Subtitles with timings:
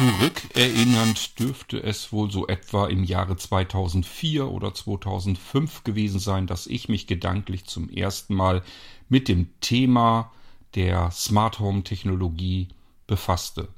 [0.00, 6.88] Zurückerinnernd dürfte es wohl so etwa im Jahre 2004 oder 2005 gewesen sein, dass ich
[6.88, 8.62] mich gedanklich zum ersten Mal
[9.10, 10.32] mit dem Thema
[10.74, 12.68] der Smart Home Technologie
[13.06, 13.68] befasste.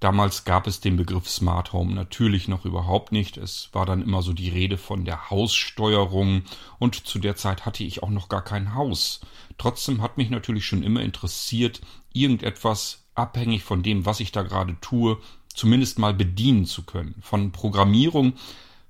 [0.00, 3.36] Damals gab es den Begriff Smart Home natürlich noch überhaupt nicht.
[3.36, 6.42] Es war dann immer so die Rede von der Haussteuerung
[6.80, 9.20] und zu der Zeit hatte ich auch noch gar kein Haus.
[9.58, 11.82] Trotzdem hat mich natürlich schon immer interessiert,
[12.12, 15.18] irgendetwas abhängig von dem, was ich da gerade tue,
[15.54, 17.14] zumindest mal bedienen zu können.
[17.22, 18.34] Von Programmierung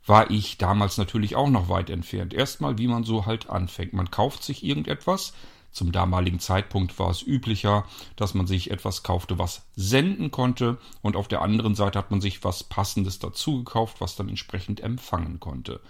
[0.07, 2.35] war ich damals natürlich auch noch weit entfernt.
[2.35, 3.93] Erstmal, wie man so halt anfängt.
[3.93, 5.33] Man kauft sich irgendetwas,
[5.73, 11.17] zum damaligen Zeitpunkt war es üblicher, dass man sich etwas kaufte, was senden konnte und
[11.17, 15.41] auf der anderen Seite hat man sich was Passendes dazu gekauft, was dann entsprechend empfangen
[15.41, 15.81] konnte.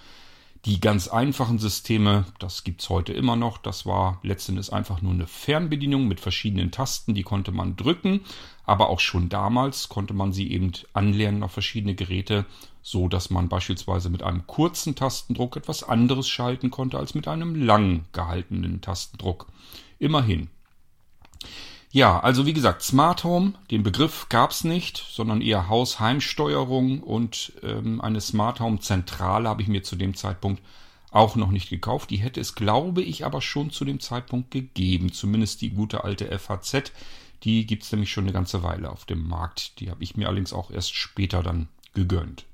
[0.64, 5.26] Die ganz einfachen Systeme, das gibt's heute immer noch, das war letztendlich einfach nur eine
[5.26, 8.20] Fernbedienung mit verschiedenen Tasten, die konnte man drücken,
[8.64, 12.46] aber auch schon damals konnte man sie eben anlernen auf verschiedene Geräte,
[12.80, 17.56] so dass man beispielsweise mit einem kurzen Tastendruck etwas anderes schalten konnte als mit einem
[17.56, 19.48] lang gehaltenen Tastendruck.
[19.98, 20.48] Immerhin.
[21.94, 28.00] Ja, also wie gesagt, Smart Home, den Begriff gab's nicht, sondern eher Haus-Heimsteuerung und ähm,
[28.00, 30.62] eine Smart Home Zentrale habe ich mir zu dem Zeitpunkt
[31.10, 32.08] auch noch nicht gekauft.
[32.08, 35.12] Die hätte es, glaube ich, aber schon zu dem Zeitpunkt gegeben.
[35.12, 36.92] Zumindest die gute alte FHZ.
[37.42, 39.78] Die gibt's nämlich schon eine ganze Weile auf dem Markt.
[39.78, 42.46] Die habe ich mir allerdings auch erst später dann gegönnt.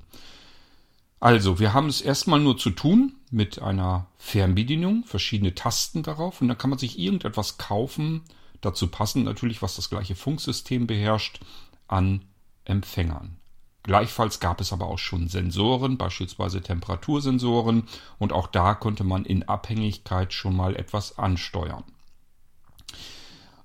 [1.20, 6.48] Also, wir haben es erstmal nur zu tun mit einer Fernbedienung, verschiedene Tasten darauf und
[6.48, 8.22] dann kann man sich irgendetwas kaufen,
[8.60, 11.40] dazu passend natürlich, was das gleiche Funksystem beherrscht,
[11.86, 12.24] an
[12.64, 13.36] Empfängern.
[13.82, 17.84] Gleichfalls gab es aber auch schon Sensoren, beispielsweise Temperatursensoren,
[18.18, 21.84] und auch da konnte man in Abhängigkeit schon mal etwas ansteuern.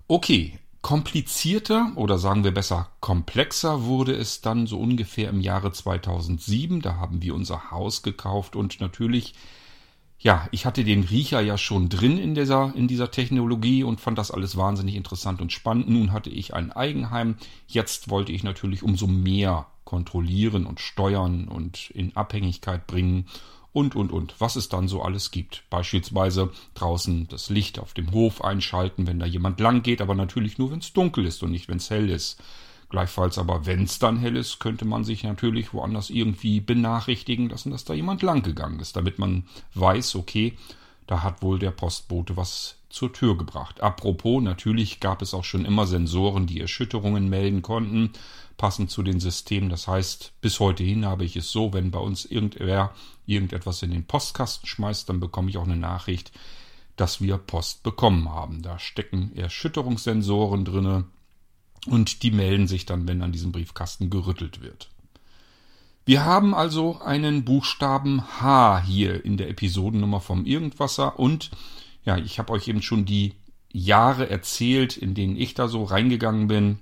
[0.08, 6.81] Okay, komplizierter oder sagen wir besser komplexer wurde es dann so ungefähr im Jahre 2007.
[6.81, 9.33] Da haben wir unser Haus gekauft und natürlich
[10.24, 14.17] ja, ich hatte den Riecher ja schon drin in dieser, in dieser Technologie und fand
[14.17, 15.89] das alles wahnsinnig interessant und spannend.
[15.89, 17.36] Nun hatte ich ein Eigenheim.
[17.67, 23.26] Jetzt wollte ich natürlich umso mehr kontrollieren und steuern und in Abhängigkeit bringen
[23.73, 25.66] und, und, und, was es dann so alles gibt.
[25.70, 30.58] Beispielsweise draußen das Licht auf dem Hof einschalten, wenn da jemand lang geht, aber natürlich
[30.58, 32.42] nur, wenn es dunkel ist und nicht, wenn es hell ist.
[32.93, 37.71] Gleichfalls aber, wenn es dann hell ist, könnte man sich natürlich woanders irgendwie benachrichtigen lassen,
[37.71, 40.55] dass da jemand lang gegangen ist, damit man weiß, okay,
[41.08, 43.82] da hat wohl der Postbote was zur Tür gebracht.
[43.82, 48.11] Apropos, natürlich gab es auch schon immer Sensoren, die Erschütterungen melden konnten,
[48.58, 49.71] passend zu den Systemen.
[49.71, 52.93] Das heißt, bis heute hin habe ich es so, wenn bei uns irgendwer
[53.26, 56.32] irgendetwas in den Postkasten schmeißt, dann bekomme ich auch eine Nachricht,
[56.95, 58.61] dass wir Post bekommen haben.
[58.61, 61.05] Da stecken Erschütterungssensoren drinne,
[61.86, 64.89] und die melden sich dann, wenn an diesem Briefkasten gerüttelt wird.
[66.05, 71.52] Wir haben also einen Buchstaben H hier in der Episodennummer vom Irgendwasser und
[72.04, 73.36] ja, ich habe euch eben schon die
[73.71, 76.80] Jahre erzählt, in denen ich da so reingegangen bin.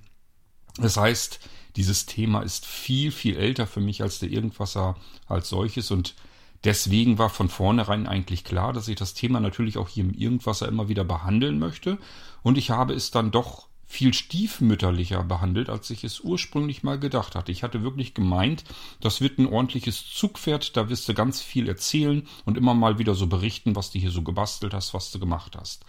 [0.77, 1.39] Das heißt,
[1.75, 4.97] dieses Thema ist viel, viel älter für mich als der Irgendwasser
[5.27, 6.15] als solches und
[6.63, 10.67] deswegen war von vornherein eigentlich klar, dass ich das Thema natürlich auch hier im Irgendwasser
[10.67, 11.97] immer wieder behandeln möchte
[12.41, 17.35] und ich habe es dann doch viel stiefmütterlicher behandelt, als ich es ursprünglich mal gedacht
[17.35, 17.51] hatte.
[17.51, 18.63] Ich hatte wirklich gemeint,
[19.01, 23.15] das wird ein ordentliches Zugpferd, da wirst du ganz viel erzählen und immer mal wieder
[23.15, 25.83] so berichten, was du hier so gebastelt hast, was du gemacht hast.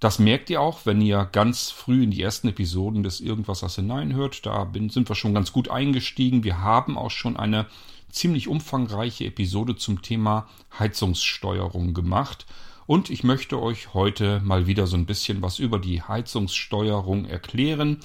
[0.00, 4.44] Das merkt ihr auch, wenn ihr ganz früh in die ersten Episoden des Irgendwassers hineinhört.
[4.44, 6.42] Da bin, sind wir schon ganz gut eingestiegen.
[6.42, 7.66] Wir haben auch schon eine
[8.10, 10.48] ziemlich umfangreiche Episode zum Thema
[10.78, 12.46] Heizungssteuerung gemacht.
[12.86, 17.98] Und ich möchte euch heute mal wieder so ein bisschen was über die Heizungssteuerung erklären.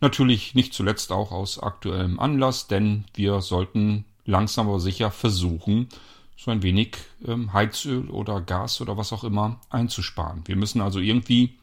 [0.00, 5.88] Natürlich nicht zuletzt auch aus aktuellem Anlass, denn wir sollten langsam aber sicher versuchen,
[6.36, 10.42] so ein wenig ähm, Heizöl oder Gas oder was auch immer einzusparen.
[10.46, 11.54] Wir müssen also irgendwie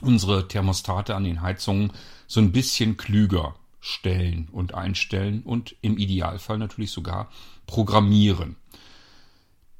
[0.00, 1.92] unsere Thermostate an den Heizungen
[2.26, 7.30] so ein bisschen klüger stellen und einstellen und im Idealfall natürlich sogar
[7.66, 8.56] programmieren.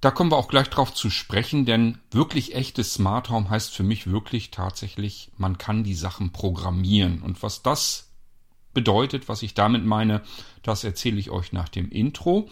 [0.00, 3.82] Da kommen wir auch gleich drauf zu sprechen, denn wirklich echtes Smart Home heißt für
[3.82, 7.20] mich wirklich tatsächlich, man kann die Sachen programmieren.
[7.20, 8.08] Und was das
[8.72, 10.22] bedeutet, was ich damit meine,
[10.62, 12.48] das erzähle ich euch nach dem Intro.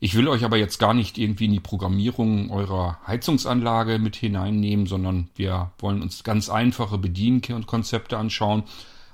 [0.00, 4.86] Ich will euch aber jetzt gar nicht irgendwie in die Programmierung eurer Heizungsanlage mit hineinnehmen,
[4.86, 8.64] sondern wir wollen uns ganz einfache Bedienkonzepte anschauen,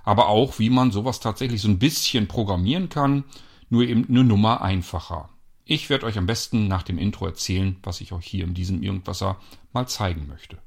[0.05, 3.25] aber auch, wie man sowas tatsächlich so ein bisschen programmieren kann,
[3.69, 5.29] nur eben eine Nummer einfacher.
[5.69, 8.85] Ich werde euch am besten nach dem Intro erzählen, was ich euch hier in diesem
[8.85, 9.41] Irgendwasser
[9.73, 10.59] mal zeigen möchte.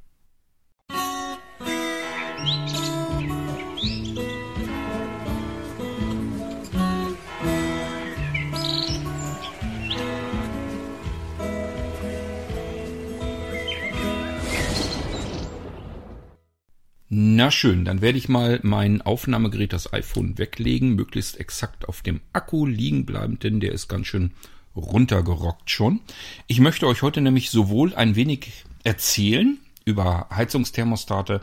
[17.07, 22.19] Na schön, dann werde ich mal mein Aufnahmegerät, das iPhone, weglegen, möglichst exakt auf dem
[22.33, 24.33] Akku liegen bleiben, denn der ist ganz schön
[24.79, 26.01] runtergerockt schon.
[26.47, 31.41] Ich möchte euch heute nämlich sowohl ein wenig erzählen über Heizungsthermostate,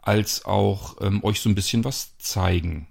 [0.00, 2.88] als auch ähm, euch so ein bisschen was zeigen.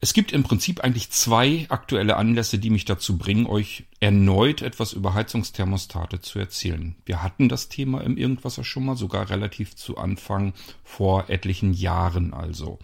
[0.00, 4.92] Es gibt im Prinzip eigentlich zwei aktuelle Anlässe, die mich dazu bringen, euch erneut etwas
[4.92, 6.94] über Heizungsthermostate zu erzählen.
[7.04, 10.52] Wir hatten das Thema im Irgendwasser schon mal, sogar relativ zu Anfang
[10.84, 12.78] vor etlichen Jahren also.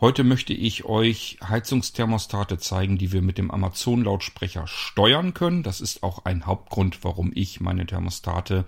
[0.00, 5.62] Heute möchte ich euch Heizungsthermostate zeigen, die wir mit dem Amazon-Lautsprecher steuern können.
[5.62, 8.64] Das ist auch ein Hauptgrund, warum ich meine Thermostate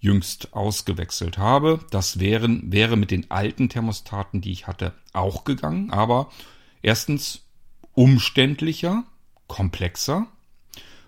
[0.00, 1.80] jüngst ausgewechselt habe.
[1.90, 6.30] Das wären, wäre mit den alten Thermostaten, die ich hatte, auch gegangen, aber
[6.82, 7.42] Erstens
[7.94, 9.04] umständlicher,
[9.46, 10.26] komplexer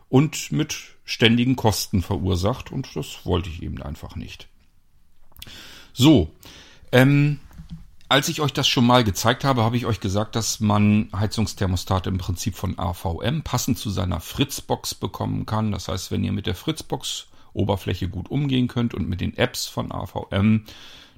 [0.08, 4.48] und mit ständigen Kosten verursacht und das wollte ich eben einfach nicht.
[5.92, 6.32] So,
[6.92, 7.40] ähm,
[8.08, 12.10] als ich euch das schon mal gezeigt habe, habe ich euch gesagt, dass man Heizungsthermostate
[12.10, 15.72] im Prinzip von AVM passend zu seiner Fritzbox bekommen kann.
[15.72, 19.66] Das heißt, wenn ihr mit der Fritzbox Oberfläche gut umgehen könnt und mit den Apps
[19.66, 20.64] von AVM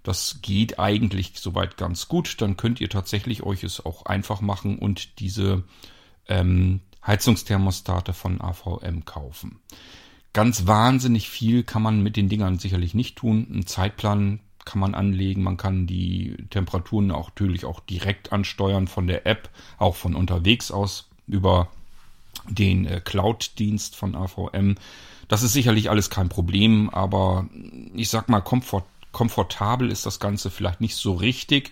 [0.06, 2.40] das geht eigentlich soweit ganz gut.
[2.40, 5.64] Dann könnt ihr tatsächlich euch es auch einfach machen und diese
[6.28, 9.58] ähm, Heizungsthermostate von AVM kaufen.
[10.32, 13.48] Ganz wahnsinnig viel kann man mit den Dingern sicherlich nicht tun.
[13.50, 15.42] Einen Zeitplan kann man anlegen.
[15.42, 19.48] Man kann die Temperaturen auch natürlich auch direkt ansteuern von der App,
[19.78, 21.68] auch von unterwegs aus über
[22.48, 24.74] den äh, Cloud-Dienst von AVM.
[25.28, 27.46] Das ist sicherlich alles kein Problem, aber
[27.94, 31.70] ich sag mal, Komfort komfortabel ist das Ganze vielleicht nicht so richtig.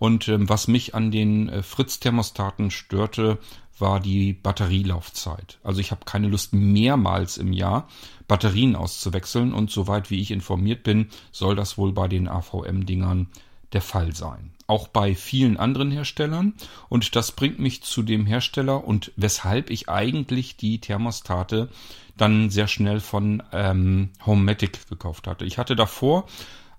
[0.00, 3.38] Und ähm, was mich an den äh, Fritz-Thermostaten störte,
[3.78, 5.58] war die Batterielaufzeit.
[5.62, 7.86] Also ich habe keine Lust mehrmals im Jahr
[8.26, 13.26] Batterien auszuwechseln und soweit wie ich informiert bin, soll das wohl bei den AVM-Dingern
[13.74, 14.52] der Fall sein.
[14.66, 16.54] Auch bei vielen anderen Herstellern.
[16.88, 21.68] Und das bringt mich zu dem Hersteller und weshalb ich eigentlich die Thermostate
[22.16, 25.44] dann sehr schnell von ähm, Homematic gekauft hatte.
[25.44, 26.26] Ich hatte davor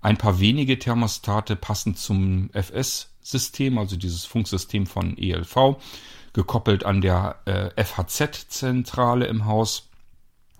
[0.02, 5.76] ein paar wenige Thermostate passend zum FS-System, also dieses Funksystem von ELV,
[6.32, 9.88] gekoppelt an der äh, FHZ-Zentrale im Haus.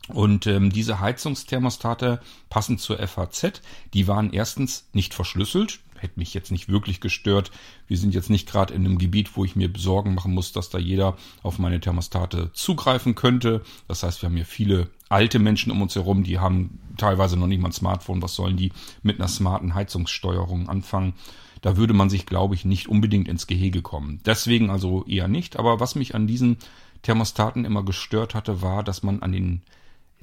[0.08, 3.62] Und ähm, diese Heizungsthermostate passend zur FHZ,
[3.94, 7.50] die waren erstens nicht verschlüsselt, hätte mich jetzt nicht wirklich gestört.
[7.86, 10.70] Wir sind jetzt nicht gerade in einem Gebiet, wo ich mir Sorgen machen muss, dass
[10.70, 13.62] da jeder auf meine Thermostate zugreifen könnte.
[13.88, 17.46] Das heißt, wir haben hier viele alte Menschen um uns herum, die haben teilweise noch
[17.46, 18.22] nicht mal ein Smartphone.
[18.22, 18.72] Was sollen die
[19.02, 21.14] mit einer smarten Heizungssteuerung anfangen?
[21.60, 24.20] Da würde man sich, glaube ich, nicht unbedingt ins Gehege kommen.
[24.26, 25.58] Deswegen also eher nicht.
[25.58, 26.56] Aber was mich an diesen
[27.02, 29.62] Thermostaten immer gestört hatte, war, dass man an den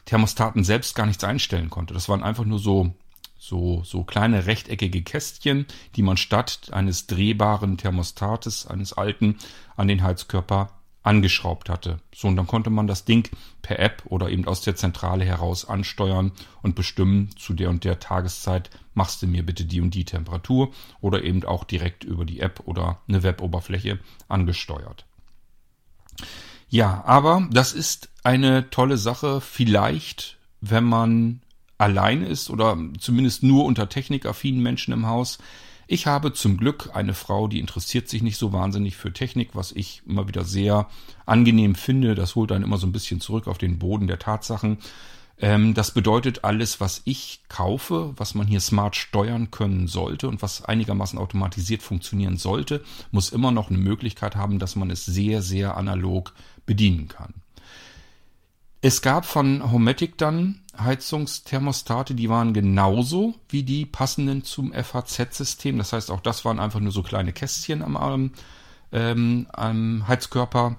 [0.06, 1.94] Thermostaten selbst gar nichts einstellen konnte.
[1.94, 2.94] Das waren einfach nur so
[3.42, 5.66] so, so kleine rechteckige Kästchen,
[5.96, 9.38] die man statt eines drehbaren Thermostates, eines alten,
[9.78, 12.00] an den Heizkörper angeschraubt hatte.
[12.14, 13.30] So, und dann konnte man das Ding
[13.62, 16.32] per App oder eben aus der Zentrale heraus ansteuern
[16.62, 20.72] und bestimmen, zu der und der Tageszeit machst du mir bitte die und die Temperatur
[21.02, 25.06] oder eben auch direkt über die App oder eine Weboberfläche angesteuert.
[26.68, 31.42] Ja, aber das ist eine tolle Sache, vielleicht, wenn man
[31.80, 35.40] allein ist oder zumindest nur unter technikaffinen Menschen im Haus.
[35.92, 39.72] Ich habe zum Glück eine Frau, die interessiert sich nicht so wahnsinnig für Technik, was
[39.72, 40.88] ich immer wieder sehr
[41.26, 42.14] angenehm finde.
[42.14, 44.78] Das holt dann immer so ein bisschen zurück auf den Boden der Tatsachen.
[45.40, 50.44] Ähm, das bedeutet, alles, was ich kaufe, was man hier smart steuern können sollte und
[50.44, 55.42] was einigermaßen automatisiert funktionieren sollte, muss immer noch eine Möglichkeit haben, dass man es sehr,
[55.42, 56.36] sehr analog
[56.68, 57.34] bedienen kann.
[58.82, 65.78] Es gab von Homatic dann Heizungsthermostate, die waren genauso wie die passenden zum FHZ-System.
[65.78, 68.32] Das heißt, auch das waren einfach nur so kleine Kästchen am,
[68.94, 70.78] ähm, am Heizkörper.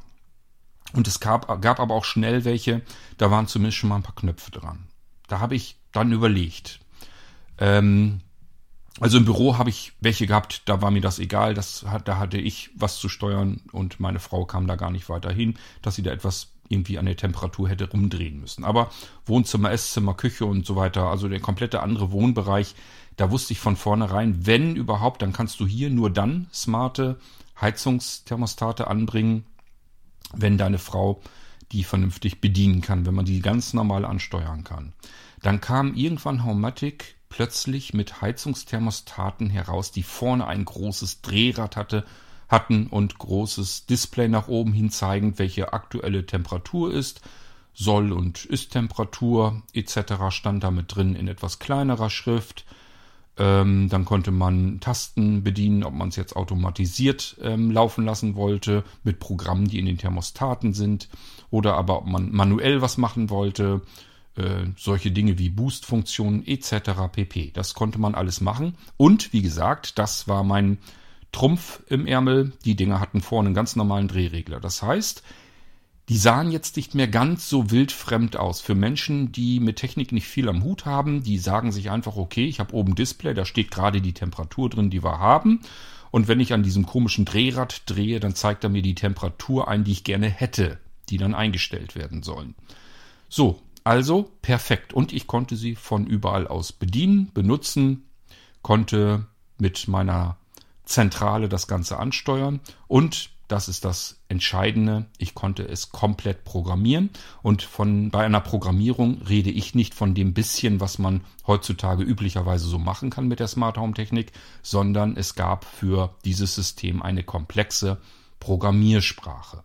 [0.95, 2.81] Und es gab, gab aber auch schnell welche,
[3.19, 4.89] da waren zumindest schon mal ein paar Knöpfe dran.
[5.29, 6.81] Da habe ich dann überlegt.
[7.59, 8.23] Ähm,
[8.99, 12.39] also im Büro habe ich welche gehabt, da war mir das egal, das, da hatte
[12.39, 16.03] ich was zu steuern und meine Frau kam da gar nicht weiter hin, dass sie
[16.03, 18.65] da etwas irgendwie an der Temperatur hätte rumdrehen müssen.
[18.65, 18.91] Aber
[19.27, 22.75] Wohnzimmer, Esszimmer, Küche und so weiter, also der komplette andere Wohnbereich,
[23.17, 27.19] da wusste ich von vornherein, wenn überhaupt, dann kannst du hier nur dann smarte
[27.61, 29.45] Heizungsthermostate anbringen,
[30.33, 31.21] wenn deine Frau
[31.73, 34.93] die vernünftig bedienen kann, wenn man die ganz normal ansteuern kann.
[35.43, 42.05] Dann kam irgendwann Haumatic plötzlich mit Heizungsthermostaten heraus, die vorne ein großes Drehrad hatte,
[42.51, 47.21] hatten und großes Display nach oben hin zeigend, welche aktuelle Temperatur ist.
[47.73, 50.31] Soll- und Ist-Temperatur etc.
[50.31, 52.65] stand da mit drin in etwas kleinerer Schrift.
[53.39, 58.83] Ähm, dann konnte man Tasten bedienen, ob man es jetzt automatisiert ähm, laufen lassen wollte,
[59.05, 61.09] mit Programmen, die in den Thermostaten sind,
[61.51, 63.83] oder aber ob man manuell was machen wollte.
[64.35, 66.91] Äh, solche Dinge wie Boost-Funktionen etc.
[67.13, 67.53] pp.
[67.53, 68.77] Das konnte man alles machen.
[68.97, 70.79] Und wie gesagt, das war mein
[71.33, 72.53] Trumpf im Ärmel.
[72.65, 74.61] Die Dinger hatten vorne einen ganz normalen Drehregler.
[74.61, 75.23] Das heißt,
[76.09, 78.61] die sahen jetzt nicht mehr ganz so wildfremd aus.
[78.61, 82.47] Für Menschen, die mit Technik nicht viel am Hut haben, die sagen sich einfach, okay,
[82.47, 85.61] ich habe oben Display, da steht gerade die Temperatur drin, die wir haben.
[86.11, 89.85] Und wenn ich an diesem komischen Drehrad drehe, dann zeigt er mir die Temperatur ein,
[89.85, 90.79] die ich gerne hätte,
[91.11, 92.57] die dann eingestellt werden sollen.
[93.29, 94.93] So, also perfekt.
[94.93, 98.09] Und ich konnte sie von überall aus bedienen, benutzen,
[98.63, 99.27] konnte
[99.59, 100.40] mit meiner
[100.91, 105.07] Zentrale das Ganze ansteuern und das ist das Entscheidende.
[105.19, 107.11] Ich konnte es komplett programmieren.
[107.43, 112.69] Und von, bei einer Programmierung rede ich nicht von dem bisschen, was man heutzutage üblicherweise
[112.69, 114.31] so machen kann mit der Smart Home Technik,
[114.63, 117.99] sondern es gab für dieses System eine komplexe
[118.39, 119.65] Programmiersprache.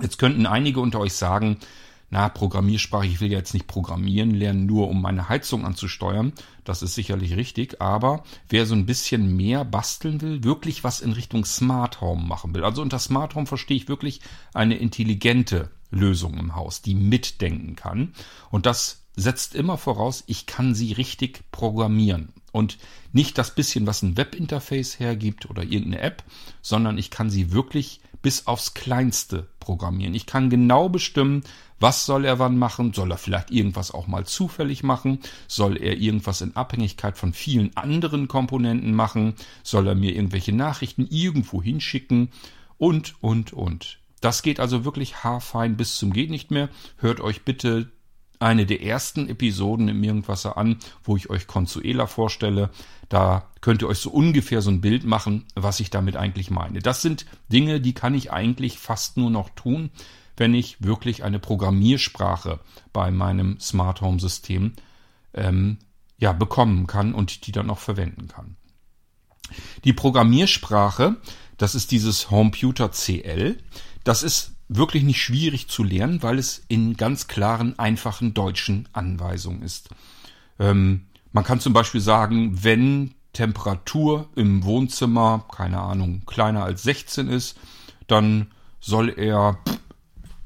[0.00, 1.58] Jetzt könnten einige unter euch sagen,
[2.10, 6.32] na, Programmiersprache, ich will ja jetzt nicht programmieren lernen, nur um meine Heizung anzusteuern.
[6.62, 11.12] Das ist sicherlich richtig, aber wer so ein bisschen mehr basteln will, wirklich was in
[11.12, 12.64] Richtung Smart Home machen will.
[12.64, 14.20] Also unter Smart Home verstehe ich wirklich
[14.52, 18.12] eine intelligente Lösung im Haus, die mitdenken kann.
[18.50, 22.32] Und das setzt immer voraus, ich kann sie richtig programmieren.
[22.52, 22.78] Und
[23.12, 26.22] nicht das bisschen, was ein Webinterface hergibt oder irgendeine App,
[26.62, 30.14] sondern ich kann sie wirklich bis aufs Kleinste programmieren.
[30.14, 31.44] Ich kann genau bestimmen,
[31.80, 32.92] was soll er wann machen?
[32.92, 35.18] Soll er vielleicht irgendwas auch mal zufällig machen?
[35.48, 39.34] Soll er irgendwas in Abhängigkeit von vielen anderen Komponenten machen?
[39.62, 42.30] Soll er mir irgendwelche Nachrichten irgendwo hinschicken?
[42.78, 43.98] Und, und, und.
[44.20, 46.70] Das geht also wirklich haarfein bis zum geht nicht mehr.
[46.96, 47.90] Hört euch bitte
[48.38, 52.70] eine der ersten Episoden im Irgendwasser an, wo ich euch Consuela vorstelle.
[53.08, 56.80] Da könnt ihr euch so ungefähr so ein Bild machen, was ich damit eigentlich meine.
[56.80, 59.90] Das sind Dinge, die kann ich eigentlich fast nur noch tun,
[60.36, 62.60] wenn ich wirklich eine Programmiersprache
[62.92, 64.72] bei meinem Smart Home System
[65.32, 65.78] ähm,
[66.18, 68.56] ja, bekommen kann und die dann auch verwenden kann.
[69.84, 71.16] Die Programmiersprache,
[71.58, 73.58] das ist dieses Homeputer CL.
[74.02, 79.62] Das ist wirklich nicht schwierig zu lernen, weil es in ganz klaren, einfachen deutschen Anweisungen
[79.62, 79.90] ist.
[80.58, 87.28] Ähm, man kann zum Beispiel sagen, wenn Temperatur im Wohnzimmer, keine Ahnung, kleiner als 16
[87.28, 87.58] ist,
[88.06, 89.58] dann soll er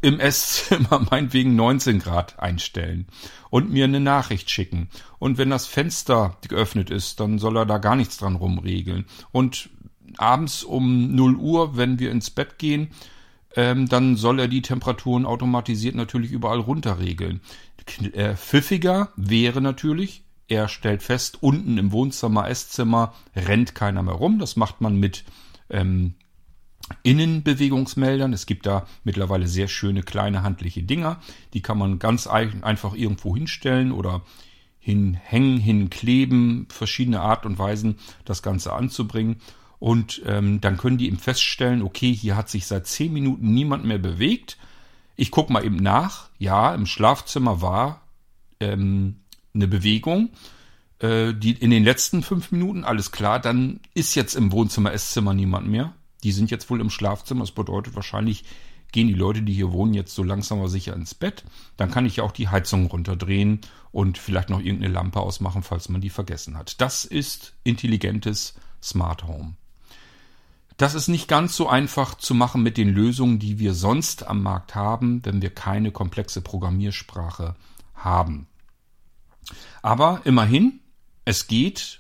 [0.00, 3.07] im Esszimmer meinetwegen 19 Grad einstellen
[3.50, 4.88] und mir eine Nachricht schicken.
[5.19, 9.07] Und wenn das Fenster geöffnet ist, dann soll er da gar nichts dran rumregeln.
[9.33, 9.71] Und
[10.17, 12.90] abends um 0 Uhr, wenn wir ins Bett gehen,
[13.57, 17.40] ähm, dann soll er die Temperaturen automatisiert natürlich überall runterregeln.
[18.12, 24.38] Äh, pfiffiger wäre natürlich, er stellt fest, unten im Wohnzimmer, Esszimmer rennt keiner mehr rum.
[24.38, 25.25] Das macht man mit
[25.71, 26.14] ähm,
[27.02, 28.33] Innenbewegungsmeldern.
[28.33, 31.21] Es gibt da mittlerweile sehr schöne kleine handliche Dinger.
[31.54, 34.23] Die kann man ganz einfach irgendwo hinstellen oder
[34.78, 39.37] hinhängen, hinkleben, verschiedene Art und Weisen, das Ganze anzubringen.
[39.78, 43.85] Und ähm, dann können die eben feststellen, okay, hier hat sich seit zehn Minuten niemand
[43.85, 44.57] mehr bewegt.
[45.14, 46.30] Ich gucke mal eben nach.
[46.38, 48.02] Ja, im Schlafzimmer war
[48.61, 49.21] ähm,
[49.54, 50.30] eine Bewegung.
[51.00, 55.35] Äh, die in den letzten fünf Minuten, alles klar, dann ist jetzt im Wohnzimmer, Esszimmer
[55.35, 55.95] niemand mehr.
[56.22, 57.40] Die sind jetzt wohl im Schlafzimmer.
[57.40, 58.44] Das bedeutet wahrscheinlich
[58.92, 61.44] gehen die Leute, die hier wohnen, jetzt so langsam aber sicher ins Bett.
[61.76, 63.60] Dann kann ich ja auch die Heizung runterdrehen
[63.92, 66.80] und vielleicht noch irgendeine Lampe ausmachen, falls man die vergessen hat.
[66.80, 69.56] Das ist intelligentes Smart Home.
[70.76, 74.42] Das ist nicht ganz so einfach zu machen mit den Lösungen, die wir sonst am
[74.42, 77.56] Markt haben, wenn wir keine komplexe Programmiersprache
[77.94, 78.46] haben.
[79.82, 80.80] Aber immerhin,
[81.25, 81.98] es geht,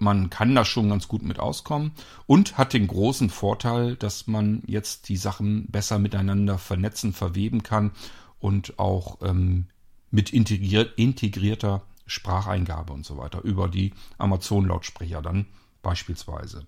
[0.00, 1.92] man kann da schon ganz gut mit auskommen
[2.26, 7.92] und hat den großen Vorteil, dass man jetzt die Sachen besser miteinander vernetzen, verweben kann
[8.38, 9.66] und auch ähm,
[10.10, 15.46] mit integriert, integrierter Spracheingabe und so weiter über die Amazon-Lautsprecher dann
[15.82, 16.66] beispielsweise.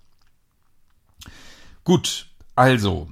[1.85, 3.11] Gut, also,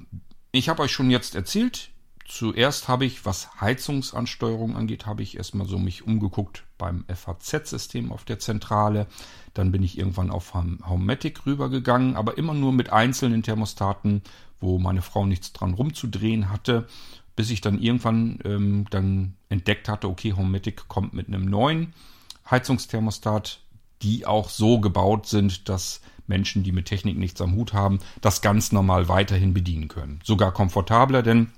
[0.53, 1.91] ich habe euch schon jetzt erzählt,
[2.27, 8.25] zuerst habe ich, was Heizungsansteuerung angeht, habe ich erstmal so mich umgeguckt beim FAZ-System auf
[8.25, 9.07] der Zentrale.
[9.55, 14.23] Dann bin ich irgendwann auf Homematic rübergegangen, aber immer nur mit einzelnen Thermostaten,
[14.61, 16.89] wo meine Frau nichts dran rumzudrehen hatte,
[17.37, 21.93] bis ich dann irgendwann ähm, dann entdeckt hatte, okay, Homematic kommt mit einem neuen
[22.51, 23.61] Heizungsthermostat,
[24.03, 28.41] die auch so gebaut sind, dass Menschen, die mit Technik nichts am Hut haben, das
[28.41, 30.21] ganz normal weiterhin bedienen können.
[30.25, 31.51] Sogar komfortabler, denn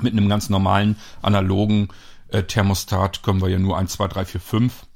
[0.00, 1.88] mit einem ganz normalen analogen
[2.32, 4.86] äh, Thermostat können wir ja nur 1, 2, 3, 4, 5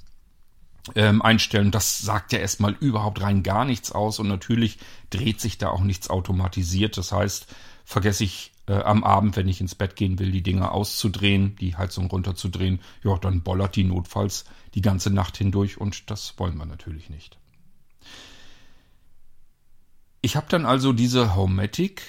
[0.95, 1.71] ähm, einstellen.
[1.71, 4.79] Das sagt ja erstmal überhaupt rein gar nichts aus und natürlich
[5.11, 6.97] dreht sich da auch nichts automatisiert.
[6.97, 7.47] Das heißt,
[7.85, 11.77] vergesse ich äh, am Abend, wenn ich ins Bett gehen will, die Dinger auszudrehen, die
[11.77, 16.67] Heizung runterzudrehen, ja, dann bollert die notfalls die ganze Nacht hindurch und das wollen wir
[16.67, 17.39] natürlich nicht.
[20.23, 22.03] Ich habe dann also diese Homematic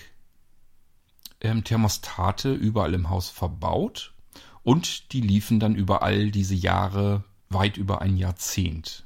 [1.41, 4.13] ähm, Thermostate überall im Haus verbaut
[4.67, 9.05] und die liefen dann überall diese Jahre weit über ein Jahrzehnt.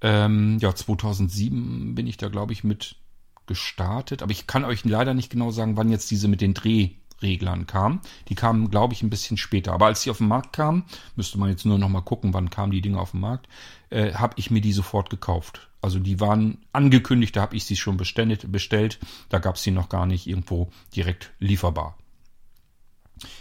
[0.00, 2.94] Ähm, ja, 2007 bin ich da, glaube ich, mit
[3.46, 7.66] gestartet, aber ich kann euch leider nicht genau sagen, wann jetzt diese mit den Drehreglern
[7.66, 8.00] kam.
[8.28, 9.72] Die kamen, glaube ich, ein bisschen später.
[9.72, 10.84] Aber als sie auf den Markt kamen,
[11.16, 13.48] müsste man jetzt nur noch mal gucken, wann kamen die Dinge auf den Markt,
[13.90, 15.68] äh, habe ich mir die sofort gekauft.
[15.82, 19.00] Also die waren angekündigt, da habe ich sie schon bestellt.
[19.30, 21.98] Da gab es sie noch gar nicht irgendwo direkt lieferbar.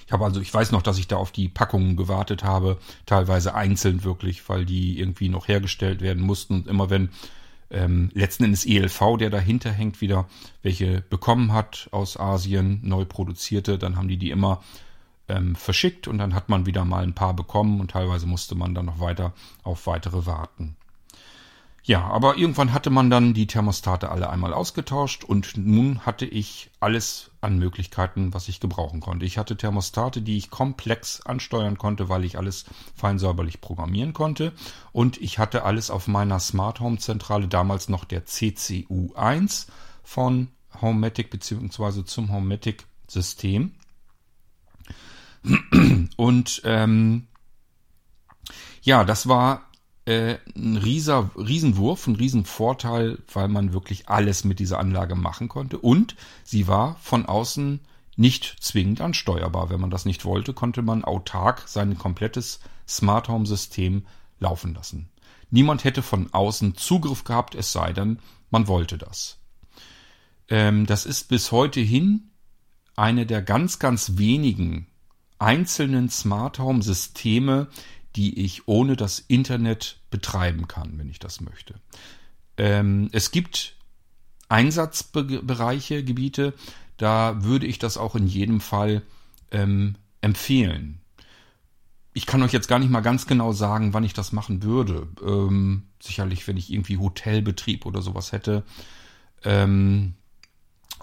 [0.05, 3.55] Ich habe also, ich weiß noch, dass ich da auf die Packungen gewartet habe, teilweise
[3.55, 6.53] einzeln wirklich, weil die irgendwie noch hergestellt werden mussten.
[6.55, 7.09] Und immer wenn
[7.71, 10.27] ähm, letzten Endes ELV, der dahinter hängt, wieder
[10.61, 14.61] welche bekommen hat aus Asien, neu produzierte, dann haben die die immer
[15.27, 18.75] ähm, verschickt und dann hat man wieder mal ein paar bekommen und teilweise musste man
[18.75, 20.75] dann noch weiter auf weitere warten.
[21.85, 26.71] Ja, aber irgendwann hatte man dann die Thermostate alle einmal ausgetauscht und nun hatte ich
[26.79, 29.25] alles an Möglichkeiten, was ich gebrauchen konnte.
[29.25, 32.63] Ich hatte Thermostate, die ich komplex ansteuern konnte, weil ich alles
[32.95, 34.53] fein säuberlich programmieren konnte
[34.93, 39.67] und ich hatte alles auf meiner Smart Home Zentrale, damals noch der CCU1
[40.03, 40.47] von
[40.81, 43.73] Homematic beziehungsweise zum Homematic System.
[46.15, 47.27] Und ähm,
[48.81, 49.63] ja, das war
[50.05, 55.77] äh, ein rieser, Riesenwurf, ein Riesenvorteil, weil man wirklich alles mit dieser Anlage machen konnte.
[55.77, 57.79] Und sie war von außen
[58.15, 59.69] nicht zwingend ansteuerbar.
[59.69, 64.05] Wenn man das nicht wollte, konnte man autark sein komplettes Smart Home System
[64.39, 65.09] laufen lassen.
[65.49, 69.39] Niemand hätte von außen Zugriff gehabt, es sei denn, man wollte das.
[70.49, 72.31] Ähm, das ist bis heute hin
[72.95, 74.87] eine der ganz, ganz wenigen
[75.39, 77.67] einzelnen Smart Home Systeme,
[78.15, 81.75] die ich ohne das Internet betreiben kann, wenn ich das möchte.
[82.57, 83.75] Ähm, es gibt
[84.49, 86.53] Einsatzbereiche, Gebiete,
[86.97, 89.01] da würde ich das auch in jedem Fall
[89.51, 90.99] ähm, empfehlen.
[92.13, 95.07] Ich kann euch jetzt gar nicht mal ganz genau sagen, wann ich das machen würde.
[95.25, 98.63] Ähm, sicherlich, wenn ich irgendwie Hotelbetrieb oder sowas hätte.
[99.43, 100.13] Ähm,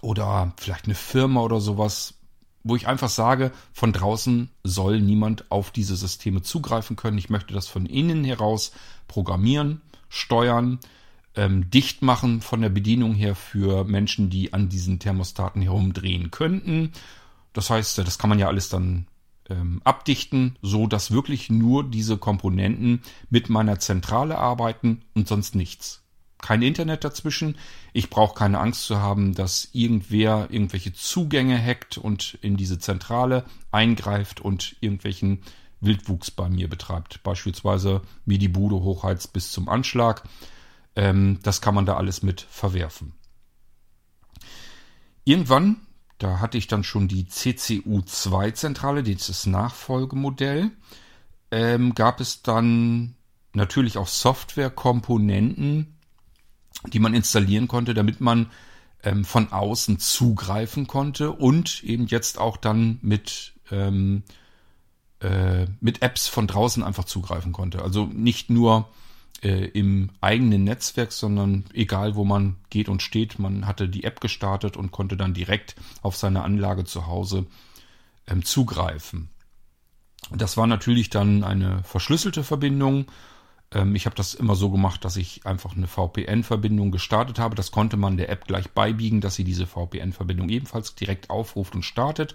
[0.01, 2.15] oder vielleicht eine Firma oder sowas,
[2.63, 7.19] wo ich einfach sage, von draußen soll niemand auf diese Systeme zugreifen können.
[7.19, 8.73] Ich möchte das von innen heraus
[9.09, 10.79] programmieren, steuern,
[11.37, 16.93] ähm, dicht machen von der Bedienung her für Menschen, die an diesen Thermostaten herumdrehen könnten.
[17.53, 19.07] Das heißt, das kann man ja alles dann
[19.49, 26.00] ähm, abdichten, so dass wirklich nur diese Komponenten mit meiner Zentrale arbeiten und sonst nichts
[26.43, 27.57] kein Internet dazwischen.
[27.93, 33.45] Ich brauche keine Angst zu haben, dass irgendwer irgendwelche Zugänge hackt und in diese Zentrale
[33.71, 35.43] eingreift und irgendwelchen
[35.81, 37.23] Wildwuchs bei mir betreibt.
[37.23, 40.25] Beispielsweise mir die Bude hochheizt bis zum Anschlag.
[40.97, 43.15] Ähm, das kann man da alles mit verwerfen.
[45.25, 45.77] Irgendwann,
[46.19, 50.71] da hatte ich dann schon die CCU2-Zentrale, dieses Nachfolgemodell,
[51.51, 53.17] ähm, gab es dann
[53.53, 55.97] natürlich auch Softwarekomponenten,
[56.87, 58.51] die man installieren konnte, damit man
[59.03, 64.23] ähm, von außen zugreifen konnte und eben jetzt auch dann mit, ähm,
[65.21, 67.83] äh, mit Apps von draußen einfach zugreifen konnte.
[67.83, 68.89] Also nicht nur
[69.43, 74.21] äh, im eigenen Netzwerk, sondern egal wo man geht und steht, man hatte die App
[74.21, 77.47] gestartet und konnte dann direkt auf seine Anlage zu Hause
[78.27, 79.31] ähm, zugreifen.
[80.31, 83.07] Das war natürlich dann eine verschlüsselte Verbindung
[83.95, 87.55] ich habe das immer so gemacht, dass ich einfach eine VPN-Verbindung gestartet habe.
[87.55, 91.85] Das konnte man der App gleich beibiegen, dass sie diese VPN-Verbindung ebenfalls direkt aufruft und
[91.85, 92.35] startet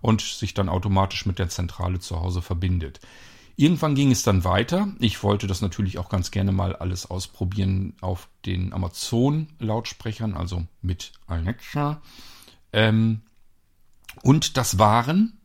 [0.00, 3.00] und sich dann automatisch mit der Zentrale zu Hause verbindet.
[3.56, 4.88] Irgendwann ging es dann weiter.
[5.00, 11.12] Ich wollte das natürlich auch ganz gerne mal alles ausprobieren auf den Amazon-Lautsprechern, also mit
[11.26, 12.02] Alexa.
[12.72, 13.22] Ähm,
[14.22, 15.38] und das waren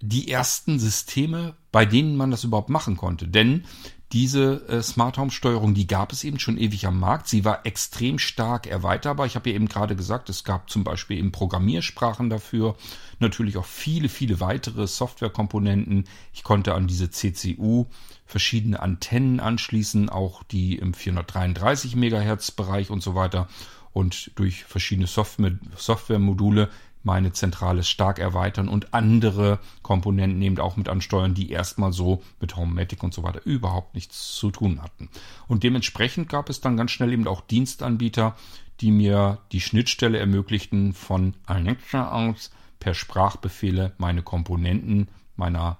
[0.00, 3.28] die ersten Systeme, bei denen man das überhaupt machen konnte.
[3.28, 3.64] Denn
[4.12, 7.28] diese äh, Smart Home Steuerung, die gab es eben schon ewig am Markt.
[7.28, 9.26] Sie war extrem stark erweiterbar.
[9.26, 12.76] Ich habe ja eben gerade gesagt, es gab zum Beispiel eben Programmiersprachen dafür,
[13.20, 16.04] natürlich auch viele, viele weitere Softwarekomponenten.
[16.32, 17.86] Ich konnte an diese CCU
[18.26, 23.48] verschiedene Antennen anschließen, auch die im 433 Megahertz Bereich und so weiter.
[23.92, 26.68] Und durch verschiedene Software, Softwaremodule
[27.02, 32.56] meine Zentrale stark erweitern und andere Komponenten eben auch mit ansteuern, die erstmal so mit
[32.56, 35.08] Homematic und so weiter überhaupt nichts zu tun hatten.
[35.48, 38.36] Und dementsprechend gab es dann ganz schnell eben auch Dienstanbieter,
[38.80, 45.78] die mir die Schnittstelle ermöglichten, von Alexa aus per Sprachbefehle meine Komponenten meiner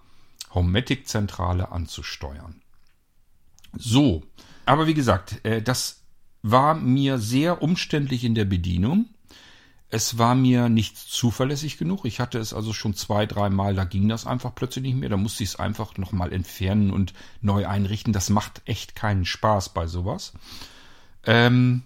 [0.54, 2.60] Homematic-Zentrale anzusteuern.
[3.72, 4.22] So,
[4.66, 6.02] aber wie gesagt, äh, das
[6.42, 9.06] war mir sehr umständlich in der Bedienung.
[9.92, 12.04] Es war mir nicht zuverlässig genug.
[12.04, 15.08] Ich hatte es also schon zwei, drei Mal, da ging das einfach plötzlich nicht mehr.
[15.08, 18.12] Da musste ich es einfach nochmal entfernen und neu einrichten.
[18.12, 20.32] Das macht echt keinen Spaß bei sowas.
[21.26, 21.82] Ähm,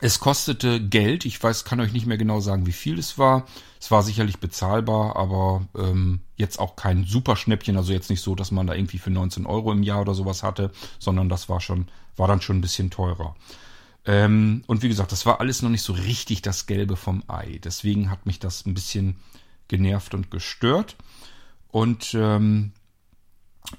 [0.00, 1.24] es kostete Geld.
[1.24, 3.46] Ich weiß, kann euch nicht mehr genau sagen, wie viel es war.
[3.80, 7.76] Es war sicherlich bezahlbar, aber ähm, jetzt auch kein Superschnäppchen.
[7.76, 10.42] Also jetzt nicht so, dass man da irgendwie für 19 Euro im Jahr oder sowas
[10.42, 13.36] hatte, sondern das war schon, war dann schon ein bisschen teurer.
[14.06, 17.60] Ähm, und wie gesagt, das war alles noch nicht so richtig das Gelbe vom Ei.
[17.62, 19.16] Deswegen hat mich das ein bisschen
[19.68, 20.96] genervt und gestört.
[21.68, 22.72] Und ähm,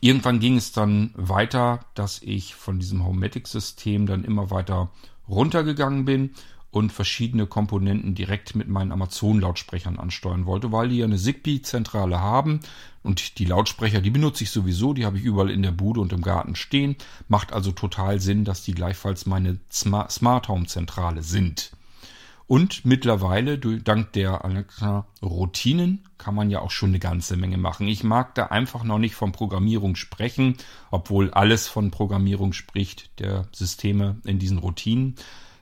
[0.02, 4.92] irgendwann ging es dann weiter, dass ich von diesem Homematic-System dann immer weiter
[5.30, 6.32] runtergegangen bin
[6.72, 12.60] und verschiedene Komponenten direkt mit meinen Amazon-Lautsprechern ansteuern wollte, weil die ja eine Zigbee-Zentrale haben
[13.04, 16.12] und die Lautsprecher, die benutze ich sowieso, die habe ich überall in der Bude und
[16.12, 16.98] im Garten stehen.
[17.30, 21.72] Macht also total Sinn, dass die gleichfalls meine Smart Home-Zentrale sind.
[22.48, 27.88] Und mittlerweile, dank der Alexa-Routinen, kann man ja auch schon eine ganze Menge machen.
[27.90, 30.56] Ich mag da einfach noch nicht von Programmierung sprechen,
[30.90, 35.16] obwohl alles von Programmierung spricht, der Systeme in diesen Routinen.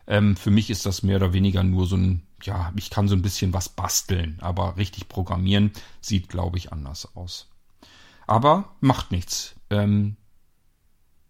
[0.07, 3.15] Ähm, für mich ist das mehr oder weniger nur so ein, ja, ich kann so
[3.15, 7.49] ein bisschen was basteln, aber richtig programmieren sieht, glaube ich, anders aus.
[8.27, 9.55] Aber macht nichts.
[9.69, 10.17] Ähm,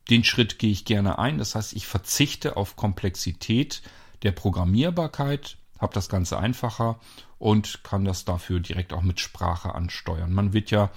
[0.10, 1.38] den Schritt gehe ich gerne ein.
[1.38, 3.82] Das heißt, ich verzichte auf Komplexität
[4.24, 7.00] der Programmierbarkeit, habe das Ganze einfacher
[7.38, 10.32] und kann das dafür direkt auch mit Sprache ansteuern.
[10.32, 10.92] Man wird ja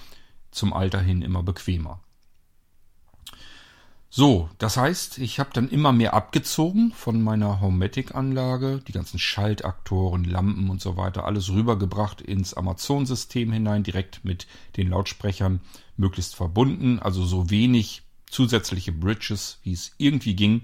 [0.51, 2.01] zum Alter hin immer bequemer.
[4.11, 10.25] So, das heißt, ich habe dann immer mehr abgezogen von meiner Homematic-Anlage, die ganzen Schaltaktoren,
[10.25, 14.47] Lampen und so weiter, alles rübergebracht ins Amazon-System hinein, direkt mit
[14.79, 15.61] den Lautsprechern
[15.99, 20.63] möglichst verbunden, also so wenig zusätzliche Bridges, wie es irgendwie ging,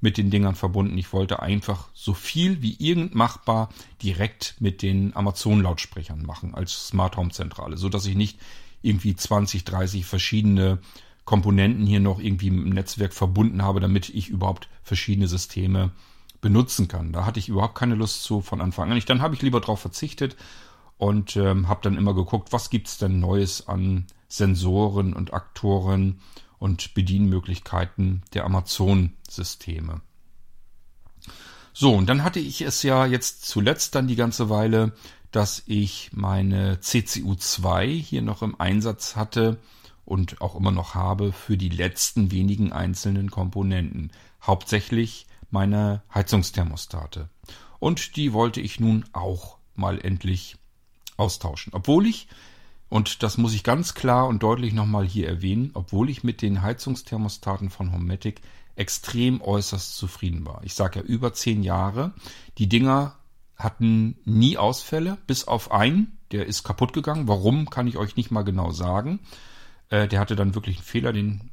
[0.00, 0.96] mit den Dingern verbunden.
[0.96, 3.68] Ich wollte einfach so viel wie irgend machbar
[4.02, 8.38] direkt mit den Amazon-Lautsprechern machen als Smart Home Zentrale, so dass ich nicht
[8.82, 10.78] irgendwie 20, 30 verschiedene
[11.26, 15.90] Komponenten hier noch irgendwie im Netzwerk verbunden habe, damit ich überhaupt verschiedene Systeme
[16.40, 17.12] benutzen kann.
[17.12, 18.96] Da hatte ich überhaupt keine Lust zu von Anfang an.
[18.96, 20.36] Ich, dann habe ich lieber darauf verzichtet
[20.96, 26.20] und ähm, habe dann immer geguckt, was gibt's denn Neues an Sensoren und Aktoren
[26.58, 30.00] und Bedienmöglichkeiten der Amazon-Systeme.
[31.72, 34.92] So, und dann hatte ich es ja jetzt zuletzt dann die ganze Weile,
[35.32, 39.58] dass ich meine CCU2 hier noch im Einsatz hatte
[40.06, 44.12] und auch immer noch habe für die letzten wenigen einzelnen Komponenten.
[44.42, 47.28] Hauptsächlich meine Heizungsthermostate.
[47.78, 50.56] Und die wollte ich nun auch mal endlich
[51.16, 51.72] austauschen.
[51.74, 52.28] Obwohl ich,
[52.88, 56.62] und das muss ich ganz klar und deutlich nochmal hier erwähnen, obwohl ich mit den
[56.62, 58.40] Heizungsthermostaten von Homematic
[58.76, 60.60] extrem äußerst zufrieden war.
[60.62, 62.12] Ich sage ja über zehn Jahre.
[62.58, 63.16] Die Dinger
[63.56, 67.26] hatten nie Ausfälle, bis auf einen, der ist kaputt gegangen.
[67.26, 69.20] Warum, kann ich euch nicht mal genau sagen.
[69.90, 71.50] Äh, der hatte dann wirklich einen Fehler, den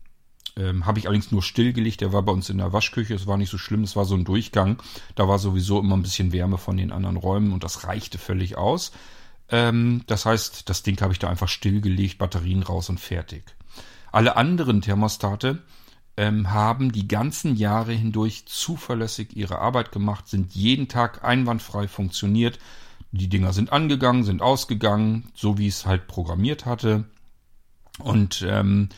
[0.55, 2.01] ähm, habe ich allerdings nur stillgelegt.
[2.01, 3.15] Der war bei uns in der Waschküche.
[3.15, 3.83] Es war nicht so schlimm.
[3.83, 4.81] Es war so ein Durchgang.
[5.15, 8.57] Da war sowieso immer ein bisschen Wärme von den anderen Räumen und das reichte völlig
[8.57, 8.91] aus.
[9.49, 13.43] Ähm, das heißt, das Ding habe ich da einfach stillgelegt, Batterien raus und fertig.
[14.11, 15.63] Alle anderen Thermostate
[16.17, 22.59] ähm, haben die ganzen Jahre hindurch zuverlässig ihre Arbeit gemacht, sind jeden Tag einwandfrei funktioniert.
[23.11, 27.05] Die Dinger sind angegangen, sind ausgegangen, so wie es halt programmiert hatte.
[27.99, 28.89] Und ähm,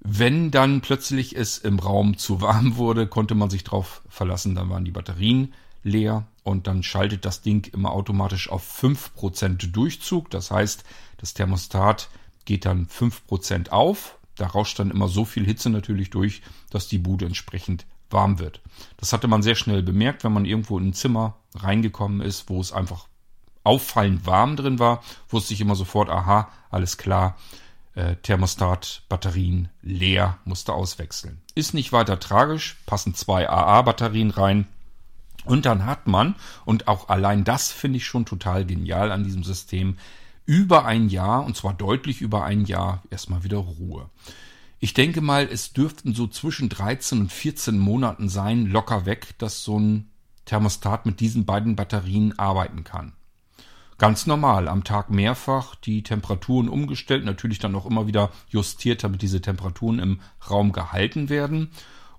[0.00, 4.70] wenn dann plötzlich es im Raum zu warm wurde, konnte man sich darauf verlassen, dann
[4.70, 10.30] waren die Batterien leer und dann schaltet das Ding immer automatisch auf 5% Durchzug.
[10.30, 10.84] Das heißt,
[11.18, 12.08] das Thermostat
[12.44, 14.18] geht dann 5% auf.
[14.36, 18.60] Da rauscht dann immer so viel Hitze natürlich durch, dass die Bude entsprechend warm wird.
[18.96, 22.60] Das hatte man sehr schnell bemerkt, wenn man irgendwo in ein Zimmer reingekommen ist, wo
[22.60, 23.06] es einfach
[23.62, 27.36] auffallend warm drin war, wusste ich immer sofort, aha, alles klar,
[27.94, 31.40] äh, Thermostat, Batterien leer, musste auswechseln.
[31.54, 34.66] Ist nicht weiter tragisch, passen zwei AA-Batterien rein.
[35.44, 39.44] Und dann hat man, und auch allein das finde ich schon total genial an diesem
[39.44, 39.98] System,
[40.46, 44.10] über ein Jahr, und zwar deutlich über ein Jahr, erstmal wieder Ruhe.
[44.80, 49.64] Ich denke mal, es dürften so zwischen 13 und 14 Monaten sein, locker weg, dass
[49.64, 50.10] so ein
[50.44, 53.14] Thermostat mit diesen beiden Batterien arbeiten kann.
[53.98, 59.22] Ganz normal, am Tag mehrfach die Temperaturen umgestellt, natürlich dann auch immer wieder justiert, damit
[59.22, 61.70] diese Temperaturen im Raum gehalten werden.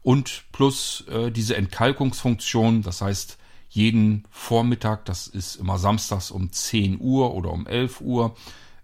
[0.01, 3.37] Und plus äh, diese Entkalkungsfunktion, das heißt,
[3.69, 8.35] jeden Vormittag, das ist immer samstags um 10 Uhr oder um 11 Uhr,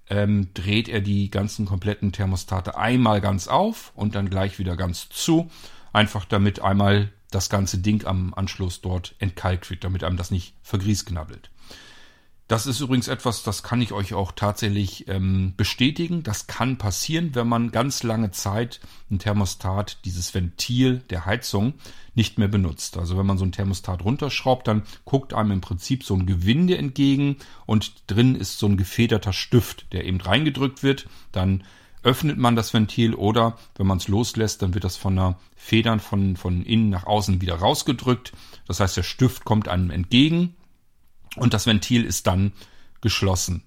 [0.09, 5.09] ähm, dreht er die ganzen kompletten Thermostate einmal ganz auf und dann gleich wieder ganz
[5.09, 5.49] zu.
[5.93, 10.55] Einfach damit einmal das ganze Ding am Anschluss dort entkalkt wird, damit einem das nicht
[10.63, 11.50] vergriesknabbelt.
[12.51, 16.21] Das ist übrigens etwas, das kann ich euch auch tatsächlich ähm, bestätigen.
[16.21, 21.75] Das kann passieren, wenn man ganz lange Zeit ein Thermostat, dieses Ventil der Heizung,
[22.13, 22.97] nicht mehr benutzt.
[22.97, 26.77] Also wenn man so ein Thermostat runterschraubt, dann guckt einem im Prinzip so ein Gewinde
[26.77, 27.37] entgegen
[27.67, 31.07] und drin ist so ein gefederter Stift, der eben reingedrückt wird.
[31.31, 31.63] Dann
[32.03, 36.01] öffnet man das Ventil oder wenn man es loslässt, dann wird das von der Federn
[36.01, 38.33] von, von innen nach außen wieder rausgedrückt.
[38.67, 40.53] Das heißt, der Stift kommt einem entgegen
[41.35, 42.53] und das Ventil ist dann
[43.01, 43.63] geschlossen.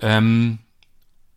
[0.00, 0.58] Ähm,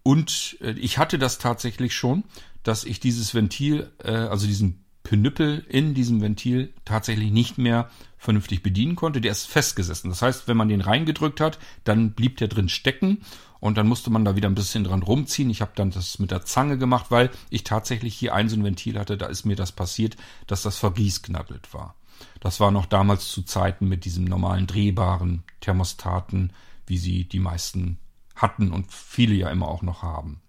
[0.04, 2.24] und äh, ich hatte das tatsächlich schon,
[2.64, 8.64] dass ich dieses Ventil, äh, also diesen Penüppel in diesem Ventil tatsächlich nicht mehr vernünftig
[8.64, 9.20] bedienen konnte.
[9.20, 10.10] Der ist festgesessen.
[10.10, 13.22] Das heißt, wenn man den reingedrückt hat, dann blieb der drin stecken
[13.60, 15.50] und dann musste man da wieder ein bisschen dran rumziehen.
[15.50, 18.64] Ich habe dann das mit der Zange gemacht, weil ich tatsächlich hier ein so ein
[18.64, 19.18] Ventil hatte.
[19.18, 20.16] Da ist mir das passiert,
[20.48, 21.96] dass das vergießknabbelt war.
[22.44, 26.52] Das war noch damals zu Zeiten mit diesem normalen drehbaren Thermostaten,
[26.86, 28.00] wie sie die meisten
[28.36, 30.42] hatten und viele ja immer auch noch haben.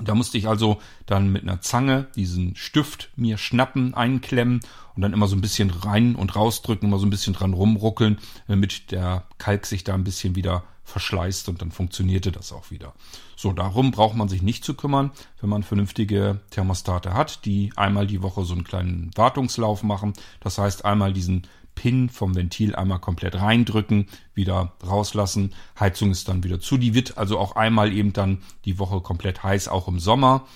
[0.00, 4.60] Da musste ich also dann mit einer Zange diesen Stift mir schnappen, einklemmen
[4.94, 8.16] und dann immer so ein bisschen rein und rausdrücken, immer so ein bisschen dran rumruckeln,
[8.48, 12.94] damit der Kalk sich da ein bisschen wieder verschleißt und dann funktionierte das auch wieder.
[13.36, 18.06] So, darum braucht man sich nicht zu kümmern, wenn man vernünftige Thermostate hat, die einmal
[18.06, 20.14] die Woche so einen kleinen Wartungslauf machen.
[20.40, 25.52] Das heißt, einmal diesen Pin vom Ventil einmal komplett reindrücken, wieder rauslassen.
[25.78, 26.78] Heizung ist dann wieder zu.
[26.78, 30.46] Die wird also auch einmal eben dann die Woche komplett heiß, auch im Sommer.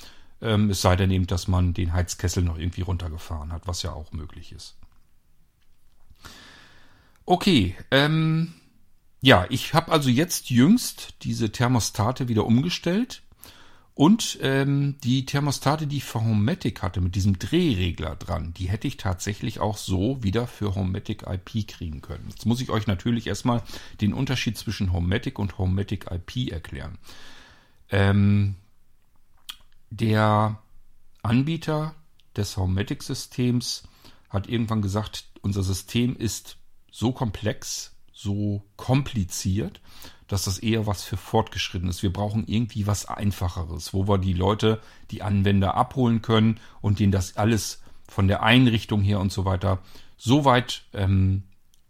[0.41, 3.93] Ähm, es sei denn eben, dass man den Heizkessel noch irgendwie runtergefahren hat, was ja
[3.93, 4.77] auch möglich ist.
[7.27, 8.55] Okay, ähm,
[9.21, 13.23] ja, ich habe also jetzt jüngst diese Thermostate wieder umgestellt.
[13.95, 18.89] Und ähm, die Thermostate, die ich für Homematic hatte, mit diesem Drehregler dran, die hätte
[18.89, 22.25] ich tatsächlich auch so wieder für Homematic IP kriegen können.
[22.31, 23.63] Jetzt muss ich euch natürlich erstmal
[24.01, 26.97] den Unterschied zwischen Homematic und Homematic IP erklären.
[27.91, 28.55] Ähm,
[29.91, 30.63] der
[31.23, 31.95] Anbieter
[32.37, 33.83] des Homematic-Systems
[34.31, 36.57] hat irgendwann gesagt, unser System ist
[36.91, 37.90] so komplex,
[38.21, 39.81] so kompliziert,
[40.29, 42.03] dass das eher was für fortgeschritten ist.
[42.03, 44.81] Wir brauchen irgendwie was Einfacheres, wo wir die Leute,
[45.11, 49.79] die Anwender abholen können und denen das alles von der Einrichtung her und so weiter
[50.17, 51.45] so weit ähm,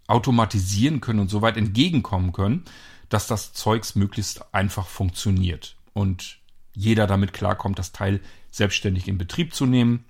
[0.07, 2.65] automatisieren können und so weit entgegenkommen können,
[3.09, 6.39] dass das Zeugs möglichst einfach funktioniert und
[6.73, 8.21] jeder damit klarkommt, das Teil
[8.53, 10.05] selbstständig in Betrieb zu nehmen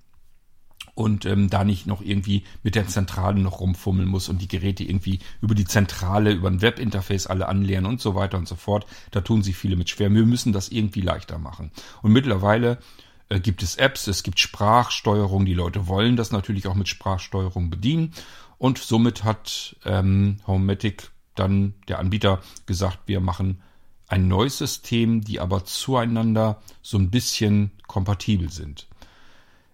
[0.94, 4.84] und ähm, da nicht noch irgendwie mit der Zentrale noch rumfummeln muss und die Geräte
[4.84, 8.86] irgendwie über die Zentrale, über ein Webinterface alle anlernen und so weiter und so fort.
[9.10, 10.12] Da tun sich viele mit schwer.
[10.12, 11.70] Wir müssen das irgendwie leichter machen.
[12.02, 12.78] Und mittlerweile
[13.28, 15.46] äh, gibt es Apps, es gibt Sprachsteuerung.
[15.46, 18.12] Die Leute wollen das natürlich auch mit Sprachsteuerung bedienen.
[18.58, 23.62] Und somit hat ähm, Homematic dann der Anbieter gesagt, wir machen
[24.06, 28.89] ein neues System, die aber zueinander so ein bisschen kompatibel sind.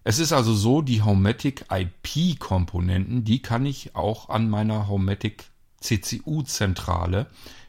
[0.07, 5.49] Es ist also so, die Homematic IP-Komponenten, die kann ich auch an meiner Homematic
[5.81, 7.27] CCU-Zentrale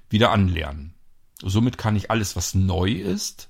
[0.08, 0.94] wieder anlernen.
[1.42, 3.48] Somit kann ich alles, was neu ist,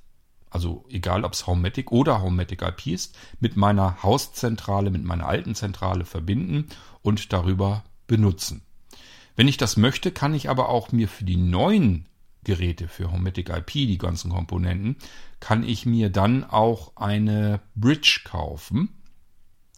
[0.49, 5.55] also egal ob es Homematic oder Homematic IP ist, mit meiner Hauszentrale, mit meiner alten
[5.55, 6.69] Zentrale verbinden
[7.03, 8.63] und darüber benutzen.
[9.37, 12.08] Wenn ich das möchte, kann ich aber auch mir für die neuen
[12.49, 14.97] Geräte für Homematic IP, die ganzen Komponenten,
[15.39, 18.89] kann ich mir dann auch eine Bridge kaufen.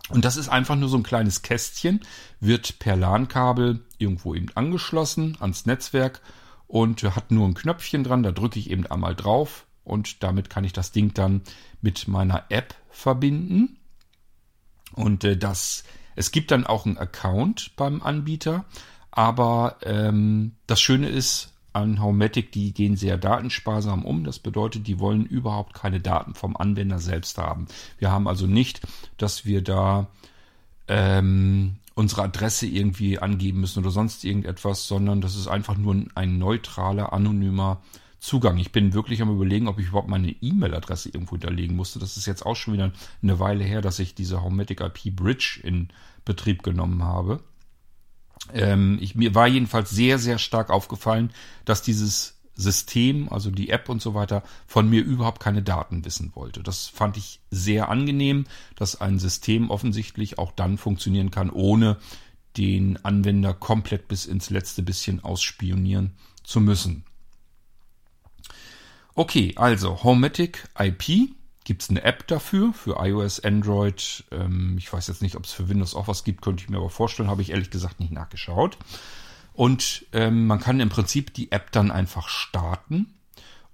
[0.08, 2.00] Und das ist einfach nur so ein kleines Kästchen,
[2.38, 6.22] wird per LAN-Kabel irgendwo eben angeschlossen ans Netzwerk
[6.68, 10.62] und hat nur ein Knöpfchen dran, da drücke ich eben einmal drauf und damit kann
[10.62, 11.42] ich das Ding dann
[11.82, 13.78] mit meiner App verbinden.
[14.94, 15.82] Und äh, das,
[16.14, 18.64] es gibt dann auch einen Account beim Anbieter,
[19.10, 24.24] aber ähm, das Schöne ist, an Haumatic, die gehen sehr datensparsam um.
[24.24, 27.66] Das bedeutet, die wollen überhaupt keine Daten vom Anwender selbst haben.
[27.98, 28.80] Wir haben also nicht,
[29.16, 30.08] dass wir da
[30.88, 36.10] ähm, unsere Adresse irgendwie angeben müssen oder sonst irgendetwas, sondern das ist einfach nur ein,
[36.14, 37.80] ein neutraler, anonymer
[38.20, 38.58] Zugang.
[38.58, 41.98] Ich bin wirklich am überlegen, ob ich überhaupt meine E-Mail-Adresse irgendwo hinterlegen musste.
[41.98, 45.60] Das ist jetzt auch schon wieder eine Weile her, dass ich diese Haumatic IP Bridge
[45.62, 45.88] in
[46.24, 47.40] Betrieb genommen habe.
[48.52, 51.30] Ähm, ich, mir war jedenfalls sehr, sehr stark aufgefallen,
[51.64, 56.32] dass dieses System, also die App und so weiter, von mir überhaupt keine Daten wissen
[56.34, 56.62] wollte.
[56.62, 61.98] Das fand ich sehr angenehm, dass ein System offensichtlich auch dann funktionieren kann, ohne
[62.56, 67.04] den Anwender komplett bis ins letzte bisschen ausspionieren zu müssen.
[69.14, 71.30] Okay, also Homematic IP
[71.64, 74.24] gibt es eine App dafür, für iOS, Android.
[74.30, 76.78] Ähm, ich weiß jetzt nicht, ob es für Windows auch was gibt, könnte ich mir
[76.78, 78.78] aber vorstellen, habe ich ehrlich gesagt nicht nachgeschaut.
[79.52, 83.14] Und ähm, man kann im Prinzip die App dann einfach starten.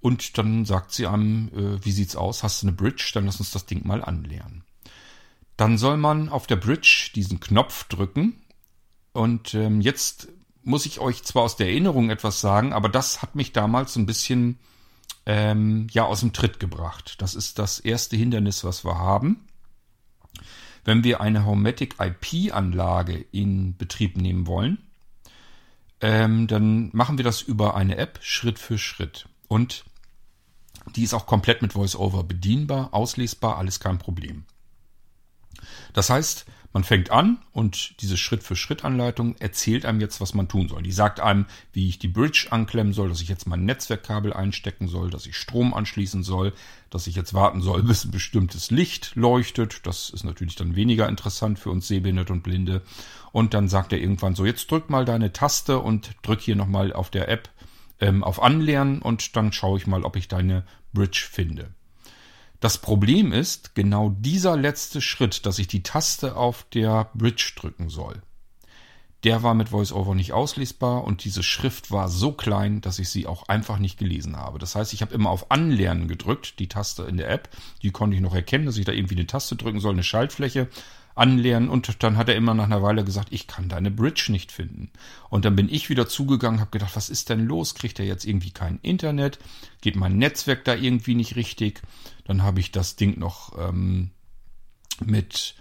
[0.01, 2.43] Und dann sagt sie einem, äh, wie sieht's aus?
[2.43, 3.11] Hast du eine Bridge?
[3.13, 4.63] Dann lass uns das Ding mal anlernen.
[5.55, 8.41] Dann soll man auf der Bridge diesen Knopf drücken.
[9.13, 10.27] Und ähm, jetzt
[10.63, 13.99] muss ich euch zwar aus der Erinnerung etwas sagen, aber das hat mich damals so
[13.99, 14.59] ein bisschen
[15.27, 17.15] ähm, ja aus dem Tritt gebracht.
[17.21, 19.45] Das ist das erste Hindernis, was wir haben.
[20.85, 24.77] Wenn wir eine Homematic IP-Anlage in Betrieb nehmen wollen,
[25.99, 29.27] ähm, dann machen wir das über eine App Schritt für Schritt.
[29.49, 29.83] Und
[30.95, 34.45] die ist auch komplett mit VoiceOver bedienbar, auslesbar, alles kein Problem.
[35.91, 40.83] Das heißt, man fängt an und diese Schritt-für-Schritt-Anleitung erzählt einem jetzt, was man tun soll.
[40.83, 44.87] Die sagt einem, wie ich die Bridge anklemmen soll, dass ich jetzt mein Netzwerkkabel einstecken
[44.87, 46.53] soll, dass ich Strom anschließen soll,
[46.89, 49.87] dass ich jetzt warten soll, bis ein bestimmtes Licht leuchtet.
[49.87, 52.81] Das ist natürlich dann weniger interessant für uns Sehbehinderte und Blinde.
[53.31, 56.93] Und dann sagt er irgendwann so, jetzt drück mal deine Taste und drück hier nochmal
[56.93, 57.49] auf der App
[57.99, 61.73] ähm, auf Anlernen und dann schaue ich mal, ob ich deine Bridge finde.
[62.59, 67.89] Das Problem ist genau dieser letzte Schritt, dass ich die Taste auf der Bridge drücken
[67.89, 68.21] soll.
[69.23, 73.27] Der war mit VoiceOver nicht auslesbar und diese Schrift war so klein, dass ich sie
[73.27, 74.59] auch einfach nicht gelesen habe.
[74.59, 77.49] Das heißt, ich habe immer auf Anlernen gedrückt, die Taste in der App.
[77.81, 80.69] Die konnte ich noch erkennen, dass ich da irgendwie eine Taste drücken soll, eine Schaltfläche
[81.17, 84.51] anlernen und dann hat er immer nach einer Weile gesagt, ich kann deine Bridge nicht
[84.51, 84.91] finden.
[85.29, 87.73] Und dann bin ich wieder zugegangen, habe gedacht, was ist denn los?
[87.73, 89.39] Kriegt er jetzt irgendwie kein Internet?
[89.81, 91.81] Geht mein Netzwerk da irgendwie nicht richtig?
[92.27, 94.11] Dann habe ich das Ding noch ähm,
[95.03, 95.55] mit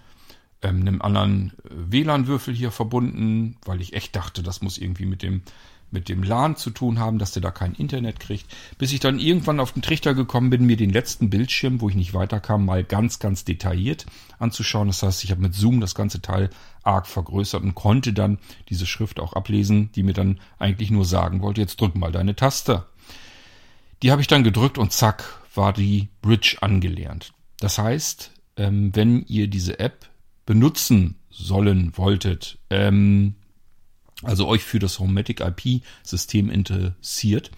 [0.62, 5.42] ähm, einem anderen WLAN-Würfel hier verbunden, weil ich echt dachte, das muss irgendwie mit dem
[5.90, 9.18] mit dem LAN zu tun haben, dass der da kein Internet kriegt, bis ich dann
[9.18, 12.82] irgendwann auf den Trichter gekommen bin, mir den letzten Bildschirm, wo ich nicht weiterkam, mal
[12.82, 14.04] ganz, ganz detailliert
[14.38, 14.88] anzuschauen.
[14.88, 16.50] Das heißt, ich habe mit Zoom das ganze Teil
[16.82, 21.40] arg vergrößert und konnte dann diese Schrift auch ablesen, die mir dann eigentlich nur sagen
[21.40, 22.86] wollte, jetzt drück mal deine Taste.
[24.02, 27.32] Die habe ich dann gedrückt und zack, war die Bridge angelernt.
[27.60, 30.06] Das heißt, ähm, wenn ihr diese App
[30.44, 33.34] benutzen sollen wolltet, ähm,
[34.22, 37.50] also euch für das Homematic IP-System interessiert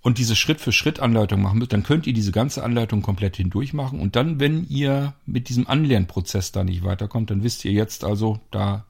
[0.00, 4.16] und diese Schritt-für-Schritt-Anleitung machen müsst, dann könnt ihr diese ganze Anleitung komplett hindurch machen und
[4.16, 8.86] dann, wenn ihr mit diesem Anlernprozess da nicht weiterkommt, dann wisst ihr jetzt also, da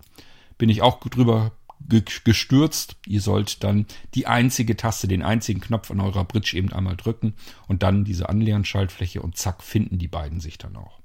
[0.58, 1.52] bin ich auch drüber
[1.88, 2.96] gestürzt.
[3.06, 7.34] Ihr sollt dann die einzige Taste, den einzigen Knopf an eurer Bridge eben einmal drücken
[7.68, 11.00] und dann diese Anlernschaltfläche und zack finden die beiden sich dann auch.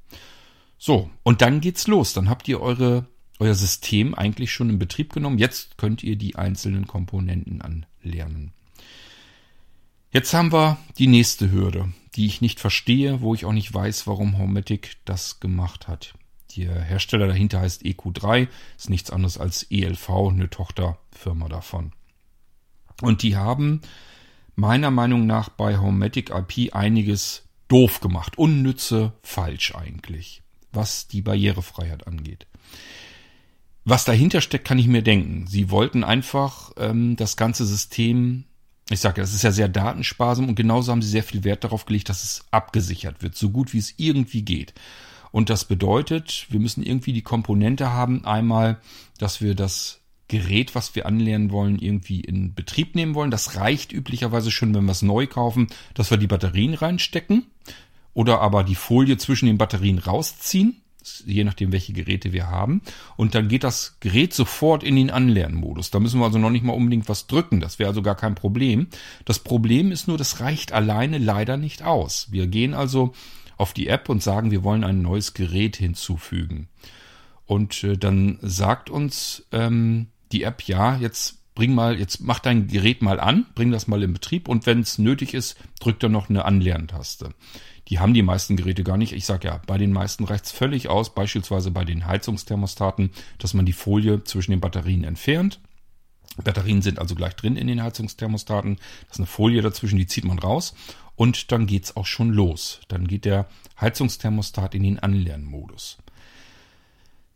[0.77, 2.13] So, und dann geht's los.
[2.13, 3.07] Dann habt ihr eure
[3.39, 5.39] euer System eigentlich schon in Betrieb genommen.
[5.39, 8.53] Jetzt könnt ihr die einzelnen Komponenten anlernen.
[10.11, 14.07] Jetzt haben wir die nächste Hürde, die ich nicht verstehe, wo ich auch nicht weiß,
[14.07, 16.15] warum Homematic das gemacht hat.
[16.55, 21.91] Der Hersteller dahinter heißt EQ3, ist nichts anderes als ELV, eine Tochterfirma davon.
[23.01, 23.81] Und die haben
[24.55, 30.41] meiner Meinung nach bei Homematic IP einiges doof gemacht, unnütze, falsch eigentlich,
[30.73, 32.47] was die Barrierefreiheit angeht.
[33.85, 35.47] Was dahinter steckt, kann ich mir denken.
[35.47, 38.43] Sie wollten einfach ähm, das ganze System,
[38.89, 41.85] ich sage, das ist ja sehr datensparsam und genauso haben sie sehr viel Wert darauf
[41.85, 44.73] gelegt, dass es abgesichert wird, so gut wie es irgendwie geht.
[45.31, 48.79] Und das bedeutet, wir müssen irgendwie die Komponente haben, einmal,
[49.17, 53.31] dass wir das Gerät, was wir anlernen wollen, irgendwie in Betrieb nehmen wollen.
[53.31, 57.47] Das reicht üblicherweise schon, wenn wir es neu kaufen, dass wir die Batterien reinstecken
[58.13, 60.81] oder aber die Folie zwischen den Batterien rausziehen
[61.25, 62.81] je nachdem, welche Geräte wir haben.
[63.15, 65.91] Und dann geht das Gerät sofort in den Anlernmodus.
[65.91, 67.59] Da müssen wir also noch nicht mal unbedingt was drücken.
[67.59, 68.87] Das wäre also gar kein Problem.
[69.25, 72.27] Das Problem ist nur, das reicht alleine leider nicht aus.
[72.31, 73.13] Wir gehen also
[73.59, 76.69] auf die App und sagen, wir wollen ein neues Gerät hinzufügen.
[77.45, 82.67] Und äh, dann sagt uns ähm, die App, ja, jetzt bring mal, jetzt mach dein
[82.67, 86.09] Gerät mal an, bring das mal in Betrieb und wenn es nötig ist, drückt er
[86.09, 87.33] noch eine Anlerntaste.
[87.89, 89.11] Die haben die meisten Geräte gar nicht.
[89.11, 93.53] Ich sage ja, bei den meisten reicht es völlig aus, beispielsweise bei den Heizungsthermostaten, dass
[93.53, 95.59] man die Folie zwischen den Batterien entfernt.
[96.41, 98.75] Batterien sind also gleich drin in den Heizungsthermostaten.
[98.75, 100.75] Das ist eine Folie dazwischen, die zieht man raus
[101.19, 102.79] und dann geht's auch schon los.
[102.87, 103.49] Dann geht der
[103.79, 105.97] Heizungsthermostat in den Anlernmodus.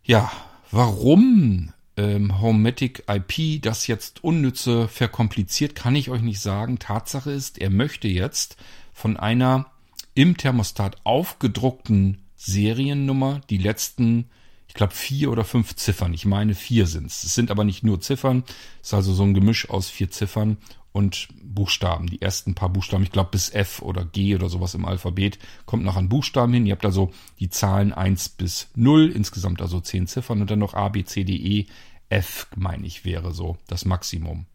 [0.02, 0.32] Ja,
[0.70, 6.78] warum ähm, Homematic IP das jetzt unnütze verkompliziert, kann ich euch nicht sagen.
[6.78, 8.56] Tatsache ist, er möchte jetzt
[8.94, 9.66] von einer
[10.14, 14.30] im Thermostat aufgedruckten Seriennummer die letzten,
[14.66, 16.14] ich glaube, vier oder fünf Ziffern.
[16.14, 17.22] Ich meine, vier sind's.
[17.22, 18.44] Es sind aber nicht nur Ziffern,
[18.80, 20.56] es ist also so ein Gemisch aus vier Ziffern
[20.94, 22.06] und Buchstaben.
[22.06, 25.84] Die ersten paar Buchstaben, ich glaube bis F oder G oder sowas im Alphabet, kommt
[25.84, 26.66] noch an Buchstaben hin.
[26.66, 30.74] Ihr habt also die Zahlen 1 bis 0, insgesamt also zehn Ziffern und dann noch
[30.74, 31.66] A, B, C, D, E,
[32.08, 34.46] F, meine ich, wäre so das Maximum.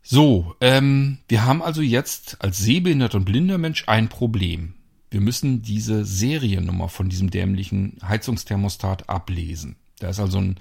[0.00, 4.74] So, ähm, wir haben also jetzt als sehbehindert und blinder Mensch ein Problem.
[5.10, 9.74] Wir müssen diese Seriennummer von diesem dämlichen Heizungsthermostat ablesen.
[9.98, 10.60] Da ist also ein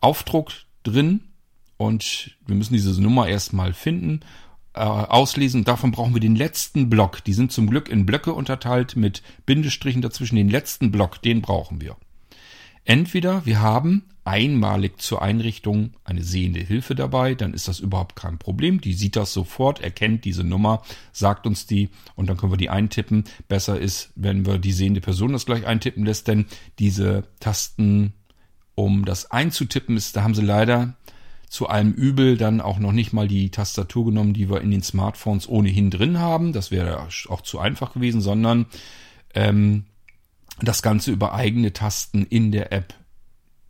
[0.00, 1.31] Aufdruck drin
[1.82, 4.20] und wir müssen diese Nummer erstmal finden,
[4.74, 5.64] äh, auslesen.
[5.64, 7.24] Davon brauchen wir den letzten Block.
[7.24, 10.36] Die sind zum Glück in Blöcke unterteilt mit Bindestrichen dazwischen.
[10.36, 11.96] Den letzten Block, den brauchen wir.
[12.84, 18.38] Entweder wir haben einmalig zur Einrichtung eine sehende Hilfe dabei, dann ist das überhaupt kein
[18.38, 18.80] Problem.
[18.80, 22.70] Die sieht das sofort, erkennt diese Nummer, sagt uns die und dann können wir die
[22.70, 23.24] eintippen.
[23.48, 26.46] Besser ist, wenn wir die sehende Person das gleich eintippen lässt, denn
[26.78, 28.12] diese Tasten,
[28.76, 30.94] um das einzutippen, ist, da haben sie leider
[31.52, 34.82] zu allem Übel dann auch noch nicht mal die Tastatur genommen, die wir in den
[34.82, 36.54] Smartphones ohnehin drin haben.
[36.54, 38.64] Das wäre auch zu einfach gewesen, sondern
[39.34, 39.84] ähm,
[40.62, 42.94] das Ganze über eigene Tasten in der App.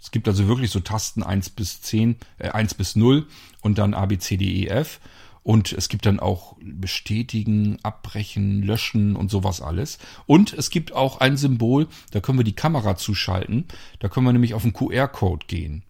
[0.00, 3.26] Es gibt also wirklich so Tasten 1 bis 10, äh, 1 bis 0
[3.62, 5.00] und dann A, B, C, D, E, F.
[5.42, 9.98] Und es gibt dann auch bestätigen, abbrechen, löschen und sowas alles.
[10.26, 13.64] Und es gibt auch ein Symbol, da können wir die Kamera zuschalten.
[13.98, 15.82] Da können wir nämlich auf den QR-Code gehen.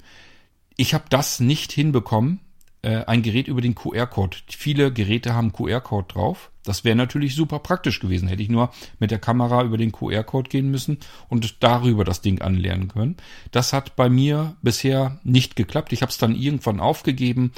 [0.76, 2.40] Ich habe das nicht hinbekommen,
[2.82, 4.38] äh, ein Gerät über den QR-Code.
[4.48, 6.50] Viele Geräte haben QR-Code drauf.
[6.64, 8.28] Das wäre natürlich super praktisch gewesen.
[8.28, 10.98] Hätte ich nur mit der Kamera über den QR-Code gehen müssen
[11.28, 13.16] und darüber das Ding anlernen können.
[13.50, 15.92] Das hat bei mir bisher nicht geklappt.
[15.92, 17.52] Ich habe es dann irgendwann aufgegeben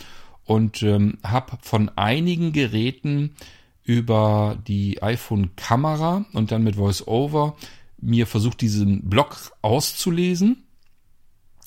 [0.45, 3.35] und ähm, habe von einigen Geräten
[3.83, 7.57] über die iPhone-Kamera und dann mit VoiceOver
[7.99, 10.65] mir versucht, diesen Block auszulesen.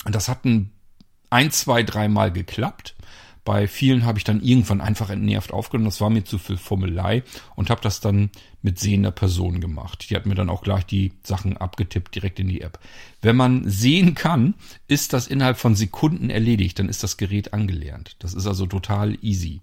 [0.04, 0.70] Das hat ein,
[1.30, 2.94] ein zwei, dreimal geklappt.
[3.44, 5.88] Bei vielen habe ich dann irgendwann einfach entnervt aufgenommen.
[5.88, 7.22] Das war mir zu viel Fummelei
[7.56, 8.28] und habe das dann
[8.60, 10.10] mit sehender Person gemacht.
[10.10, 12.78] Die hat mir dann auch gleich die Sachen abgetippt direkt in die App.
[13.22, 14.52] Wenn man sehen kann,
[14.86, 16.78] ist das innerhalb von Sekunden erledigt.
[16.78, 18.16] Dann ist das Gerät angelernt.
[18.18, 19.62] Das ist also total easy.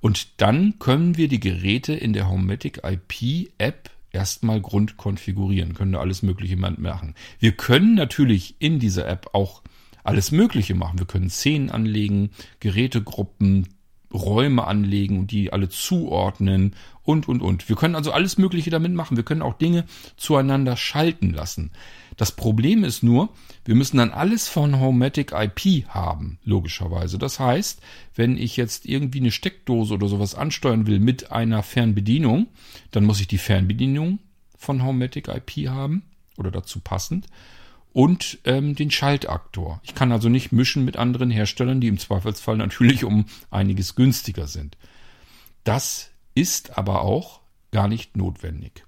[0.00, 6.00] Und dann können wir die Geräte in der Homematic IP App erstmal grundkonfigurieren, können da
[6.00, 7.14] alles Mögliche machen.
[7.38, 9.62] Wir können natürlich in dieser App auch
[10.04, 10.98] alles Mögliche machen.
[10.98, 12.30] Wir können Szenen anlegen,
[12.60, 13.66] Gerätegruppen,
[14.12, 17.68] Räume anlegen und die alle zuordnen und, und, und.
[17.68, 19.16] Wir können also alles Mögliche damit machen.
[19.16, 19.84] Wir können auch Dinge
[20.16, 21.70] zueinander schalten lassen.
[22.16, 23.30] Das Problem ist nur,
[23.64, 27.18] wir müssen dann alles von Homematic IP haben, logischerweise.
[27.18, 27.80] Das heißt,
[28.14, 32.48] wenn ich jetzt irgendwie eine Steckdose oder sowas ansteuern will mit einer Fernbedienung,
[32.90, 34.18] dann muss ich die Fernbedienung
[34.56, 36.02] von Homematic IP haben
[36.36, 37.26] oder dazu passend
[37.92, 39.80] und ähm, den Schaltaktor.
[39.82, 44.46] Ich kann also nicht mischen mit anderen Herstellern, die im Zweifelsfall natürlich um einiges günstiger
[44.46, 44.76] sind.
[45.64, 47.40] Das ist aber auch
[47.72, 48.84] gar nicht notwendig.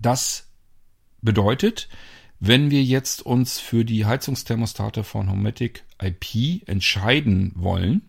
[0.00, 0.48] Das
[1.20, 1.88] bedeutet,
[2.40, 8.02] wenn wir jetzt uns für die Heizungsthermostate von Homatic IP entscheiden wollen,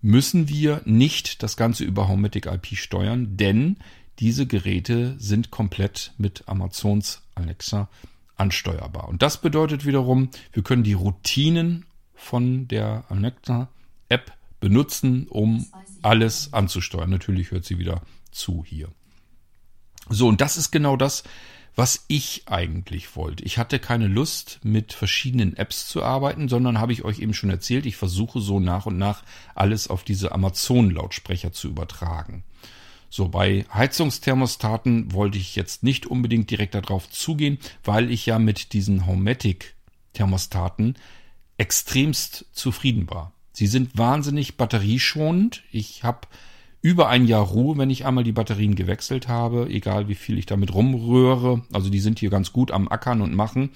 [0.00, 3.76] müssen wir nicht das Ganze über Homatic IP steuern, denn
[4.18, 7.88] diese Geräte sind komplett mit Amazons Alexa
[8.38, 9.08] ansteuerbar.
[9.08, 13.68] Und das bedeutet wiederum, wir können die Routinen von der Alexa
[14.08, 15.66] App benutzen, um
[16.02, 17.10] alles anzusteuern.
[17.10, 18.88] Natürlich hört sie wieder zu hier.
[20.08, 21.24] So, und das ist genau das,
[21.78, 23.44] was ich eigentlich wollte.
[23.44, 27.50] Ich hatte keine Lust, mit verschiedenen Apps zu arbeiten, sondern habe ich euch eben schon
[27.50, 29.22] erzählt, ich versuche so nach und nach
[29.54, 32.42] alles auf diese Amazon-Lautsprecher zu übertragen.
[33.10, 38.72] So, bei Heizungsthermostaten wollte ich jetzt nicht unbedingt direkt darauf zugehen, weil ich ja mit
[38.72, 40.96] diesen Homematic-Thermostaten
[41.56, 43.32] extremst zufrieden war.
[43.52, 45.64] Sie sind wahnsinnig batterieschonend.
[45.72, 46.28] Ich habe
[46.80, 50.46] über ein Jahr Ruhe, wenn ich einmal die Batterien gewechselt habe, egal wie viel ich
[50.46, 51.62] damit rumrühre.
[51.72, 53.70] Also die sind hier ganz gut am Ackern und machen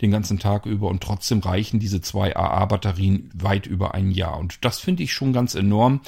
[0.00, 4.38] den ganzen Tag über und trotzdem reichen diese zwei AA-Batterien weit über ein Jahr.
[4.38, 6.00] Und das finde ich schon ganz enorm.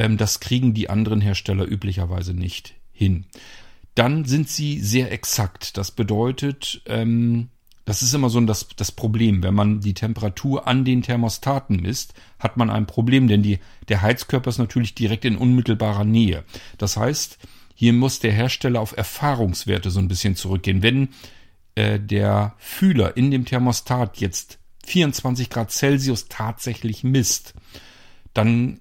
[0.00, 3.26] Ähm, das kriegen die anderen Hersteller üblicherweise nicht hin.
[3.94, 5.76] Dann sind sie sehr exakt.
[5.76, 7.50] Das bedeutet, ähm,
[7.84, 9.42] das ist immer so das, das Problem.
[9.42, 13.58] Wenn man die Temperatur an den Thermostaten misst, hat man ein Problem, denn die,
[13.90, 16.44] der Heizkörper ist natürlich direkt in unmittelbarer Nähe.
[16.78, 17.36] Das heißt,
[17.74, 20.82] hier muss der Hersteller auf Erfahrungswerte so ein bisschen zurückgehen.
[20.82, 21.10] Wenn
[21.74, 27.52] äh, der Fühler in dem Thermostat jetzt 24 Grad Celsius tatsächlich misst,
[28.32, 28.80] dann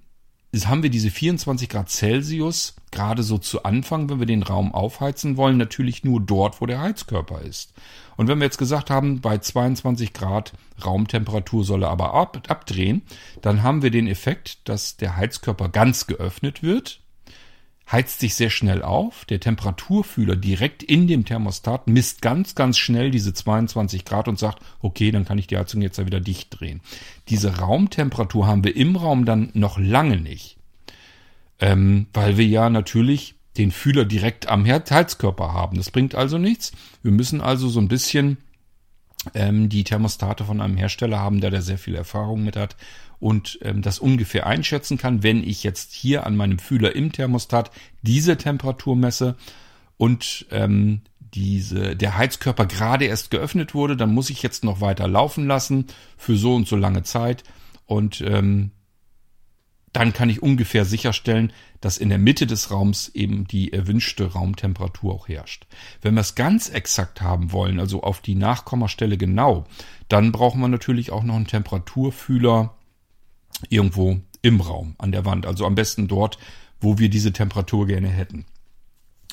[0.65, 5.37] haben wir diese 24 Grad Celsius gerade so zu Anfang, wenn wir den Raum aufheizen
[5.37, 7.73] wollen, natürlich nur dort, wo der Heizkörper ist.
[8.17, 13.03] Und wenn wir jetzt gesagt haben, bei 22 Grad Raumtemperatur soll er aber ab, abdrehen,
[13.41, 16.99] dann haben wir den Effekt, dass der Heizkörper ganz geöffnet wird
[17.91, 19.25] heizt sich sehr schnell auf.
[19.25, 24.63] Der Temperaturfühler direkt in dem Thermostat misst ganz, ganz schnell diese 22 Grad und sagt,
[24.81, 26.81] okay, dann kann ich die Heizung jetzt wieder dicht drehen.
[27.29, 30.57] Diese Raumtemperatur haben wir im Raum dann noch lange nicht.
[31.59, 35.75] Ähm, weil wir ja natürlich den Fühler direkt am Heizkörper haben.
[35.77, 36.71] Das bringt also nichts.
[37.01, 38.37] Wir müssen also so ein bisschen
[39.33, 42.75] ähm, die Thermostate von einem Hersteller haben, der da sehr viel Erfahrung mit hat
[43.19, 47.71] und ähm, das ungefähr einschätzen kann, wenn ich jetzt hier an meinem Fühler im Thermostat
[48.01, 49.35] diese Temperatur messe
[49.97, 55.07] und ähm, diese, der Heizkörper gerade erst geöffnet wurde, dann muss ich jetzt noch weiter
[55.07, 57.43] laufen lassen für so und so lange Zeit
[57.85, 58.71] und ähm,
[59.93, 61.51] dann kann ich ungefähr sicherstellen,
[61.81, 65.65] dass in der Mitte des Raums eben die erwünschte Raumtemperatur auch herrscht.
[66.01, 69.65] Wenn wir es ganz exakt haben wollen, also auf die Nachkommastelle genau,
[70.07, 72.75] dann brauchen wir natürlich auch noch einen Temperaturfühler
[73.69, 75.45] irgendwo im Raum, an der Wand.
[75.45, 76.37] Also am besten dort,
[76.79, 78.45] wo wir diese Temperatur gerne hätten.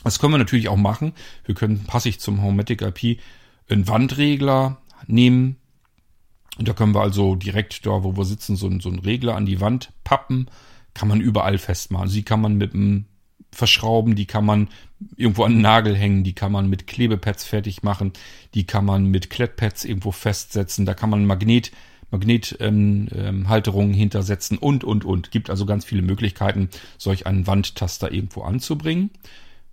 [0.04, 1.12] Das können wir natürlich auch machen.
[1.44, 3.20] Wir können passig zum Homematic IP
[3.68, 5.56] einen Wandregler nehmen.
[6.58, 9.46] Und da können wir also direkt da, wo wir sitzen, so, so einen Regler an
[9.46, 10.46] die Wand pappen.
[10.94, 12.08] Kann man überall festmachen.
[12.08, 13.06] Sie kann man mit einem
[13.52, 14.68] verschrauben, die kann man
[15.16, 18.12] irgendwo an den Nagel hängen, die kann man mit Klebepads fertig machen,
[18.54, 21.72] die kann man mit Klettpads irgendwo festsetzen, da kann man Magnet
[22.10, 25.30] Magnethalterungen ähm, hintersetzen und, und, und.
[25.30, 29.10] Gibt also ganz viele Möglichkeiten, solch einen Wandtaster irgendwo anzubringen.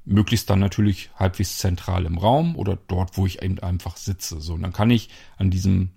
[0.05, 4.41] Möglichst dann natürlich halbwegs zentral im Raum oder dort, wo ich eben einfach sitze.
[4.41, 5.91] So, und dann kann ich an diesem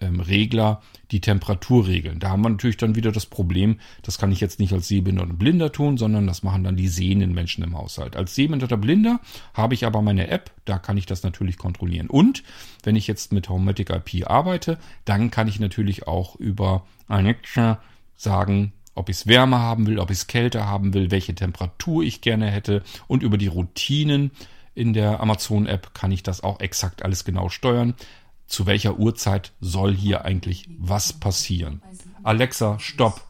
[0.00, 2.20] ähm, Regler die Temperatur regeln.
[2.20, 5.22] Da haben wir natürlich dann wieder das Problem, das kann ich jetzt nicht als Sehbinder
[5.22, 8.16] und Blinder tun, sondern das machen dann die sehenden Menschen im Haushalt.
[8.16, 9.20] Als Sehbinder Blinder
[9.54, 12.08] habe ich aber meine App, da kann ich das natürlich kontrollieren.
[12.08, 12.42] Und
[12.82, 17.80] wenn ich jetzt mit Homematic IP arbeite, dann kann ich natürlich auch über Alexa
[18.16, 22.02] sagen, ob ich es wärmer haben will, ob ich es kälter haben will, welche Temperatur
[22.02, 24.30] ich gerne hätte und über die Routinen
[24.74, 27.94] in der Amazon-App kann ich das auch exakt alles genau steuern
[28.50, 31.82] zu welcher Uhrzeit soll hier eigentlich was passieren.
[32.22, 33.22] Alexa, stopp.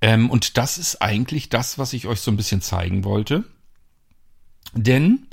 [0.00, 3.44] Ähm, und das ist eigentlich das, was ich euch so ein bisschen zeigen wollte.
[4.74, 5.26] Denn,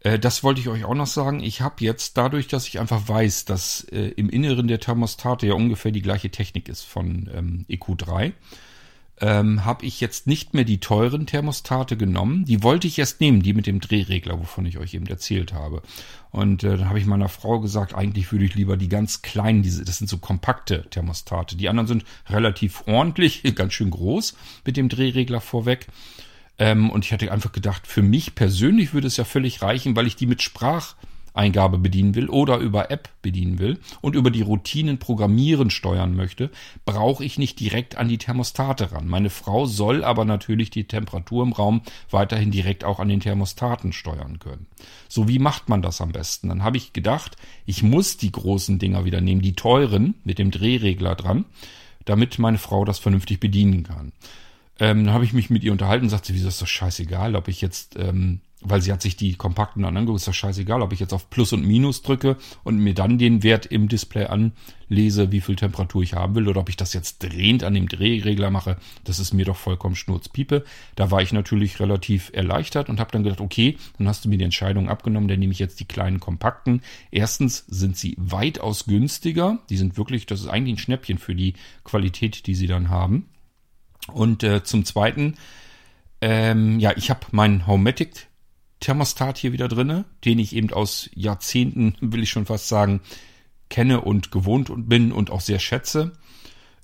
[0.00, 3.08] äh, das wollte ich euch auch noch sagen, ich habe jetzt dadurch, dass ich einfach
[3.08, 7.66] weiß, dass äh, im Inneren der Thermostate ja ungefähr die gleiche Technik ist von ähm,
[7.68, 8.32] EQ3,
[9.20, 12.44] ähm, habe ich jetzt nicht mehr die teuren Thermostate genommen.
[12.44, 15.82] Die wollte ich erst nehmen, die mit dem Drehregler, wovon ich euch eben erzählt habe.
[16.36, 19.62] Und äh, dann habe ich meiner Frau gesagt, eigentlich würde ich lieber die ganz kleinen,
[19.62, 21.56] diese, das sind so kompakte Thermostate.
[21.56, 25.86] Die anderen sind relativ ordentlich, ganz schön groß mit dem Drehregler vorweg.
[26.58, 30.06] Ähm, und ich hatte einfach gedacht, für mich persönlich würde es ja völlig reichen, weil
[30.06, 30.94] ich die mit Sprach
[31.36, 36.50] Eingabe bedienen will oder über App bedienen will und über die Routinen programmieren steuern möchte,
[36.84, 39.06] brauche ich nicht direkt an die Thermostate ran.
[39.08, 43.92] Meine Frau soll aber natürlich die Temperatur im Raum weiterhin direkt auch an den Thermostaten
[43.92, 44.66] steuern können.
[45.08, 46.48] So wie macht man das am besten?
[46.48, 50.50] Dann habe ich gedacht, ich muss die großen Dinger wieder nehmen, die teuren mit dem
[50.50, 51.44] Drehregler dran,
[52.04, 54.12] damit meine Frau das vernünftig bedienen kann.
[54.78, 57.48] Ähm, dann habe ich mich mit ihr unterhalten und sagte, wieso ist das scheißegal, ob
[57.48, 60.92] ich jetzt ähm, weil sie hat sich die kompakten dann angeguckt, ist doch scheißegal, ob
[60.92, 65.32] ich jetzt auf Plus und Minus drücke und mir dann den Wert im Display anlese,
[65.32, 68.50] wie viel Temperatur ich haben will, oder ob ich das jetzt drehend an dem Drehregler
[68.50, 70.64] mache, das ist mir doch vollkommen Schnurzpiepe.
[70.94, 74.38] Da war ich natürlich relativ erleichtert und habe dann gedacht, okay, dann hast du mir
[74.38, 76.82] die Entscheidung abgenommen, dann nehme ich jetzt die kleinen kompakten.
[77.10, 81.54] Erstens sind sie weitaus günstiger, die sind wirklich, das ist eigentlich ein Schnäppchen für die
[81.84, 83.28] Qualität, die sie dann haben.
[84.12, 85.34] Und äh, zum Zweiten,
[86.20, 88.28] ähm, ja, ich habe meinen Homematic
[88.80, 93.00] Thermostat hier wieder drinne, den ich eben aus Jahrzehnten, will ich schon fast sagen,
[93.68, 96.12] kenne und gewohnt bin und auch sehr schätze.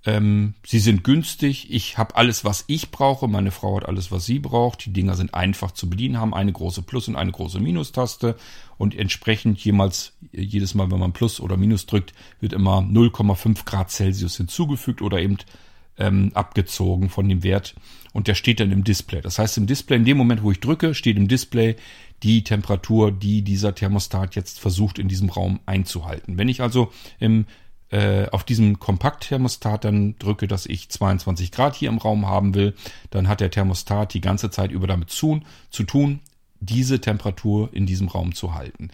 [0.05, 1.70] Ähm, sie sind günstig.
[1.70, 3.28] Ich habe alles, was ich brauche.
[3.28, 4.84] Meine Frau hat alles, was sie braucht.
[4.84, 8.36] Die Dinger sind einfach zu bedienen, haben eine große Plus- und eine große Minustaste.
[8.78, 13.93] Und entsprechend jemals, jedes Mal, wenn man Plus oder Minus drückt, wird immer 0,5 Grad
[13.93, 15.38] Celsius hinzugefügt oder eben
[15.99, 17.76] ähm, abgezogen von dem Wert
[18.13, 19.21] und der steht dann im Display.
[19.21, 21.77] Das heißt, im Display, in dem Moment, wo ich drücke, steht im Display
[22.23, 26.39] die Temperatur, die dieser Thermostat jetzt versucht in diesem Raum einzuhalten.
[26.39, 27.47] Wenn ich also im
[27.91, 32.75] äh, auf diesem Kompakt-Thermostat dann drücke, dass ich 22 Grad hier im Raum haben will,
[33.11, 36.21] dann hat der Thermostat die ganze Zeit über damit zu, zu tun,
[36.59, 38.89] diese Temperatur in diesem Raum zu halten.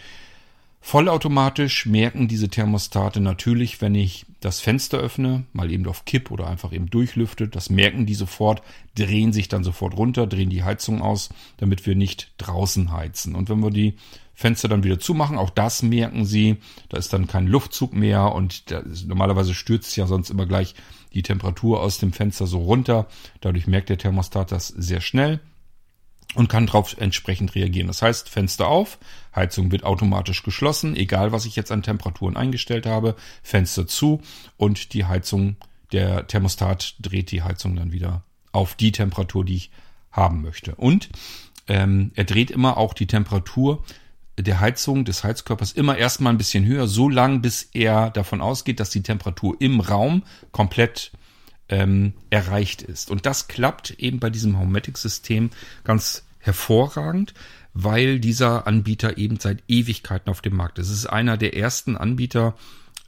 [0.80, 6.46] Vollautomatisch merken diese Thermostate natürlich, wenn ich das Fenster öffne, mal eben auf Kipp oder
[6.46, 7.48] einfach eben durchlüfte.
[7.48, 8.62] Das merken die sofort,
[8.94, 13.34] drehen sich dann sofort runter, drehen die Heizung aus, damit wir nicht draußen heizen.
[13.34, 13.96] Und wenn wir die
[14.34, 16.58] Fenster dann wieder zumachen, auch das merken sie.
[16.88, 20.76] Da ist dann kein Luftzug mehr und ist, normalerweise stürzt ja sonst immer gleich
[21.12, 23.08] die Temperatur aus dem Fenster so runter.
[23.40, 25.40] Dadurch merkt der Thermostat das sehr schnell
[26.34, 27.86] und kann darauf entsprechend reagieren.
[27.86, 28.98] Das heißt, Fenster auf,
[29.34, 34.20] Heizung wird automatisch geschlossen, egal was ich jetzt an Temperaturen eingestellt habe, Fenster zu
[34.56, 35.56] und die Heizung,
[35.92, 39.70] der Thermostat dreht die Heizung dann wieder auf die Temperatur, die ich
[40.10, 40.74] haben möchte.
[40.74, 41.08] Und
[41.66, 43.84] ähm, er dreht immer auch die Temperatur
[44.38, 48.80] der Heizung des Heizkörpers immer erstmal ein bisschen höher, so lang, bis er davon ausgeht,
[48.80, 50.22] dass die Temperatur im Raum
[50.52, 51.12] komplett
[51.68, 53.10] ähm, erreicht ist.
[53.10, 55.50] Und das klappt eben bei diesem Homematic-System
[55.84, 57.34] ganz hervorragend,
[57.74, 60.88] weil dieser Anbieter eben seit Ewigkeiten auf dem Markt ist.
[60.88, 62.54] Es ist einer der ersten Anbieter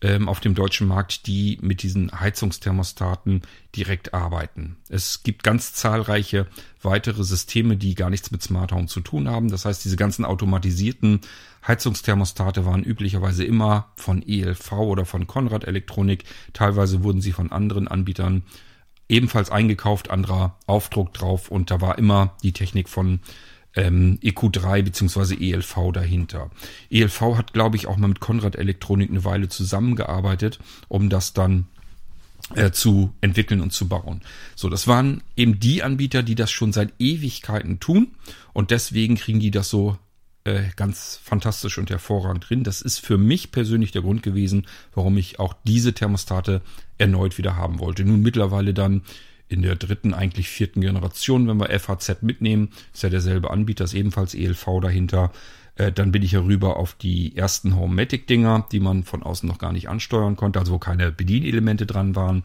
[0.03, 3.43] ähm, auf dem deutschen Markt, die mit diesen Heizungsthermostaten
[3.77, 4.77] direkt arbeiten.
[4.89, 6.47] Es gibt ganz zahlreiche
[6.83, 9.51] weitere Systeme, die gar nichts mit Smart Home zu tun haben.
[9.51, 11.21] Das heißt, diese ganzen automatisierten
[11.67, 16.25] Heizungsthermostate waren üblicherweise immer von ELV oder von Konrad Elektronik.
[16.53, 18.43] Teilweise wurden sie von anderen Anbietern
[19.09, 23.21] ebenfalls eingekauft, anderer Aufdruck drauf und da war immer die Technik von
[23.75, 26.51] ähm, EQ3 beziehungsweise ELV dahinter.
[26.91, 30.59] ELV hat, glaube ich, auch mal mit Konrad Elektronik eine Weile zusammengearbeitet,
[30.89, 31.67] um das dann
[32.55, 34.23] äh, zu entwickeln und zu bauen.
[34.57, 38.09] So, das waren eben die Anbieter, die das schon seit Ewigkeiten tun
[38.53, 39.99] und deswegen kriegen die das so
[40.45, 42.65] äh, ganz fantastisch und hervorragend drin.
[42.65, 46.63] Das ist für mich persönlich der Grund gewesen, warum ich auch diese Thermostate
[46.99, 48.05] erneut wieder haben wollte.
[48.05, 49.03] Nun mittlerweile dann
[49.51, 53.95] in der dritten, eigentlich vierten Generation, wenn wir FHZ mitnehmen, ist ja derselbe Anbieter, ist
[53.95, 55.33] ebenfalls ELV dahinter.
[55.75, 59.73] Äh, dann bin ich herüber auf die ersten Homematic-Dinger, die man von außen noch gar
[59.73, 62.45] nicht ansteuern konnte, also wo keine Bedienelemente dran waren.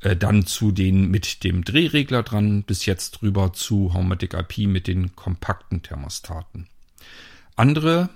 [0.00, 4.86] Äh, dann zu den mit dem Drehregler dran, bis jetzt rüber zu Homematic IP mit
[4.86, 6.68] den kompakten Thermostaten.
[7.56, 8.10] Andere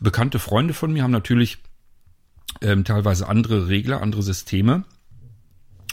[0.00, 1.58] bekannte Freunde von mir haben natürlich
[2.60, 4.84] ähm, teilweise andere Regler, andere Systeme.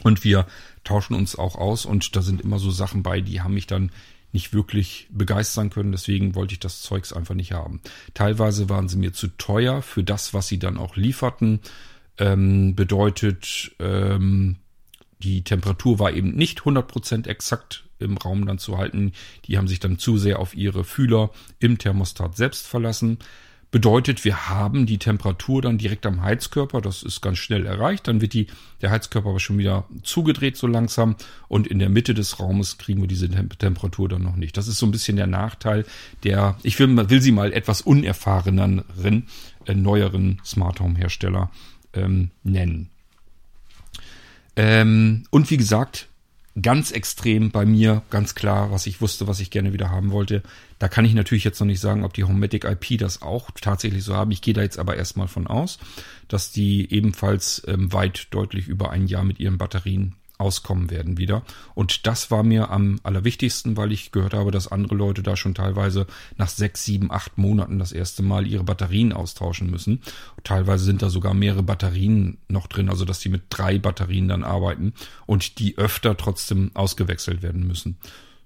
[0.02, 0.48] Und wir
[0.84, 3.92] tauschen uns auch aus und da sind immer so Sachen bei, die haben mich dann
[4.32, 5.92] nicht wirklich begeistern können.
[5.92, 7.82] Deswegen wollte ich das Zeugs einfach nicht haben.
[8.14, 11.62] Teilweise waren sie mir zu teuer für das, was sie dann auch lieferten.
[12.18, 14.58] Ähm, bedeutet, ähm,
[15.20, 19.14] die Temperatur war eben nicht 100% exakt im Raum dann zu halten.
[19.46, 23.20] Die haben sich dann zu sehr auf ihre Fühler im Thermostat selbst verlassen.
[23.72, 28.20] Bedeutet, wir haben die Temperatur dann direkt am Heizkörper, das ist ganz schnell erreicht, dann
[28.20, 28.48] wird die,
[28.82, 31.16] der Heizkörper aber schon wieder zugedreht so langsam
[31.48, 34.58] und in der Mitte des Raumes kriegen wir diese Temperatur dann noch nicht.
[34.58, 35.86] Das ist so ein bisschen der Nachteil
[36.24, 39.28] der, ich will, will sie mal etwas unerfahreneren,
[39.66, 41.52] äh, neueren Smart Home Hersteller
[41.94, 42.90] ähm, nennen.
[44.56, 46.09] Ähm, und wie gesagt,
[46.62, 50.44] ganz extrem bei mir, ganz klar, was ich wusste, was ich gerne wieder haben wollte.
[50.80, 54.04] Da kann ich natürlich jetzt noch nicht sagen, ob die Homematic IP das auch tatsächlich
[54.04, 54.32] so haben.
[54.32, 55.80] Ich gehe da jetzt aber erstmal von aus,
[56.28, 61.44] dass die ebenfalls ähm, weit deutlich über ein Jahr mit ihren Batterien auskommen werden wieder.
[61.76, 65.54] Und das war mir am allerwichtigsten, weil ich gehört habe, dass andere Leute da schon
[65.54, 70.02] teilweise nach sechs, sieben, acht Monaten das erste Mal ihre Batterien austauschen müssen.
[70.44, 74.44] Teilweise sind da sogar mehrere Batterien noch drin, also dass die mit drei Batterien dann
[74.44, 74.94] arbeiten
[75.26, 77.98] und die öfter trotzdem ausgewechselt werden müssen.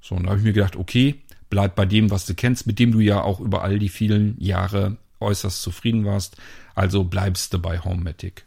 [0.02, 2.80] So, und da habe ich mir gedacht, okay, bleib bei dem, was du kennst, mit
[2.80, 6.38] dem du ja auch über all die vielen Jahre äußerst zufrieden warst.
[6.74, 8.46] Also bleibst du bei Homematic.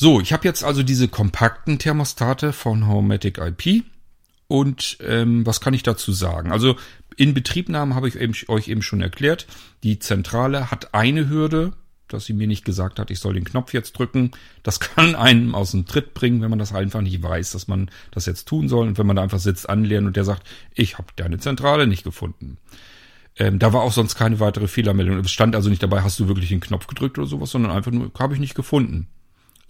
[0.00, 3.84] So, ich habe jetzt also diese kompakten Thermostate von Homematic IP.
[4.48, 6.52] Und ähm, was kann ich dazu sagen?
[6.52, 6.76] Also
[7.18, 9.46] in Betriebnahmen habe ich eben, euch eben schon erklärt.
[9.82, 11.74] Die Zentrale hat eine Hürde,
[12.08, 14.30] dass sie mir nicht gesagt hat, ich soll den Knopf jetzt drücken.
[14.62, 17.90] Das kann einem aus dem Tritt bringen, wenn man das einfach nicht weiß, dass man
[18.10, 18.86] das jetzt tun soll.
[18.88, 22.04] Und wenn man da einfach sitzt, anlernen und der sagt, ich habe deine Zentrale nicht
[22.04, 22.56] gefunden.
[23.36, 25.18] Ähm, da war auch sonst keine weitere Fehlermeldung.
[25.18, 27.92] Es stand also nicht dabei, hast du wirklich den Knopf gedrückt oder sowas, sondern einfach
[27.92, 29.06] nur, habe ich nicht gefunden.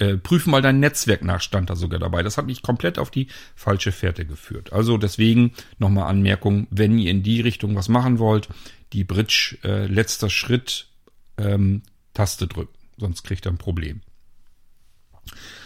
[0.00, 2.22] Äh, prüfen mal dein Netzwerk nach, stand da sogar dabei.
[2.22, 4.72] Das hat mich komplett auf die falsche Fährte geführt.
[4.72, 8.48] Also deswegen nochmal Anmerkung, wenn ihr in die Richtung was machen wollt,
[8.94, 10.88] die Bridge äh, letzter Schritt
[11.36, 11.82] ähm,
[12.14, 14.00] Taste drücken, sonst kriegt ihr ein Problem.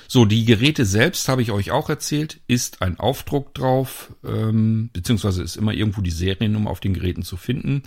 [0.09, 5.45] So, die Geräte selbst habe ich euch auch erzählt, ist ein Aufdruck drauf, ähm, beziehungsweise
[5.45, 7.85] ist immer irgendwo die Seriennummer auf den Geräten zu finden.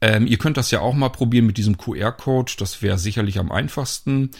[0.00, 3.52] Ähm, ihr könnt das ja auch mal probieren mit diesem QR-Code, das wäre sicherlich am
[3.52, 4.30] einfachsten.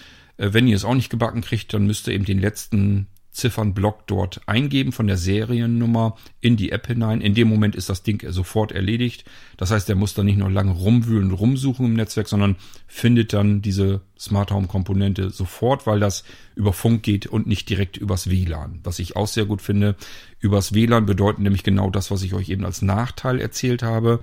[0.40, 4.08] Äh, wenn ihr es auch nicht gebacken kriegt, dann müsst ihr eben den letzten Ziffernblock
[4.08, 7.20] dort eingeben von der Seriennummer in die App hinein.
[7.20, 9.24] In dem Moment ist das Ding sofort erledigt.
[9.56, 12.56] Das heißt, er muss dann nicht noch lange rumwühlen und rumsuchen im Netzwerk, sondern
[12.88, 16.24] findet dann diese Smart Home Komponente sofort, weil das
[16.56, 18.80] über Funk geht und nicht direkt übers WLAN.
[18.82, 19.94] Was ich auch sehr gut finde.
[20.40, 24.20] Übers WLAN bedeutet nämlich genau das, was ich euch eben als Nachteil erzählt habe.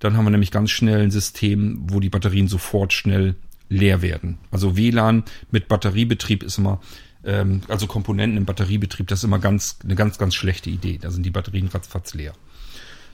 [0.00, 3.36] Dann haben wir nämlich ganz schnell ein System, wo die Batterien sofort schnell
[3.70, 4.38] leer werden.
[4.50, 6.80] Also WLAN mit Batteriebetrieb ist immer
[7.24, 10.98] ähm, also Komponenten im Batteriebetrieb, das ist immer ganz, eine ganz, ganz schlechte Idee.
[10.98, 12.34] Da sind die Batterien ratzfatz leer.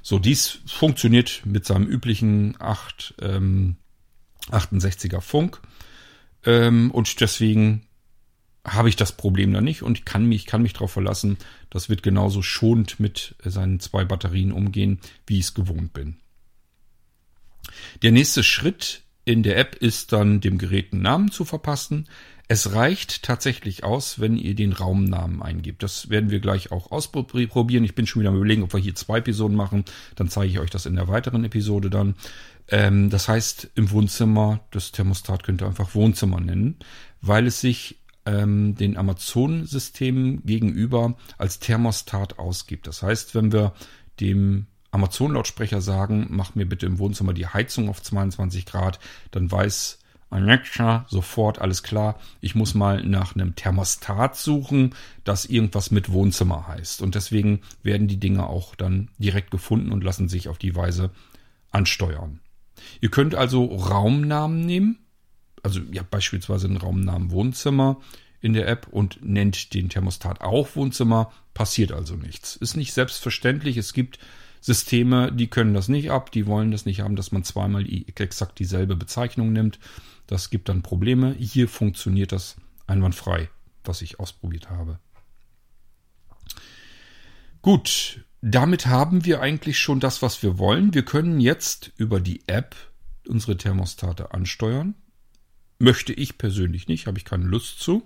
[0.03, 3.77] So, dies funktioniert mit seinem üblichen 8, ähm,
[4.51, 5.61] 68er Funk.
[6.45, 7.87] Ähm, und deswegen
[8.65, 11.39] habe ich das Problem da nicht und kann mich, kann mich darauf verlassen,
[11.71, 16.17] das wird genauso schonend mit seinen zwei Batterien umgehen, wie ich es gewohnt bin.
[18.03, 22.07] Der nächste Schritt in der App ist dann dem Gerät einen Namen zu verpassen.
[22.47, 25.83] Es reicht tatsächlich aus, wenn ihr den Raumnamen eingebt.
[25.83, 27.83] Das werden wir gleich auch ausprobieren.
[27.83, 29.85] Ich bin schon wieder am überlegen, ob wir hier zwei Episoden machen.
[30.15, 32.15] Dann zeige ich euch das in der weiteren Episode dann.
[32.69, 36.77] Ähm, das heißt, im Wohnzimmer, das Thermostat könnt ihr einfach Wohnzimmer nennen,
[37.21, 42.87] weil es sich ähm, den Amazon-Systemen gegenüber als Thermostat ausgibt.
[42.87, 43.73] Das heißt, wenn wir
[44.21, 44.67] dem
[44.97, 48.99] Amazon-Lautsprecher sagen, mach mir bitte im Wohnzimmer die Heizung auf 22 Grad,
[49.31, 49.99] dann weiß
[50.31, 52.19] Alexa, sofort, alles klar.
[52.41, 57.01] Ich muss mal nach einem Thermostat suchen, das irgendwas mit Wohnzimmer heißt.
[57.01, 61.11] Und deswegen werden die Dinge auch dann direkt gefunden und lassen sich auf die Weise
[61.71, 62.41] ansteuern.
[63.01, 64.99] Ihr könnt also Raumnamen nehmen.
[65.63, 67.99] Also ihr habt beispielsweise einen Raumnamen Wohnzimmer
[68.41, 71.33] in der App und nennt den Thermostat auch Wohnzimmer.
[71.55, 72.57] Passiert also nichts.
[72.57, 73.77] Ist nicht selbstverständlich.
[73.77, 74.19] Es gibt
[74.67, 78.59] Systeme, die können das nicht ab, die wollen das nicht haben, dass man zweimal exakt
[78.59, 79.79] dieselbe Bezeichnung nimmt.
[80.27, 81.37] Das gibt dann Probleme.
[81.39, 82.57] Hier funktioniert das
[82.89, 83.49] einwandfrei,
[83.85, 84.99] was ich ausprobiert habe.
[87.63, 90.93] Gut, damit haben wir eigentlich schon das, was wir wollen.
[90.95, 92.75] Wir können jetzt über die App
[93.29, 94.97] unsere Thermostate ansteuern.
[95.79, 98.03] Möchte ich persönlich nicht, habe ich keine Lust zu.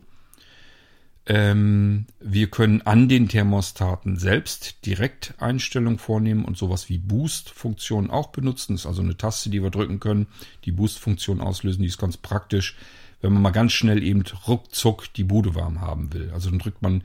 [1.32, 8.30] Ähm, wir können an den Thermostaten selbst direkt Einstellungen vornehmen und sowas wie Boost-Funktion auch
[8.30, 8.74] benutzen.
[8.74, 10.26] Das ist also eine Taste, die wir drücken können,
[10.64, 11.82] die Boost-Funktion auslösen.
[11.82, 12.76] Die ist ganz praktisch,
[13.20, 16.32] wenn man mal ganz schnell eben ruckzuck die Bude warm haben will.
[16.34, 17.04] Also dann drückt man,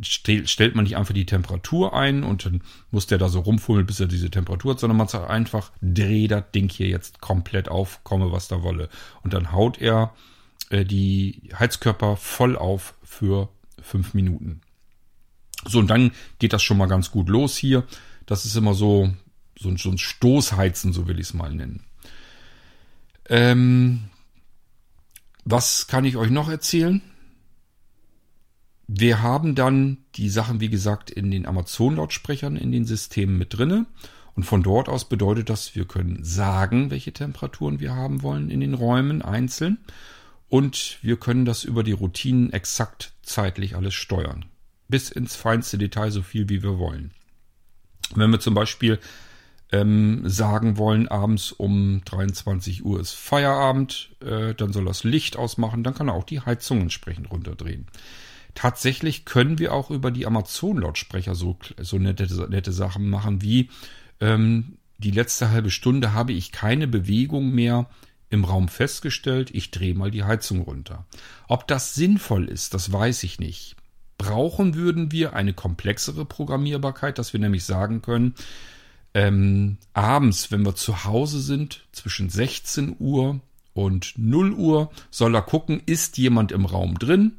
[0.00, 4.00] stellt man nicht einfach die Temperatur ein und dann muss der da so rumfummeln, bis
[4.00, 8.02] er diese Temperatur hat, sondern man sagt einfach, dreh das Ding hier jetzt komplett auf,
[8.04, 8.88] komme was da wolle.
[9.22, 10.14] Und dann haut er
[10.70, 13.48] äh, die Heizkörper voll auf für
[13.82, 14.60] fünf Minuten.
[15.66, 17.84] So, und dann geht das schon mal ganz gut los hier.
[18.24, 19.12] Das ist immer so,
[19.58, 21.82] so, ein, so ein Stoßheizen, so will ich es mal nennen.
[23.28, 24.04] Ähm,
[25.44, 27.02] was kann ich euch noch erzählen?
[28.86, 33.86] Wir haben dann die Sachen, wie gesagt, in den Amazon-Lautsprechern in den Systemen mit drinne.
[34.36, 38.60] Und von dort aus bedeutet das, wir können sagen, welche Temperaturen wir haben wollen in
[38.60, 39.78] den Räumen einzeln
[40.50, 44.44] und wir können das über die Routinen exakt zeitlich alles steuern.
[44.88, 47.12] Bis ins feinste Detail so viel wie wir wollen.
[48.16, 48.98] Wenn wir zum Beispiel
[49.70, 55.84] ähm, sagen wollen, abends um 23 Uhr ist Feierabend, äh, dann soll das Licht ausmachen,
[55.84, 57.86] dann kann er auch die Heizung entsprechend runterdrehen.
[58.56, 63.70] Tatsächlich können wir auch über die Amazon-Lautsprecher so, so nette, nette Sachen machen wie
[64.20, 67.88] ähm, die letzte halbe Stunde habe ich keine Bewegung mehr
[68.30, 71.04] im Raum festgestellt, ich drehe mal die Heizung runter.
[71.48, 73.76] Ob das sinnvoll ist, das weiß ich nicht.
[74.18, 78.34] Brauchen würden wir eine komplexere Programmierbarkeit, dass wir nämlich sagen können,
[79.12, 83.40] ähm, abends, wenn wir zu Hause sind, zwischen 16 Uhr
[83.74, 87.32] und 0 Uhr, soll er gucken, ist jemand im Raum drin?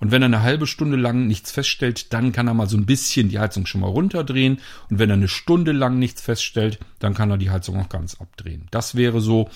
[0.00, 2.86] Und wenn er eine halbe Stunde lang nichts feststellt, dann kann er mal so ein
[2.86, 4.60] bisschen die Heizung schon mal runterdrehen.
[4.90, 8.20] Und wenn er eine Stunde lang nichts feststellt, dann kann er die Heizung auch ganz
[8.20, 8.66] abdrehen.
[8.70, 9.48] Das wäre so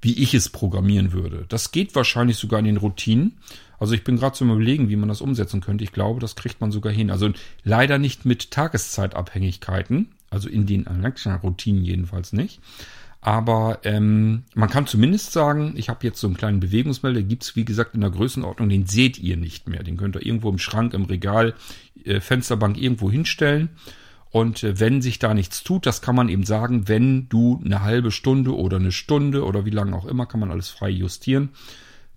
[0.00, 1.44] wie ich es programmieren würde.
[1.48, 3.38] Das geht wahrscheinlich sogar in den Routinen.
[3.78, 5.84] Also ich bin gerade zum überlegen, wie man das umsetzen könnte.
[5.84, 7.10] Ich glaube, das kriegt man sogar hin.
[7.10, 7.30] Also
[7.64, 12.60] leider nicht mit Tageszeitabhängigkeiten, also in den Alexa-Routinen jedenfalls nicht.
[13.22, 17.66] Aber ähm, man kann zumindest sagen, ich habe jetzt so einen kleinen Bewegungsmelder, gibt's wie
[17.66, 19.82] gesagt in der Größenordnung, den seht ihr nicht mehr.
[19.82, 21.54] Den könnt ihr irgendwo im Schrank, im Regal,
[22.04, 23.68] äh, Fensterbank irgendwo hinstellen.
[24.30, 27.82] Und äh, wenn sich da nichts tut, das kann man eben sagen, wenn du eine
[27.82, 31.50] halbe Stunde oder eine Stunde oder wie lange auch immer, kann man alles frei justieren,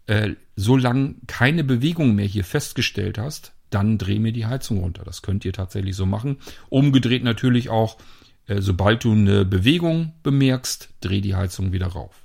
[0.05, 5.03] äh, solange keine Bewegung mehr hier festgestellt hast, dann dreh mir die Heizung runter.
[5.03, 6.37] Das könnt ihr tatsächlich so machen.
[6.69, 7.97] Umgedreht natürlich auch,
[8.45, 12.21] äh, sobald du eine Bewegung bemerkst, dreh die Heizung wieder rauf.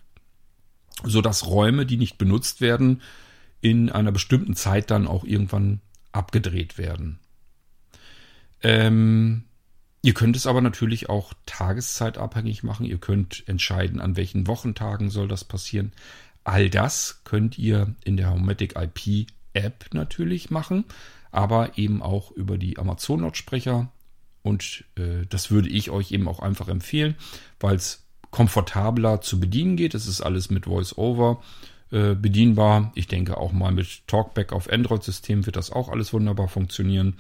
[1.05, 3.01] Sodass Räume, die nicht benutzt werden,
[3.61, 5.81] in einer bestimmten Zeit dann auch irgendwann
[6.13, 7.19] abgedreht werden.
[8.63, 9.45] Ähm,
[10.03, 12.87] ihr könnt es aber natürlich auch tageszeitabhängig machen.
[12.87, 15.93] Ihr könnt entscheiden, an welchen Wochentagen soll das passieren.
[16.45, 20.85] All das könnt ihr in der Homematic IP App natürlich machen,
[21.31, 23.91] aber eben auch über die Amazon-Lautsprecher.
[24.43, 27.17] Und äh, das würde ich euch eben auch einfach empfehlen,
[27.61, 29.95] weil es komfortabler zu bedienen geht.
[29.95, 31.43] Es ist alles mit VoiceOver
[31.91, 32.93] äh, bedienbar.
[32.95, 37.17] Ich denke auch mal mit Talkback auf Android-System wird das auch alles wunderbar funktionieren.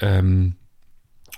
[0.00, 0.56] Ähm,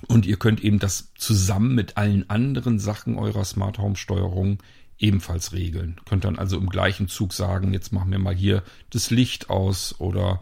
[0.09, 4.59] und ihr könnt eben das zusammen mit allen anderen Sachen eurer Smart Home Steuerung
[4.99, 6.01] ebenfalls regeln.
[6.09, 9.94] Könnt dann also im gleichen Zug sagen, jetzt machen wir mal hier das Licht aus
[9.99, 10.40] oder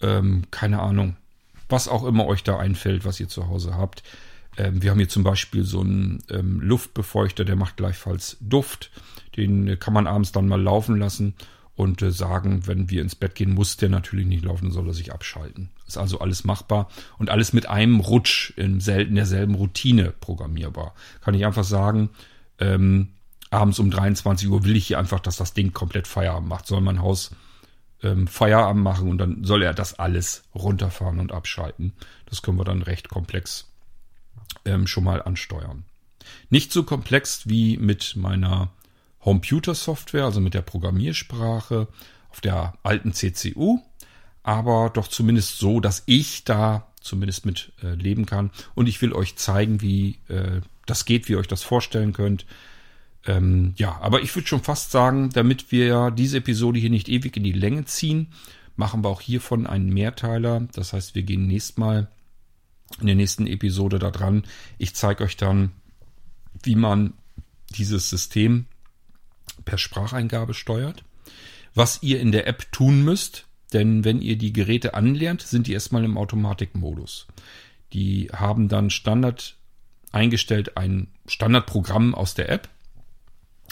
[0.00, 1.16] ähm, keine Ahnung,
[1.68, 4.02] was auch immer euch da einfällt, was ihr zu Hause habt.
[4.56, 8.90] Ähm, wir haben hier zum Beispiel so einen ähm, Luftbefeuchter, der macht gleichfalls Duft.
[9.36, 11.34] Den kann man abends dann mal laufen lassen
[11.76, 14.94] und äh, sagen, wenn wir ins Bett gehen, muss der natürlich nicht laufen, soll er
[14.94, 15.68] sich abschalten.
[15.86, 20.94] Ist also alles machbar und alles mit einem Rutsch in, selten derselben Routine programmierbar.
[21.20, 22.10] Kann ich einfach sagen,
[22.58, 23.10] ähm,
[23.50, 26.66] abends um 23 Uhr will ich hier einfach, dass das Ding komplett Feierabend macht.
[26.66, 27.30] Soll mein Haus
[28.02, 31.92] ähm, Feierabend machen und dann soll er das alles runterfahren und abschalten.
[32.24, 33.70] Das können wir dann recht komplex
[34.64, 35.84] ähm, schon mal ansteuern.
[36.48, 38.70] Nicht so komplex wie mit meiner
[39.26, 41.88] Computer-Software, also mit der Programmiersprache
[42.30, 43.80] auf der alten CCU,
[44.44, 48.52] aber doch zumindest so, dass ich da zumindest mit äh, leben kann.
[48.76, 52.46] Und ich will euch zeigen, wie äh, das geht, wie ihr euch das vorstellen könnt.
[53.26, 57.36] Ähm, ja, aber ich würde schon fast sagen, damit wir diese Episode hier nicht ewig
[57.36, 58.28] in die Länge ziehen,
[58.76, 60.68] machen wir auch hiervon einen Mehrteiler.
[60.72, 62.08] Das heißt, wir gehen nächstes Mal
[63.00, 64.44] in der nächsten Episode da dran.
[64.78, 65.72] Ich zeige euch dann,
[66.62, 67.14] wie man
[67.70, 68.66] dieses System
[69.66, 71.04] per Spracheingabe steuert.
[71.74, 73.44] Was ihr in der App tun müsst,
[73.74, 77.26] denn wenn ihr die Geräte anlernt, sind die erstmal im Automatikmodus.
[77.92, 79.56] Die haben dann Standard
[80.12, 82.70] eingestellt ein Standardprogramm aus der App,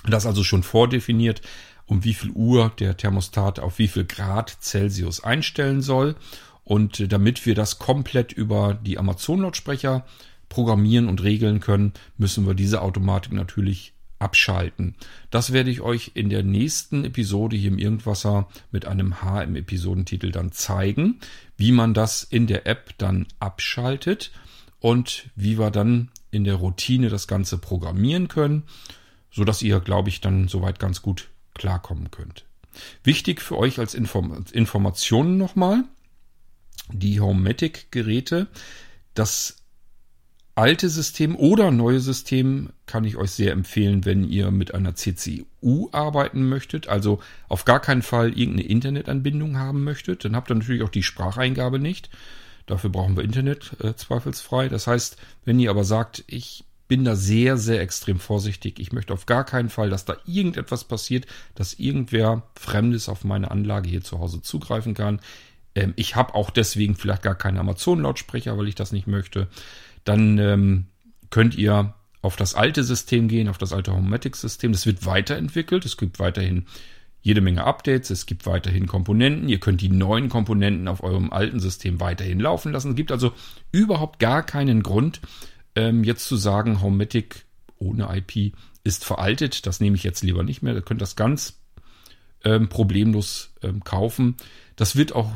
[0.06, 1.40] das also schon vordefiniert,
[1.86, 6.16] um wie viel Uhr der Thermostat auf wie viel Grad Celsius einstellen soll.
[6.64, 10.04] Und damit wir das komplett über die Amazon-Lautsprecher
[10.48, 14.94] programmieren und regeln können, müssen wir diese Automatik natürlich abschalten.
[15.30, 19.56] Das werde ich euch in der nächsten Episode hier im Irgendwasser mit einem H im
[19.56, 21.20] Episodentitel dann zeigen,
[21.56, 24.30] wie man das in der App dann abschaltet
[24.80, 28.64] und wie wir dann in der Routine das Ganze programmieren können,
[29.30, 32.44] so dass ihr, glaube ich, dann soweit ganz gut klarkommen könnt.
[33.02, 35.84] Wichtig für euch als Inform Informationen nochmal,
[36.92, 38.48] die Homematic-Geräte,
[39.14, 39.63] das
[40.54, 45.88] alte System oder neue System kann ich euch sehr empfehlen, wenn ihr mit einer CCU
[45.92, 50.82] arbeiten möchtet, also auf gar keinen Fall irgendeine Internetanbindung haben möchtet, dann habt ihr natürlich
[50.82, 52.08] auch die Spracheingabe nicht.
[52.66, 54.68] Dafür brauchen wir Internet äh, zweifelsfrei.
[54.68, 58.78] Das heißt, wenn ihr aber sagt, ich bin da sehr, sehr extrem vorsichtig.
[58.78, 63.50] Ich möchte auf gar keinen Fall, dass da irgendetwas passiert, dass irgendwer Fremdes auf meine
[63.50, 65.20] Anlage hier zu Hause zugreifen kann.
[65.74, 69.48] Ähm, ich habe auch deswegen vielleicht gar keinen Amazon-Lautsprecher, weil ich das nicht möchte
[70.04, 70.86] dann ähm,
[71.30, 74.72] könnt ihr auf das alte System gehen, auf das alte Homematic-System.
[74.72, 75.84] Das wird weiterentwickelt.
[75.84, 76.66] Es gibt weiterhin
[77.20, 78.10] jede Menge Updates.
[78.10, 79.48] Es gibt weiterhin Komponenten.
[79.48, 82.90] Ihr könnt die neuen Komponenten auf eurem alten System weiterhin laufen lassen.
[82.90, 83.32] Es gibt also
[83.72, 85.20] überhaupt gar keinen Grund,
[85.74, 87.44] ähm, jetzt zu sagen, Homematic
[87.78, 89.66] ohne IP ist veraltet.
[89.66, 90.74] Das nehme ich jetzt lieber nicht mehr.
[90.74, 91.60] Ihr könnt das ganz
[92.44, 94.36] ähm, problemlos ähm, kaufen.
[94.76, 95.30] Das wird auch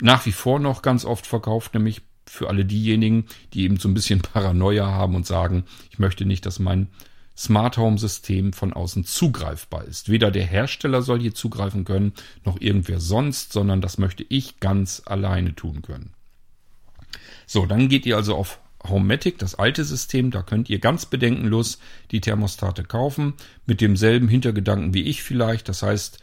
[0.00, 2.02] nach wie vor noch ganz oft verkauft, nämlich
[2.32, 6.46] für alle diejenigen, die eben so ein bisschen Paranoia haben und sagen, ich möchte nicht,
[6.46, 6.88] dass mein
[7.36, 10.08] Smart Home System von außen zugreifbar ist.
[10.08, 12.12] Weder der Hersteller soll hier zugreifen können,
[12.44, 16.14] noch irgendwer sonst, sondern das möchte ich ganz alleine tun können.
[17.46, 21.78] So, dann geht ihr also auf Homematic, das alte System, da könnt ihr ganz bedenkenlos
[22.10, 23.34] die Thermostate kaufen,
[23.66, 25.68] mit demselben Hintergedanken wie ich vielleicht.
[25.68, 26.18] Das heißt,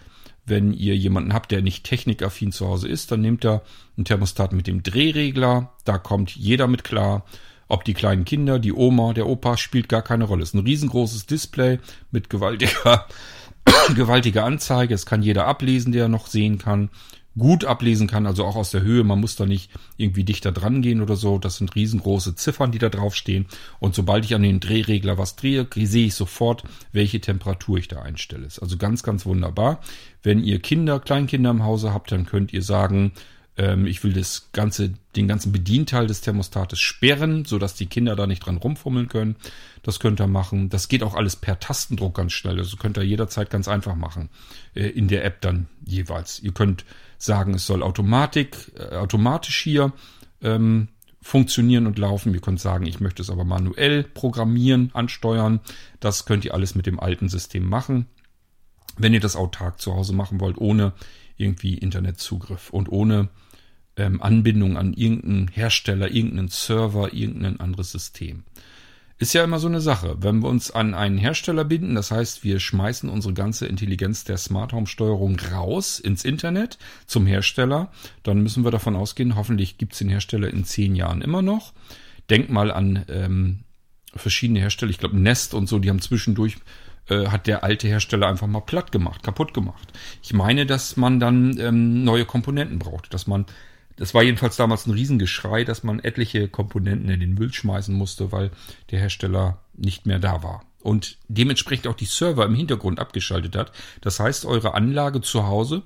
[0.49, 3.61] wenn ihr jemanden habt, der nicht technikaffin zu Hause ist, dann nehmt er
[3.97, 5.73] einen Thermostat mit dem Drehregler.
[5.85, 7.25] Da kommt jeder mit klar.
[7.67, 10.41] Ob die kleinen Kinder, die Oma, der Opa, spielt gar keine Rolle.
[10.41, 11.79] Es ist ein riesengroßes Display
[12.09, 13.05] mit gewaltiger,
[13.95, 14.95] gewaltiger Anzeige.
[14.95, 16.89] Es kann jeder ablesen, der noch sehen kann
[17.39, 19.03] gut ablesen kann, also auch aus der Höhe.
[19.03, 21.39] Man muss da nicht irgendwie dichter dran gehen oder so.
[21.39, 23.47] Das sind riesengroße Ziffern, die da drauf stehen.
[23.79, 28.01] Und sobald ich an den Drehregler was drehe, sehe ich sofort, welche Temperatur ich da
[28.01, 28.45] einstelle.
[28.45, 29.81] Ist also ganz, ganz wunderbar.
[30.21, 33.13] Wenn ihr Kinder, Kleinkinder im Hause habt, dann könnt ihr sagen,
[33.59, 38.25] ähm, ich will das ganze, den ganzen Bedienteil des Thermostates sperren, sodass die Kinder da
[38.25, 39.35] nicht dran rumfummeln können.
[39.83, 40.69] Das könnt ihr machen.
[40.69, 42.57] Das geht auch alles per Tastendruck ganz schnell.
[42.57, 44.29] Also könnt ihr jederzeit ganz einfach machen.
[44.75, 46.39] Äh, in der App dann jeweils.
[46.39, 46.85] Ihr könnt
[47.19, 49.93] sagen, es soll Automatik, äh, automatisch hier
[50.41, 50.87] ähm,
[51.21, 52.33] funktionieren und laufen.
[52.33, 55.59] Ihr könnt sagen, ich möchte es aber manuell programmieren, ansteuern.
[55.99, 58.07] Das könnt ihr alles mit dem alten System machen.
[58.97, 60.93] Wenn ihr das autark zu Hause machen wollt, ohne
[61.37, 63.29] irgendwie Internetzugriff und ohne
[63.95, 68.43] ähm, Anbindung an irgendeinen Hersteller, irgendeinen Server, irgendein anderes System.
[69.19, 70.15] Ist ja immer so eine Sache.
[70.21, 74.37] Wenn wir uns an einen Hersteller binden, das heißt, wir schmeißen unsere ganze Intelligenz der
[74.37, 77.91] Smart Home Steuerung raus ins Internet zum Hersteller,
[78.23, 81.73] dann müssen wir davon ausgehen, hoffentlich gibt es den Hersteller in zehn Jahren immer noch.
[82.29, 83.59] Denk mal an ähm,
[84.15, 86.55] verschiedene Hersteller, ich glaube Nest und so, die haben zwischendurch
[87.09, 89.91] äh, hat der alte Hersteller einfach mal platt gemacht, kaputt gemacht.
[90.23, 93.45] Ich meine, dass man dann ähm, neue Komponenten braucht, dass man
[93.99, 98.31] das war jedenfalls damals ein Riesengeschrei, dass man etliche Komponenten in den Müll schmeißen musste,
[98.31, 98.49] weil
[98.91, 100.63] der Hersteller nicht mehr da war.
[100.81, 103.73] Und dementsprechend auch die Server im Hintergrund abgeschaltet hat.
[103.99, 105.83] Das heißt, eure Anlage zu Hause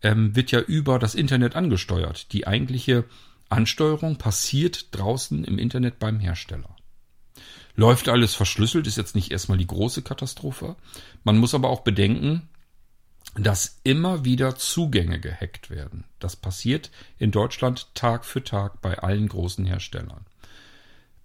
[0.00, 2.32] ähm, wird ja über das Internet angesteuert.
[2.32, 3.04] Die eigentliche
[3.48, 6.76] Ansteuerung passiert draußen im Internet beim Hersteller.
[7.74, 10.76] Läuft alles verschlüsselt, ist jetzt nicht erstmal die große Katastrophe.
[11.24, 12.48] Man muss aber auch bedenken,
[13.38, 16.04] dass immer wieder Zugänge gehackt werden.
[16.18, 20.26] Das passiert in Deutschland Tag für Tag bei allen großen Herstellern.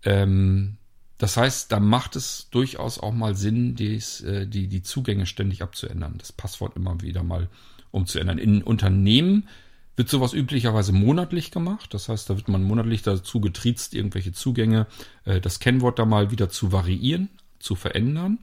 [0.04, 0.78] Ähm,
[1.18, 5.62] das heißt, da macht es durchaus auch mal Sinn, dies, äh, die, die Zugänge ständig
[5.62, 7.48] abzuändern, das Passwort immer wieder mal
[7.92, 8.40] umzuändern.
[8.40, 9.48] In Unternehmen
[9.96, 11.94] wird sowas üblicherweise monatlich gemacht.
[11.94, 14.88] Das heißt, da wird man monatlich dazu getriezt, irgendwelche Zugänge,
[15.26, 18.40] äh, das Kennwort da mal wieder zu variieren, zu verändern.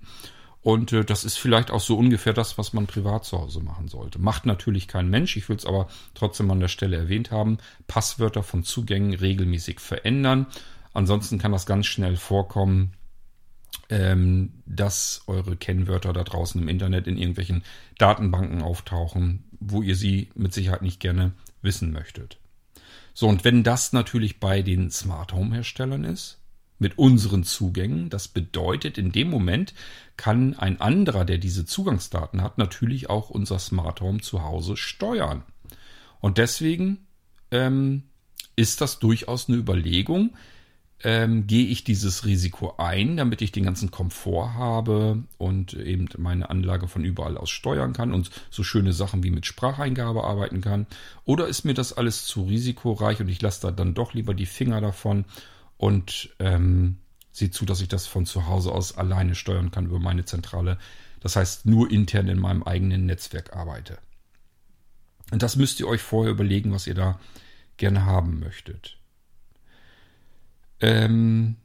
[0.63, 3.89] Und äh, das ist vielleicht auch so ungefähr das, was man privat zu Hause machen
[3.89, 4.19] sollte.
[4.19, 7.59] Macht natürlich kein Mensch, ich will es aber trotzdem an der Stelle erwähnt haben.
[7.87, 10.47] Passwörter von Zugängen regelmäßig verändern.
[10.93, 12.93] Ansonsten kann das ganz schnell vorkommen,
[13.89, 17.63] ähm, dass eure Kennwörter da draußen im Internet in irgendwelchen
[17.99, 21.33] Datenbanken auftauchen, wo ihr sie mit Sicherheit nicht gerne
[21.63, 22.39] wissen möchtet.
[23.15, 26.39] So, und wenn das natürlich bei den Smart Home Herstellern ist,
[26.79, 28.11] mit unseren Zugängen.
[28.11, 29.75] Das bedeutet, in dem Moment
[30.17, 35.43] kann ein anderer, der diese Zugangsdaten hat, natürlich auch unser Smart Home zu Hause steuern.
[36.21, 37.07] Und deswegen
[37.51, 38.05] ähm,
[38.57, 40.31] ist das durchaus eine Überlegung.
[41.05, 46.51] Ähm, gehe ich dieses Risiko ein, damit ich den ganzen Komfort habe und eben meine
[46.51, 50.89] Anlage von überall aus steuern kann und so schöne Sachen wie mit Spracheingabe arbeiten kann?
[51.25, 54.47] Oder ist mir das alles zu risikoreich und ich lasse da dann doch lieber die
[54.47, 55.25] Finger davon
[55.79, 56.99] und ähm,
[57.33, 60.79] sieht zu, dass ich das von zu Hause aus alleine steuern kann über meine Zentrale.
[61.21, 63.99] Das heißt, nur intern in meinem eigenen Netzwerk arbeite.
[65.31, 67.19] Und das müsst ihr euch vorher überlegen, was ihr da
[67.77, 68.99] gerne haben möchtet.
[70.81, 71.57] Ähm,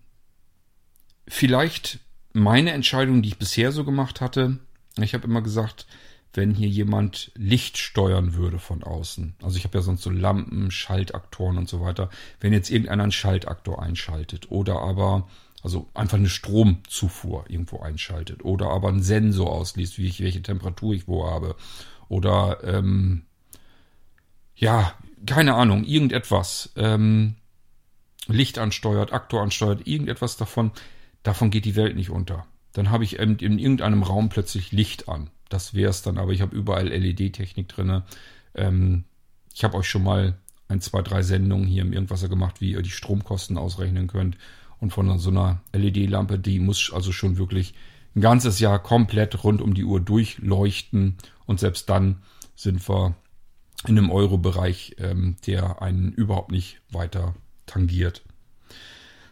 [1.27, 1.99] vielleicht
[2.33, 4.59] meine Entscheidung, die ich bisher so gemacht hatte.
[4.97, 5.87] Ich habe immer gesagt,
[6.33, 9.35] wenn hier jemand Licht steuern würde von außen.
[9.41, 12.09] Also ich habe ja sonst so Lampen, Schaltaktoren und so weiter.
[12.39, 15.27] Wenn jetzt irgendeiner einen Schaltaktor einschaltet oder aber
[15.61, 20.93] also einfach eine Stromzufuhr irgendwo einschaltet oder aber einen Sensor ausliest, wie ich welche Temperatur
[20.93, 21.55] ich wo habe
[22.09, 23.23] oder ähm,
[24.55, 24.93] ja
[25.25, 27.35] keine Ahnung irgendetwas ähm,
[28.27, 30.71] Licht ansteuert, Aktor ansteuert, irgendetwas davon,
[31.23, 32.45] davon geht die Welt nicht unter.
[32.73, 36.41] Dann habe ich in irgendeinem Raum plötzlich Licht an das wäre es dann, aber ich
[36.41, 38.01] habe überall LED-Technik drin.
[38.55, 39.03] Ähm,
[39.53, 40.35] ich habe euch schon mal
[40.67, 44.35] ein, zwei, drei Sendungen hier im Irgendwasser gemacht, wie ihr die Stromkosten ausrechnen könnt.
[44.79, 47.75] Und von so einer LED-Lampe, die muss also schon wirklich
[48.15, 51.17] ein ganzes Jahr komplett rund um die Uhr durchleuchten.
[51.45, 52.23] Und selbst dann
[52.55, 53.15] sind wir
[53.87, 57.35] in einem Euro-Bereich, ähm, der einen überhaupt nicht weiter
[57.67, 58.23] tangiert.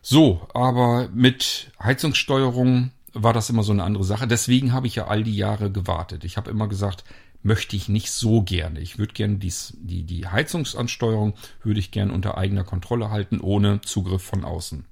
[0.03, 4.27] So, aber mit Heizungssteuerung war das immer so eine andere Sache.
[4.27, 6.23] Deswegen habe ich ja all die Jahre gewartet.
[6.23, 7.03] Ich habe immer gesagt,
[7.43, 8.79] möchte ich nicht so gerne.
[8.79, 11.33] Ich würde gerne dies, die, die Heizungsansteuerung
[11.63, 14.85] würde ich gerne unter eigener Kontrolle halten, ohne Zugriff von außen.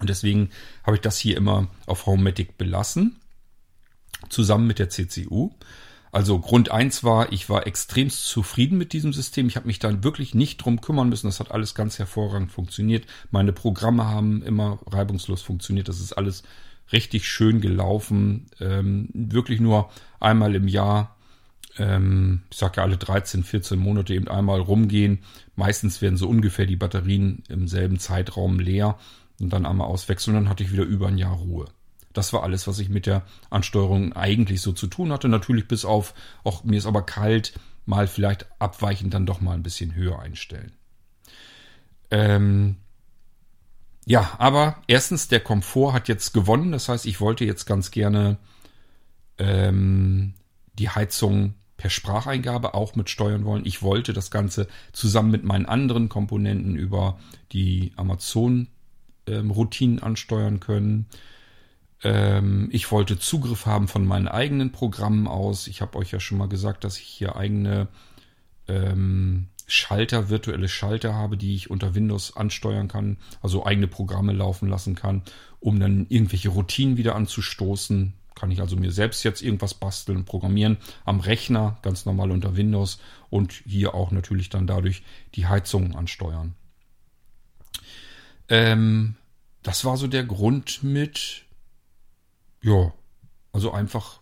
[0.00, 0.50] Und deswegen
[0.82, 3.20] habe ich das hier immer auf Homematic belassen,
[4.28, 5.50] zusammen mit der CCU.
[6.10, 9.48] Also Grund eins war, ich war extremst zufrieden mit diesem System.
[9.48, 11.26] Ich habe mich dann wirklich nicht drum kümmern müssen.
[11.26, 13.06] Das hat alles ganz hervorragend funktioniert.
[13.32, 15.88] Meine Programme haben immer reibungslos funktioniert.
[15.88, 16.44] Das ist alles
[16.92, 18.46] richtig schön gelaufen.
[18.60, 21.16] Ähm, wirklich nur einmal im Jahr,
[21.78, 25.20] ähm, ich sage ja alle 13, 14 Monate eben einmal rumgehen.
[25.56, 28.98] Meistens werden so ungefähr die Batterien im selben Zeitraum leer
[29.40, 30.34] und dann einmal auswechseln.
[30.34, 31.66] Dann hatte ich wieder über ein Jahr Ruhe.
[32.12, 35.28] Das war alles, was ich mit der Ansteuerung eigentlich so zu tun hatte.
[35.28, 36.14] Natürlich bis auf,
[36.44, 37.54] auch mir ist aber kalt,
[37.86, 40.72] mal vielleicht abweichend dann doch mal ein bisschen höher einstellen.
[42.10, 42.76] Ähm,
[44.06, 46.72] ja, aber erstens, der Komfort hat jetzt gewonnen.
[46.72, 48.36] Das heißt, ich wollte jetzt ganz gerne
[49.38, 50.34] ähm,
[50.74, 53.66] die Heizung per Spracheingabe auch mit steuern wollen.
[53.66, 57.18] Ich wollte das Ganze zusammen mit meinen anderen Komponenten über
[57.52, 61.06] die Amazon-Routinen ähm, ansteuern können.
[62.02, 65.66] Ähm, ich wollte Zugriff haben von meinen eigenen Programmen aus.
[65.66, 67.88] Ich habe euch ja schon mal gesagt, dass ich hier eigene
[68.68, 74.68] ähm, Schalter, virtuelle Schalter habe, die ich unter Windows ansteuern kann, also eigene Programme laufen
[74.68, 75.22] lassen kann,
[75.60, 78.12] um dann irgendwelche Routinen wieder anzustoßen.
[78.34, 82.98] Kann ich also mir selbst jetzt irgendwas basteln, programmieren am Rechner, ganz normal unter Windows
[83.30, 85.02] und hier auch natürlich dann dadurch
[85.34, 86.54] die Heizung ansteuern.
[88.48, 89.16] Ähm,
[89.62, 91.44] das war so der Grund mit,
[92.62, 92.92] ja,
[93.52, 94.20] also einfach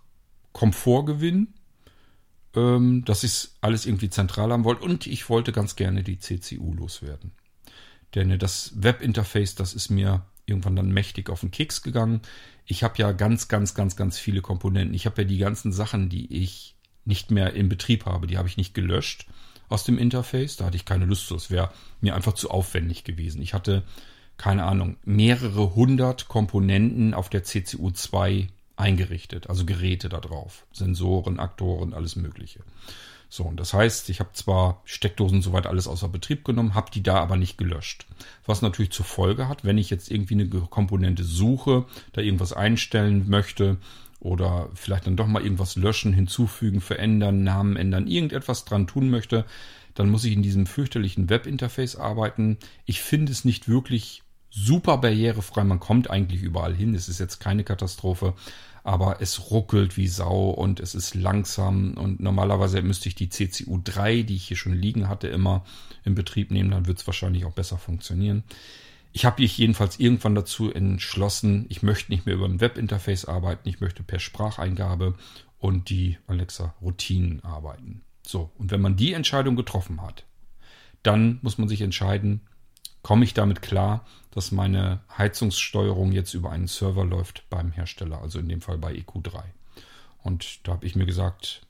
[0.53, 1.55] Komfortgewinn
[2.55, 6.75] ähm, dass ich alles irgendwie zentral haben wollte und ich wollte ganz gerne die CCU
[6.75, 7.33] loswerden.
[8.15, 12.21] Denn das Webinterface, das ist mir irgendwann dann mächtig auf den Keks gegangen.
[12.67, 14.95] Ich habe ja ganz, ganz, ganz, ganz viele Komponenten.
[14.95, 18.49] Ich habe ja die ganzen Sachen, die ich nicht mehr in Betrieb habe, die habe
[18.49, 19.27] ich nicht gelöscht
[19.69, 20.57] aus dem Interface.
[20.57, 21.35] Da hatte ich keine Lust zu.
[21.35, 23.43] Es wäre mir einfach zu aufwendig gewesen.
[23.43, 23.83] Ich hatte,
[24.37, 31.39] keine Ahnung, mehrere hundert Komponenten auf der CCU 2 eingerichtet, also Geräte da drauf, Sensoren,
[31.39, 32.61] Aktoren, alles Mögliche.
[33.29, 37.03] So, und das heißt, ich habe zwar Steckdosen soweit alles außer Betrieb genommen, habe die
[37.03, 38.07] da aber nicht gelöscht.
[38.45, 43.31] Was natürlich zur Folge hat, wenn ich jetzt irgendwie eine Komponente suche, da irgendwas einstellen
[43.31, 43.79] möchte
[44.21, 49.47] oder vielleicht dann doch mal irgendwas löschen, hinzufügen, verändern, Namen ändern, irgendetwas dran tun möchte,
[49.95, 52.59] dann muss ich in diesem fürchterlichen Webinterface arbeiten.
[52.85, 54.23] Ich finde es nicht wirklich
[54.53, 55.65] super barrierefrei.
[55.65, 56.95] Man kommt eigentlich überall hin.
[56.95, 58.35] Es ist jetzt keine Katastrophe
[58.85, 63.81] aber es ruckelt wie Sau und es ist langsam und normalerweise müsste ich die CCU
[63.83, 65.65] 3, die ich hier schon liegen hatte, immer
[66.05, 68.43] in Betrieb nehmen, dann wird es wahrscheinlich auch besser funktionieren.
[69.13, 73.69] Ich habe mich jedenfalls irgendwann dazu entschlossen, ich möchte nicht mehr über ein Webinterface arbeiten,
[73.69, 75.15] ich möchte per Spracheingabe
[75.59, 78.03] und die Alexa-Routinen arbeiten.
[78.27, 80.25] So, und wenn man die Entscheidung getroffen hat,
[81.03, 82.41] dann muss man sich entscheiden,
[83.03, 88.39] komme ich damit klar, dass meine Heizungssteuerung jetzt über einen Server läuft beim Hersteller, also
[88.39, 89.43] in dem Fall bei EQ3.
[90.23, 91.63] Und da habe ich mir gesagt,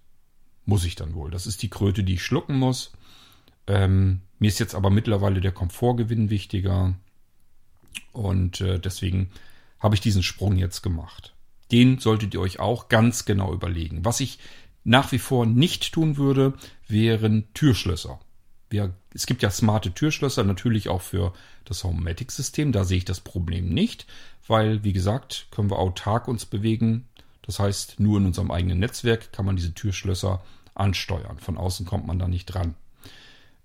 [0.65, 1.31] muss ich dann wohl.
[1.31, 2.93] Das ist die Kröte, die ich schlucken muss.
[3.67, 6.95] Ähm, mir ist jetzt aber mittlerweile der Komfortgewinn wichtiger.
[8.13, 9.31] Und äh, deswegen
[9.81, 11.35] habe ich diesen Sprung jetzt gemacht.
[11.73, 14.05] Den solltet ihr euch auch ganz genau überlegen.
[14.05, 14.39] Was ich
[14.85, 16.55] nach wie vor nicht tun würde,
[16.87, 18.21] wären Türschlösser
[18.73, 21.33] wir, es gibt ja smarte Türschlösser, natürlich auch für
[21.64, 22.73] das Homematic-System.
[22.73, 24.07] Da sehe ich das Problem nicht,
[24.47, 27.09] weil, wie gesagt, können wir autark uns bewegen.
[27.43, 30.43] Das heißt, nur in unserem eigenen Netzwerk kann man diese Türschlösser
[30.75, 31.39] ansteuern.
[31.39, 32.75] Von außen kommt man da nicht dran.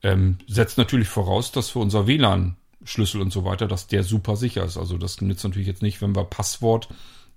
[0.03, 4.35] Ähm, setzt natürlich voraus, dass für unser WLAN Schlüssel und so weiter, dass der super
[4.35, 4.77] sicher ist.
[4.77, 6.89] Also das nützt natürlich jetzt nicht, wenn wir Passwort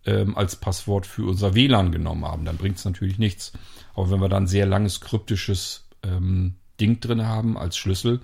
[0.04, 2.44] ähm, als Passwort für unser WLAN genommen haben.
[2.44, 3.52] Dann bringt es natürlich nichts.
[3.94, 8.20] Aber wenn wir dann sehr langes kryptisches ähm, Ding drin haben als Schlüssel,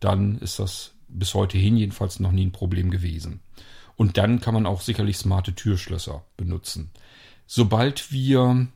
[0.00, 3.40] dann ist das bis heute hin jedenfalls noch nie ein Problem gewesen.
[3.96, 6.90] Und dann kann man auch sicherlich smarte Türschlösser benutzen.
[7.46, 8.68] Sobald wir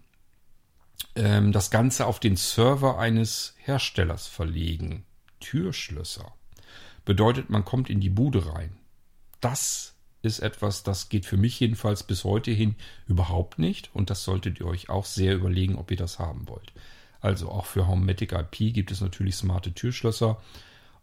[1.15, 5.05] ähm, das Ganze auf den Server eines Herstellers verlegen,
[5.41, 6.33] Türschlösser,
[7.05, 8.79] bedeutet, man kommt in die Bude rein.
[9.41, 12.77] Das ist etwas, das geht für mich jedenfalls bis heute hin
[13.07, 13.91] überhaupt nicht.
[13.95, 16.73] Und das solltet ihr euch auch sehr überlegen, ob ihr das haben wollt.
[17.21, 20.41] Also auch für Homematic IP gibt es natürlich smarte Türschlösser.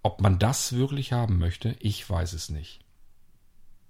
[0.04, 2.80] Ob man das wirklich haben möchte, ich weiß es nicht.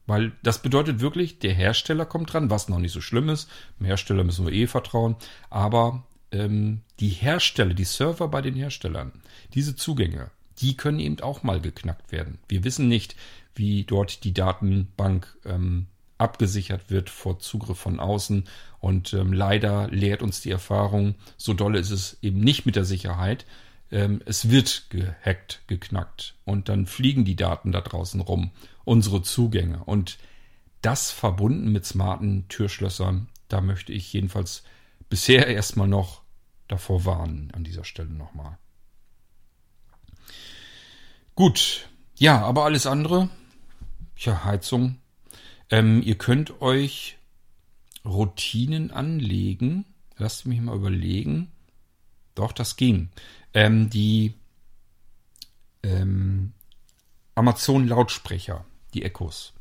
[0.07, 3.49] Weil das bedeutet wirklich, der Hersteller kommt dran, was noch nicht so schlimm ist.
[3.79, 5.17] Dem Hersteller müssen wir eh vertrauen.
[5.49, 9.21] Aber ähm, die Hersteller, die Server bei den Herstellern,
[9.53, 12.39] diese Zugänge, die können eben auch mal geknackt werden.
[12.47, 13.15] Wir wissen nicht,
[13.53, 15.87] wie dort die Datenbank ähm,
[16.17, 18.45] abgesichert wird vor Zugriff von außen.
[18.79, 22.85] Und ähm, leider lehrt uns die Erfahrung, so dolle ist es eben nicht mit der
[22.85, 23.45] Sicherheit.
[23.91, 28.51] Ähm, es wird gehackt, geknackt und dann fliegen die Daten da draußen rum,
[28.83, 29.83] unsere Zugänge.
[29.85, 30.17] Und
[30.81, 34.63] das verbunden mit smarten Türschlössern, da möchte ich jedenfalls
[35.09, 36.21] bisher erstmal noch
[36.67, 38.57] davor warnen, an dieser Stelle nochmal.
[41.35, 41.87] Gut,
[42.17, 43.29] ja, aber alles andere,
[44.17, 44.97] ja, Heizung,
[45.69, 47.17] ähm, ihr könnt euch
[48.05, 49.85] Routinen anlegen.
[50.17, 51.51] Lasst mich mal überlegen.
[52.35, 53.09] Doch, das ging.
[53.53, 54.33] Ähm, die
[55.83, 56.53] ähm,
[57.35, 59.53] Amazon-Lautsprecher, die Echos.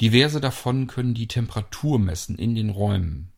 [0.00, 3.32] Diverse davon können die Temperatur messen in den Räumen.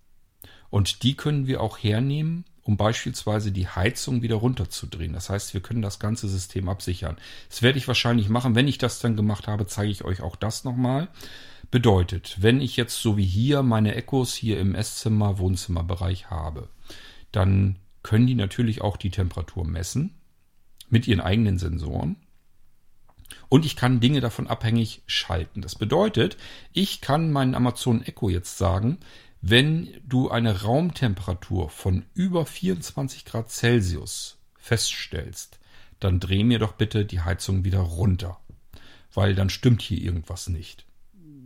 [0.70, 5.15] Und die können wir auch hernehmen, um beispielsweise die Heizung wieder runterzudrehen.
[5.15, 7.16] Das heißt, wir können das ganze System absichern.
[7.49, 8.55] Das werde ich wahrscheinlich machen.
[8.55, 11.09] Wenn ich das dann gemacht habe, zeige ich euch auch das nochmal.
[11.70, 16.69] Bedeutet, wenn ich jetzt so wie hier meine Echos hier im Esszimmer, Wohnzimmerbereich habe,
[17.32, 20.11] dann können die natürlich auch die Temperatur messen
[20.90, 22.16] mit ihren eigenen Sensoren.
[23.49, 25.62] Und ich kann Dinge davon abhängig schalten.
[25.62, 26.36] Das bedeutet,
[26.74, 28.99] ich kann meinen Amazon Echo jetzt sagen,
[29.40, 35.59] wenn du eine Raumtemperatur von über 24 Grad Celsius feststellst,
[36.01, 38.39] dann dreh mir doch bitte die Heizung wieder runter,
[39.12, 40.86] weil dann stimmt hier irgendwas nicht.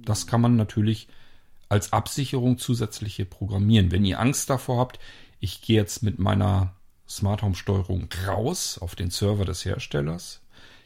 [0.04, 1.08] Das kann man natürlich
[1.68, 3.90] als Absicherung zusätzliche programmieren.
[3.90, 4.98] Wenn ihr Angst davor habt,
[5.40, 6.74] ich gehe jetzt mit meiner
[7.08, 10.42] Smart Home Steuerung raus auf den Server des Herstellers,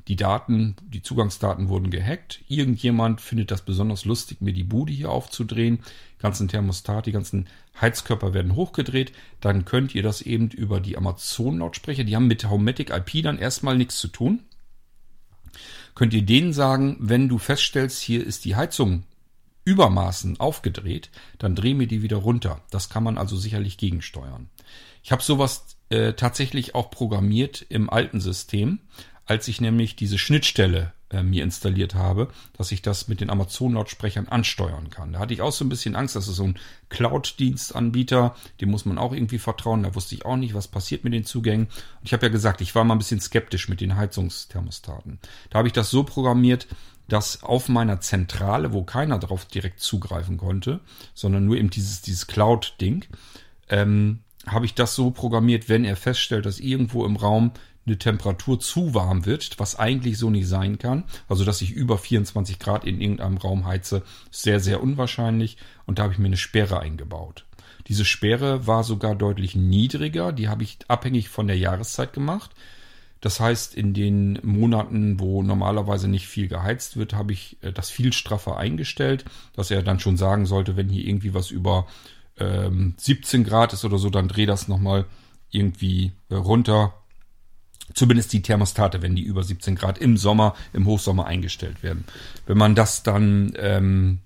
[0.08, 2.40] die Daten, die Zugangsdaten wurden gehackt.
[2.46, 5.80] Irgendjemand findet das besonders lustig, mir die Bude hier aufzudrehen.
[6.18, 7.48] Ganzen Thermostat, die ganzen
[7.80, 9.12] Heizkörper werden hochgedreht.
[9.40, 13.76] Dann könnt ihr das eben über die Amazon-Lautsprecher, die haben mit Homematic IP dann erstmal
[13.76, 14.40] nichts zu tun.
[15.94, 19.04] Könnt ihr denen sagen, wenn du feststellst, hier ist die Heizung
[19.64, 22.62] Übermaßen aufgedreht, dann dreh mir die wieder runter.
[22.70, 24.48] Das kann man also sicherlich gegensteuern.
[25.02, 28.80] Ich habe sowas äh, tatsächlich auch programmiert im alten System
[29.26, 34.28] als ich nämlich diese Schnittstelle äh, mir installiert habe, dass ich das mit den Amazon-Lautsprechern
[34.28, 35.12] ansteuern kann.
[35.12, 36.58] Da hatte ich auch so ein bisschen Angst, das ist so ein
[36.88, 39.84] Cloud-Dienstanbieter, dem muss man auch irgendwie vertrauen.
[39.84, 41.66] Da wusste ich auch nicht, was passiert mit den Zugängen.
[41.66, 45.18] Und ich habe ja gesagt, ich war mal ein bisschen skeptisch mit den Heizungsthermostaten.
[45.50, 46.66] Da habe ich das so programmiert,
[47.08, 50.80] dass auf meiner Zentrale, wo keiner drauf direkt zugreifen konnte,
[51.14, 53.04] sondern nur eben dieses, dieses Cloud-Ding,
[53.68, 57.52] ähm, habe ich das so programmiert, wenn er feststellt, dass irgendwo im Raum
[57.86, 61.04] eine Temperatur zu warm wird, was eigentlich so nicht sein kann.
[61.28, 65.56] Also, dass ich über 24 Grad in irgendeinem Raum heize, sehr, sehr unwahrscheinlich.
[65.86, 67.46] Und da habe ich mir eine Sperre eingebaut.
[67.86, 70.32] Diese Sperre war sogar deutlich niedriger.
[70.32, 72.50] Die habe ich abhängig von der Jahreszeit gemacht.
[73.20, 77.90] Das heißt, in den Monaten, wo normalerweise nicht viel geheizt wird, habe ich äh, das
[77.90, 81.86] viel straffer eingestellt, dass er dann schon sagen sollte, wenn hier irgendwie was über
[82.38, 85.06] ähm, 17 Grad ist oder so, dann dreh das nochmal
[85.50, 86.94] irgendwie äh, runter
[87.94, 92.04] Zumindest die Thermostate, wenn die über 17 Grad im Sommer, im Hochsommer eingestellt werden.
[92.46, 94.20] Wenn man das dann ähm,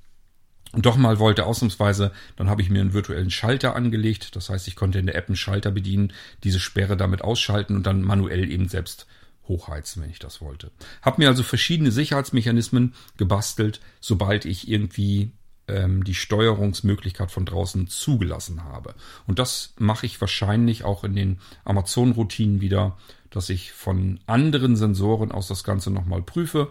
[0.72, 4.36] doch mal wollte, ausnahmsweise, dann habe ich mir einen virtuellen Schalter angelegt.
[4.36, 6.12] Das heißt, ich konnte in der App einen Schalter bedienen,
[6.44, 9.06] diese Sperre damit ausschalten und dann manuell eben selbst
[9.48, 10.70] hochheizen, wenn ich das wollte.
[11.02, 15.32] Hab mir also verschiedene Sicherheitsmechanismen gebastelt, sobald ich irgendwie
[15.66, 18.94] ähm, die Steuerungsmöglichkeit von draußen zugelassen habe.
[19.26, 22.96] Und das mache ich wahrscheinlich auch in den Amazon-Routinen wieder,
[23.30, 26.70] dass ich von anderen Sensoren aus das Ganze nochmal prüfe.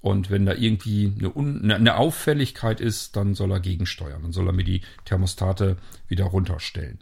[0.00, 4.22] Und wenn da irgendwie eine, Un eine Auffälligkeit ist, dann soll er gegensteuern.
[4.22, 5.76] Dann soll er mir die Thermostate
[6.06, 6.98] wieder runterstellen.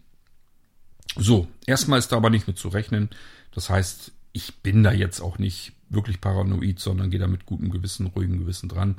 [1.17, 3.11] So, erstmal ist da aber nicht mit zu rechnen.
[3.53, 7.71] Das heißt, ich bin da jetzt auch nicht wirklich paranoid, sondern gehe da mit gutem
[7.71, 8.97] Gewissen, ruhigem Gewissen dran.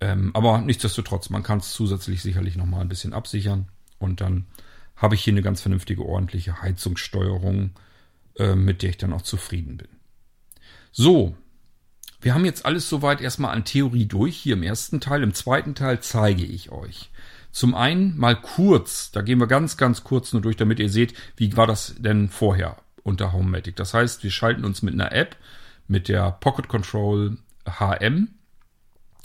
[0.00, 3.68] Ähm, aber nichtsdestotrotz, man kann es zusätzlich sicherlich nochmal ein bisschen absichern.
[3.98, 4.46] Und dann
[4.96, 7.70] habe ich hier eine ganz vernünftige, ordentliche Heizungssteuerung
[8.38, 9.88] äh, mit der ich dann auch zufrieden bin.
[10.92, 11.36] So,
[12.20, 15.22] wir haben jetzt alles soweit erstmal an Theorie durch hier im ersten Teil.
[15.22, 17.10] Im zweiten Teil zeige ich euch.
[17.52, 21.14] Zum einen mal kurz, da gehen wir ganz, ganz kurz nur durch, damit ihr seht,
[21.36, 23.76] wie war das denn vorher unter Homematic.
[23.76, 25.36] Das heißt, wir schalten uns mit einer App,
[25.86, 28.28] mit der Pocket Control HM.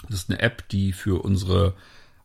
[0.10, 1.76] Das ist eine App, die für unsere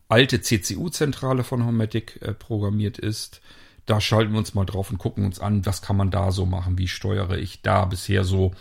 [0.07, 3.41] alte CCU-Zentrale von Homematic äh, programmiert ist
[3.89, 6.45] da schalten wir uns mal drauf und gucken uns an, was kann man da so
[6.45, 8.51] machen, wie steuere ich da bisher so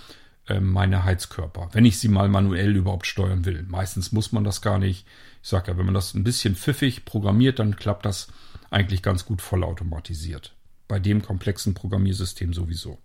[0.47, 3.63] äh, meine Heizkörper, wenn ich sie mal manuell überhaupt steuern will.
[3.69, 5.07] Meistens muss man das gar nicht.
[5.43, 8.29] Ich sage ja, wenn man das ein bisschen pfiffig programmiert, dann klappt das
[8.71, 10.55] eigentlich ganz gut vollautomatisiert.
[10.89, 12.99] Bei dem komplexen Programmiersystem sowieso.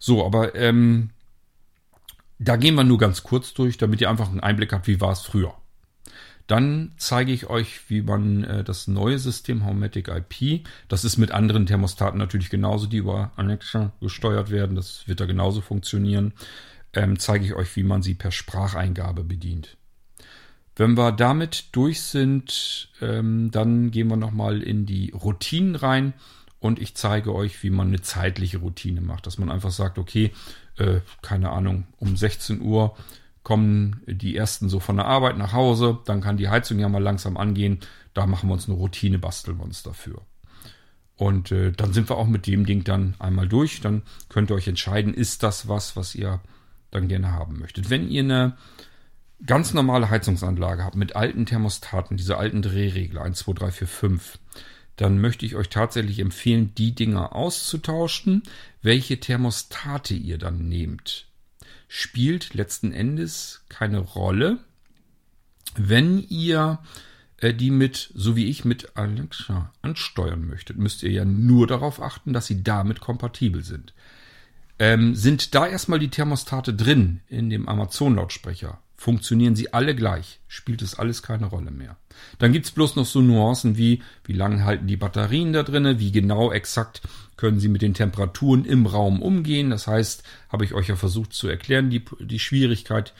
[0.00, 1.10] So, aber ähm,
[2.40, 5.12] da gehen wir nur ganz kurz durch, damit ihr einfach einen Einblick habt, wie war
[5.12, 5.54] es früher.
[6.46, 11.30] Dann zeige ich euch, wie man äh, das neue System Homematic IP, das ist mit
[11.30, 16.32] anderen Thermostaten natürlich genauso, die über Alexa gesteuert werden, das wird da genauso funktionieren,
[16.94, 19.76] ähm, zeige ich euch, wie man sie per Spracheingabe bedient.
[20.74, 26.14] Wenn wir damit durch sind, ähm, dann gehen wir nochmal in die Routinen rein
[26.60, 30.32] und ich zeige euch, wie man eine zeitliche Routine macht, dass man einfach sagt, okay,
[30.78, 32.96] äh, keine Ahnung, um 16 Uhr
[33.42, 37.02] kommen die ersten so von der Arbeit nach Hause, dann kann die Heizung ja mal
[37.02, 37.80] langsam angehen.
[38.14, 40.22] Da machen wir uns eine Routine, basteln wir uns dafür.
[41.16, 43.80] Und äh, dann sind wir auch mit dem Ding dann einmal durch.
[43.80, 46.40] Dann könnt ihr euch entscheiden, ist das was, was ihr
[46.90, 47.90] dann gerne haben möchtet.
[47.90, 48.56] Wenn ihr eine
[49.44, 54.38] ganz normale Heizungsanlage habt mit alten Thermostaten, diese alten Drehregler 1, 2, 3, 4, 5,
[54.96, 58.42] dann möchte ich euch tatsächlich empfehlen, die Dinger auszutauschen,
[58.82, 61.31] welche Thermostate ihr dann nehmt
[61.94, 64.60] spielt letzten Endes keine Rolle.
[65.76, 66.78] Wenn ihr
[67.36, 72.00] äh, die mit, so wie ich, mit Alexa ansteuern möchtet, müsst ihr ja nur darauf
[72.00, 73.92] achten, dass sie damit kompatibel sind.
[74.78, 80.80] Ähm, sind da erstmal die Thermostate drin in dem Amazon-Lautsprecher, funktionieren sie alle gleich, spielt
[80.80, 81.96] es alles keine Rolle mehr.
[82.38, 86.12] Dann gibt's bloß noch so Nuancen wie, wie lange halten die Batterien da drinnen, wie
[86.12, 87.02] genau exakt
[87.36, 89.70] können sie mit den Temperaturen im Raum umgehen.
[89.70, 93.12] Das heißt, habe ich euch ja versucht zu erklären, die, die Schwierigkeit,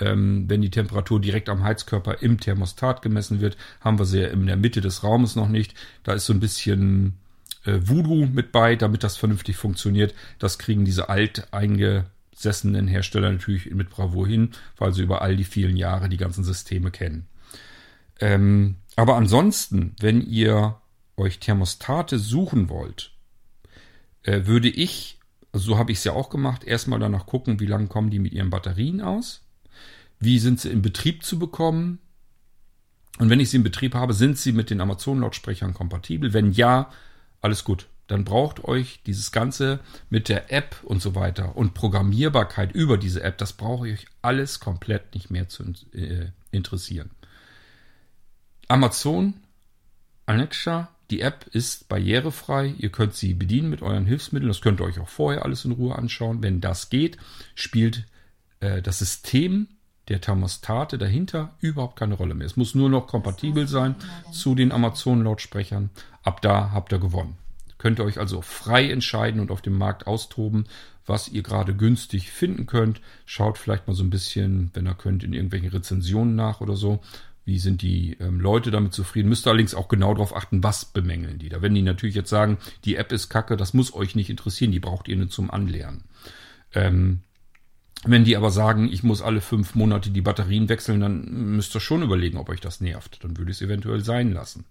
[0.00, 4.28] ähm, wenn die Temperatur direkt am Heizkörper im Thermostat gemessen wird, haben wir sie ja
[4.28, 5.74] in der Mitte des Raumes noch nicht.
[6.02, 7.14] Da ist so ein bisschen
[7.64, 10.14] äh, Voodoo mit bei, damit das vernünftig funktioniert.
[10.40, 11.46] Das kriegen diese alt
[12.38, 16.44] eingesessenen Hersteller natürlich mit Bravour hin, weil sie über all die vielen Jahre die ganzen
[16.44, 17.26] Systeme kennen.
[18.20, 20.76] Ähm, aber ansonsten, wenn ihr
[21.16, 23.12] euch Thermostate suchen wollt,
[24.22, 25.18] äh, würde ich,
[25.52, 28.18] also so habe ich es ja auch gemacht, erstmal danach gucken, wie lange kommen die
[28.18, 29.42] mit ihren Batterien aus
[30.20, 32.00] wie sind sie in Betrieb zu bekommen?
[33.18, 36.32] Und wenn ich sie in Betrieb habe, sind sie mit den Amazon-Lautsprechern kompatibel?
[36.32, 36.90] Wenn ja,
[37.40, 37.86] alles gut.
[38.08, 39.80] Dann braucht euch dieses Ganze
[40.10, 44.06] mit der App und so weiter und Programmierbarkeit über diese App, das brauche ich euch
[44.22, 45.62] alles komplett nicht mehr zu
[45.92, 47.10] äh, interessieren.
[48.66, 49.34] Amazon,
[50.26, 52.74] Alexa, die App ist barrierefrei.
[52.78, 54.48] Ihr könnt sie bedienen mit euren Hilfsmitteln.
[54.48, 56.42] Das könnt ihr euch auch vorher alles in Ruhe anschauen.
[56.42, 57.16] Wenn das geht,
[57.54, 58.04] spielt
[58.60, 59.68] äh, das System
[60.08, 62.46] der Thermostate dahinter überhaupt keine Rolle mehr.
[62.46, 63.94] Es muss nur noch kompatibel sein
[64.32, 65.90] zu den Amazon-Lautsprechern.
[66.22, 67.36] Ab da habt ihr gewonnen.
[67.78, 70.66] Könnt ihr euch also frei entscheiden und auf dem Markt austoben,
[71.06, 73.00] was ihr gerade günstig finden könnt.
[73.24, 77.00] Schaut vielleicht mal so ein bisschen, wenn ihr könnt, in irgendwelchen Rezensionen nach oder so.
[77.44, 79.30] Wie sind die ähm, Leute damit zufrieden?
[79.30, 81.62] Müsst ihr allerdings auch genau darauf achten, was bemängeln die da.
[81.62, 84.80] Wenn die natürlich jetzt sagen, die App ist kacke, das muss euch nicht interessieren, die
[84.80, 86.04] braucht ihr nur zum Anlernen.
[86.74, 87.20] Ähm,
[88.04, 91.80] wenn die aber sagen, ich muss alle fünf Monate die Batterien wechseln, dann müsst ihr
[91.80, 93.24] schon überlegen, ob euch das nervt.
[93.24, 94.66] Dann würde ich es eventuell sein lassen.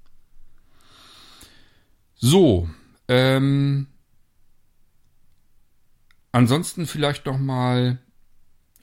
[2.16, 2.70] So,
[3.08, 3.88] ähm,
[6.32, 8.00] ansonsten vielleicht noch mal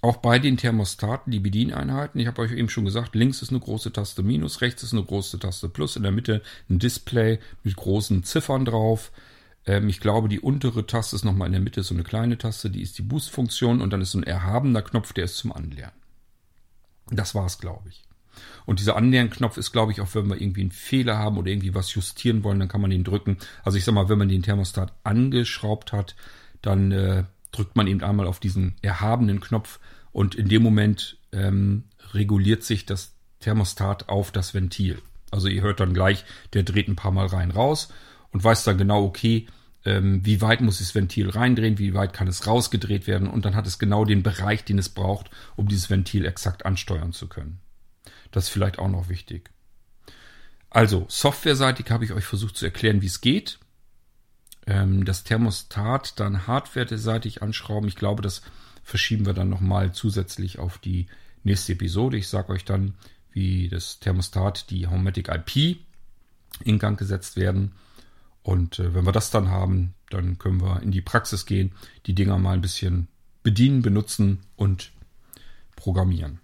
[0.05, 2.21] auch bei den Thermostaten die Bedieneinheiten.
[2.21, 5.03] Ich habe euch eben schon gesagt, links ist eine große Taste Minus, rechts ist eine
[5.03, 9.13] große Taste Plus, in der Mitte ein Display mit großen Ziffern drauf.
[9.65, 12.69] Ähm, ich glaube, die untere Taste ist nochmal in der Mitte so eine kleine Taste,
[12.69, 15.97] die ist die Boost-Funktion und dann ist so ein erhabener Knopf, der ist zum Anlernen.
[17.11, 18.05] Das war's, glaube ich.
[18.67, 21.75] Und dieser Annähern-Knopf ist, glaube ich, auch wenn wir irgendwie einen Fehler haben oder irgendwie
[21.75, 23.39] was justieren wollen, dann kann man den drücken.
[23.63, 26.17] Also ich sag mal, wenn man den Thermostat angeschraubt hat,
[26.63, 29.79] dann äh, drückt man eben einmal auf diesen erhabenen Knopf
[30.13, 35.01] und in dem Moment ähm, reguliert sich das Thermostat auf das Ventil.
[35.31, 37.93] Also ihr hört dann gleich, der dreht ein paar Mal rein raus
[38.31, 39.47] und weiß dann genau, okay,
[39.85, 43.55] ähm, wie weit muss das Ventil reindrehen, wie weit kann es rausgedreht werden und dann
[43.55, 47.59] hat es genau den Bereich, den es braucht, um dieses Ventil exakt ansteuern zu können.
[48.35, 49.49] Das ist vielleicht auch noch wichtig.
[50.69, 53.61] Also, softwareseitig habe ich euch versucht zu erklären, wie es geht.
[54.67, 57.87] Ähm, das Thermostat dann hardwareseitig anschrauben.
[57.87, 58.43] Ich glaube, das
[58.83, 61.07] verschieben wir dann nochmal zusätzlich auf die
[61.45, 62.17] nächste Episode.
[62.17, 62.95] Ich sage euch dann,
[63.31, 65.79] wie das Thermostat, die Homematic IP
[66.65, 67.71] in Gang gesetzt werden
[68.43, 71.73] und äh, wenn wir das dann haben, dann können wir in die Praxis gehen,
[72.07, 73.07] die Dinger mal ein bisschen
[73.45, 74.91] bedienen, benutzen und
[75.77, 76.41] programmieren.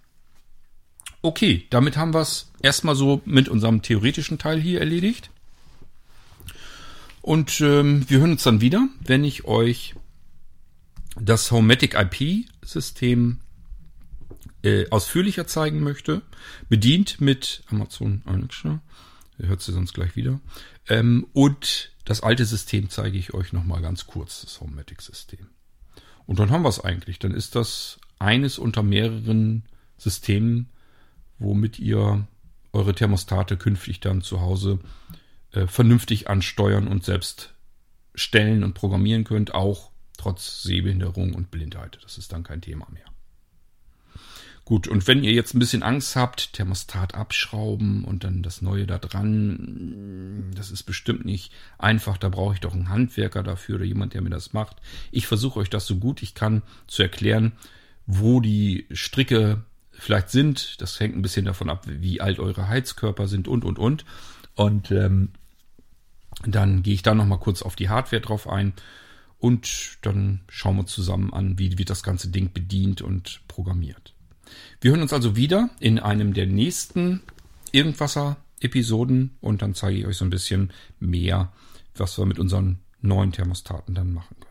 [1.23, 5.31] Okay, damit haben wir es erstmal so mit unserem theoretischen Teil hier erledigt.
[7.21, 9.95] Und ähm, wir hören uns dann wieder, wenn ich euch
[11.17, 13.41] das Homematic IP-System
[14.63, 16.23] äh, ausführlicher zeigen möchte.
[16.69, 18.81] Bedient mit Amazon Alexa.
[19.39, 20.41] Hört sie sonst gleich wieder.
[20.89, 25.47] Ähm, und das alte System zeige ich euch nochmal ganz kurz, das Homematic-System.
[26.27, 27.19] Und dann haben wir es eigentlich.
[27.19, 29.65] Dann ist das eines unter mehreren
[29.99, 30.69] Systemen,
[31.41, 32.27] womit ihr
[32.73, 34.79] eure Thermostate künftig dann zu Hause
[35.53, 37.55] äh, vernünftig ansteuern und selbst
[38.15, 41.99] stellen und programmieren könnt, auch trotz Sehbehinderung und Blindheit.
[42.03, 43.05] Das ist dann kein Thema mehr.
[44.65, 48.87] Gut, und wenn ihr jetzt ein bisschen Angst habt, Thermostat abschrauben und dann das Neue
[48.87, 53.85] da dran, das ist bestimmt nicht einfach, da brauche ich doch einen Handwerker dafür oder
[53.85, 54.77] jemand, der mir das macht.
[55.11, 57.53] Ich versuche euch das so gut ich kann zu erklären,
[58.07, 59.65] wo die Stricke
[60.01, 60.81] vielleicht sind.
[60.81, 64.05] Das hängt ein bisschen davon ab, wie alt eure Heizkörper sind und, und, und.
[64.55, 65.31] Und ähm,
[66.45, 68.73] dann gehe ich da nochmal kurz auf die Hardware drauf ein
[69.39, 74.15] und dann schauen wir zusammen an, wie wird das ganze Ding bedient und programmiert.
[74.81, 77.23] Wir hören uns also wieder in einem der nächsten
[77.73, 81.53] Irgendwasser-Episoden und dann zeige ich euch so ein bisschen mehr,
[81.95, 84.50] was wir mit unseren neuen Thermostaten dann machen können.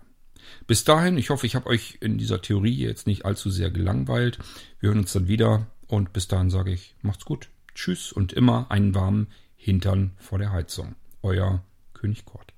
[0.67, 4.39] Bis dahin, ich hoffe, ich habe euch in dieser Theorie jetzt nicht allzu sehr gelangweilt.
[4.79, 7.49] Wir hören uns dann wieder und bis dahin sage ich, macht's gut.
[7.75, 10.95] Tschüss und immer einen warmen Hintern vor der Heizung.
[11.21, 11.63] Euer
[11.93, 12.53] König Kort.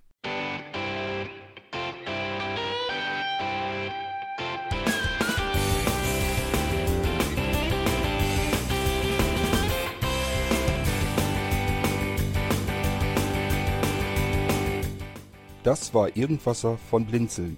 [15.63, 17.57] Das war Irgendwasser von Blinzeln.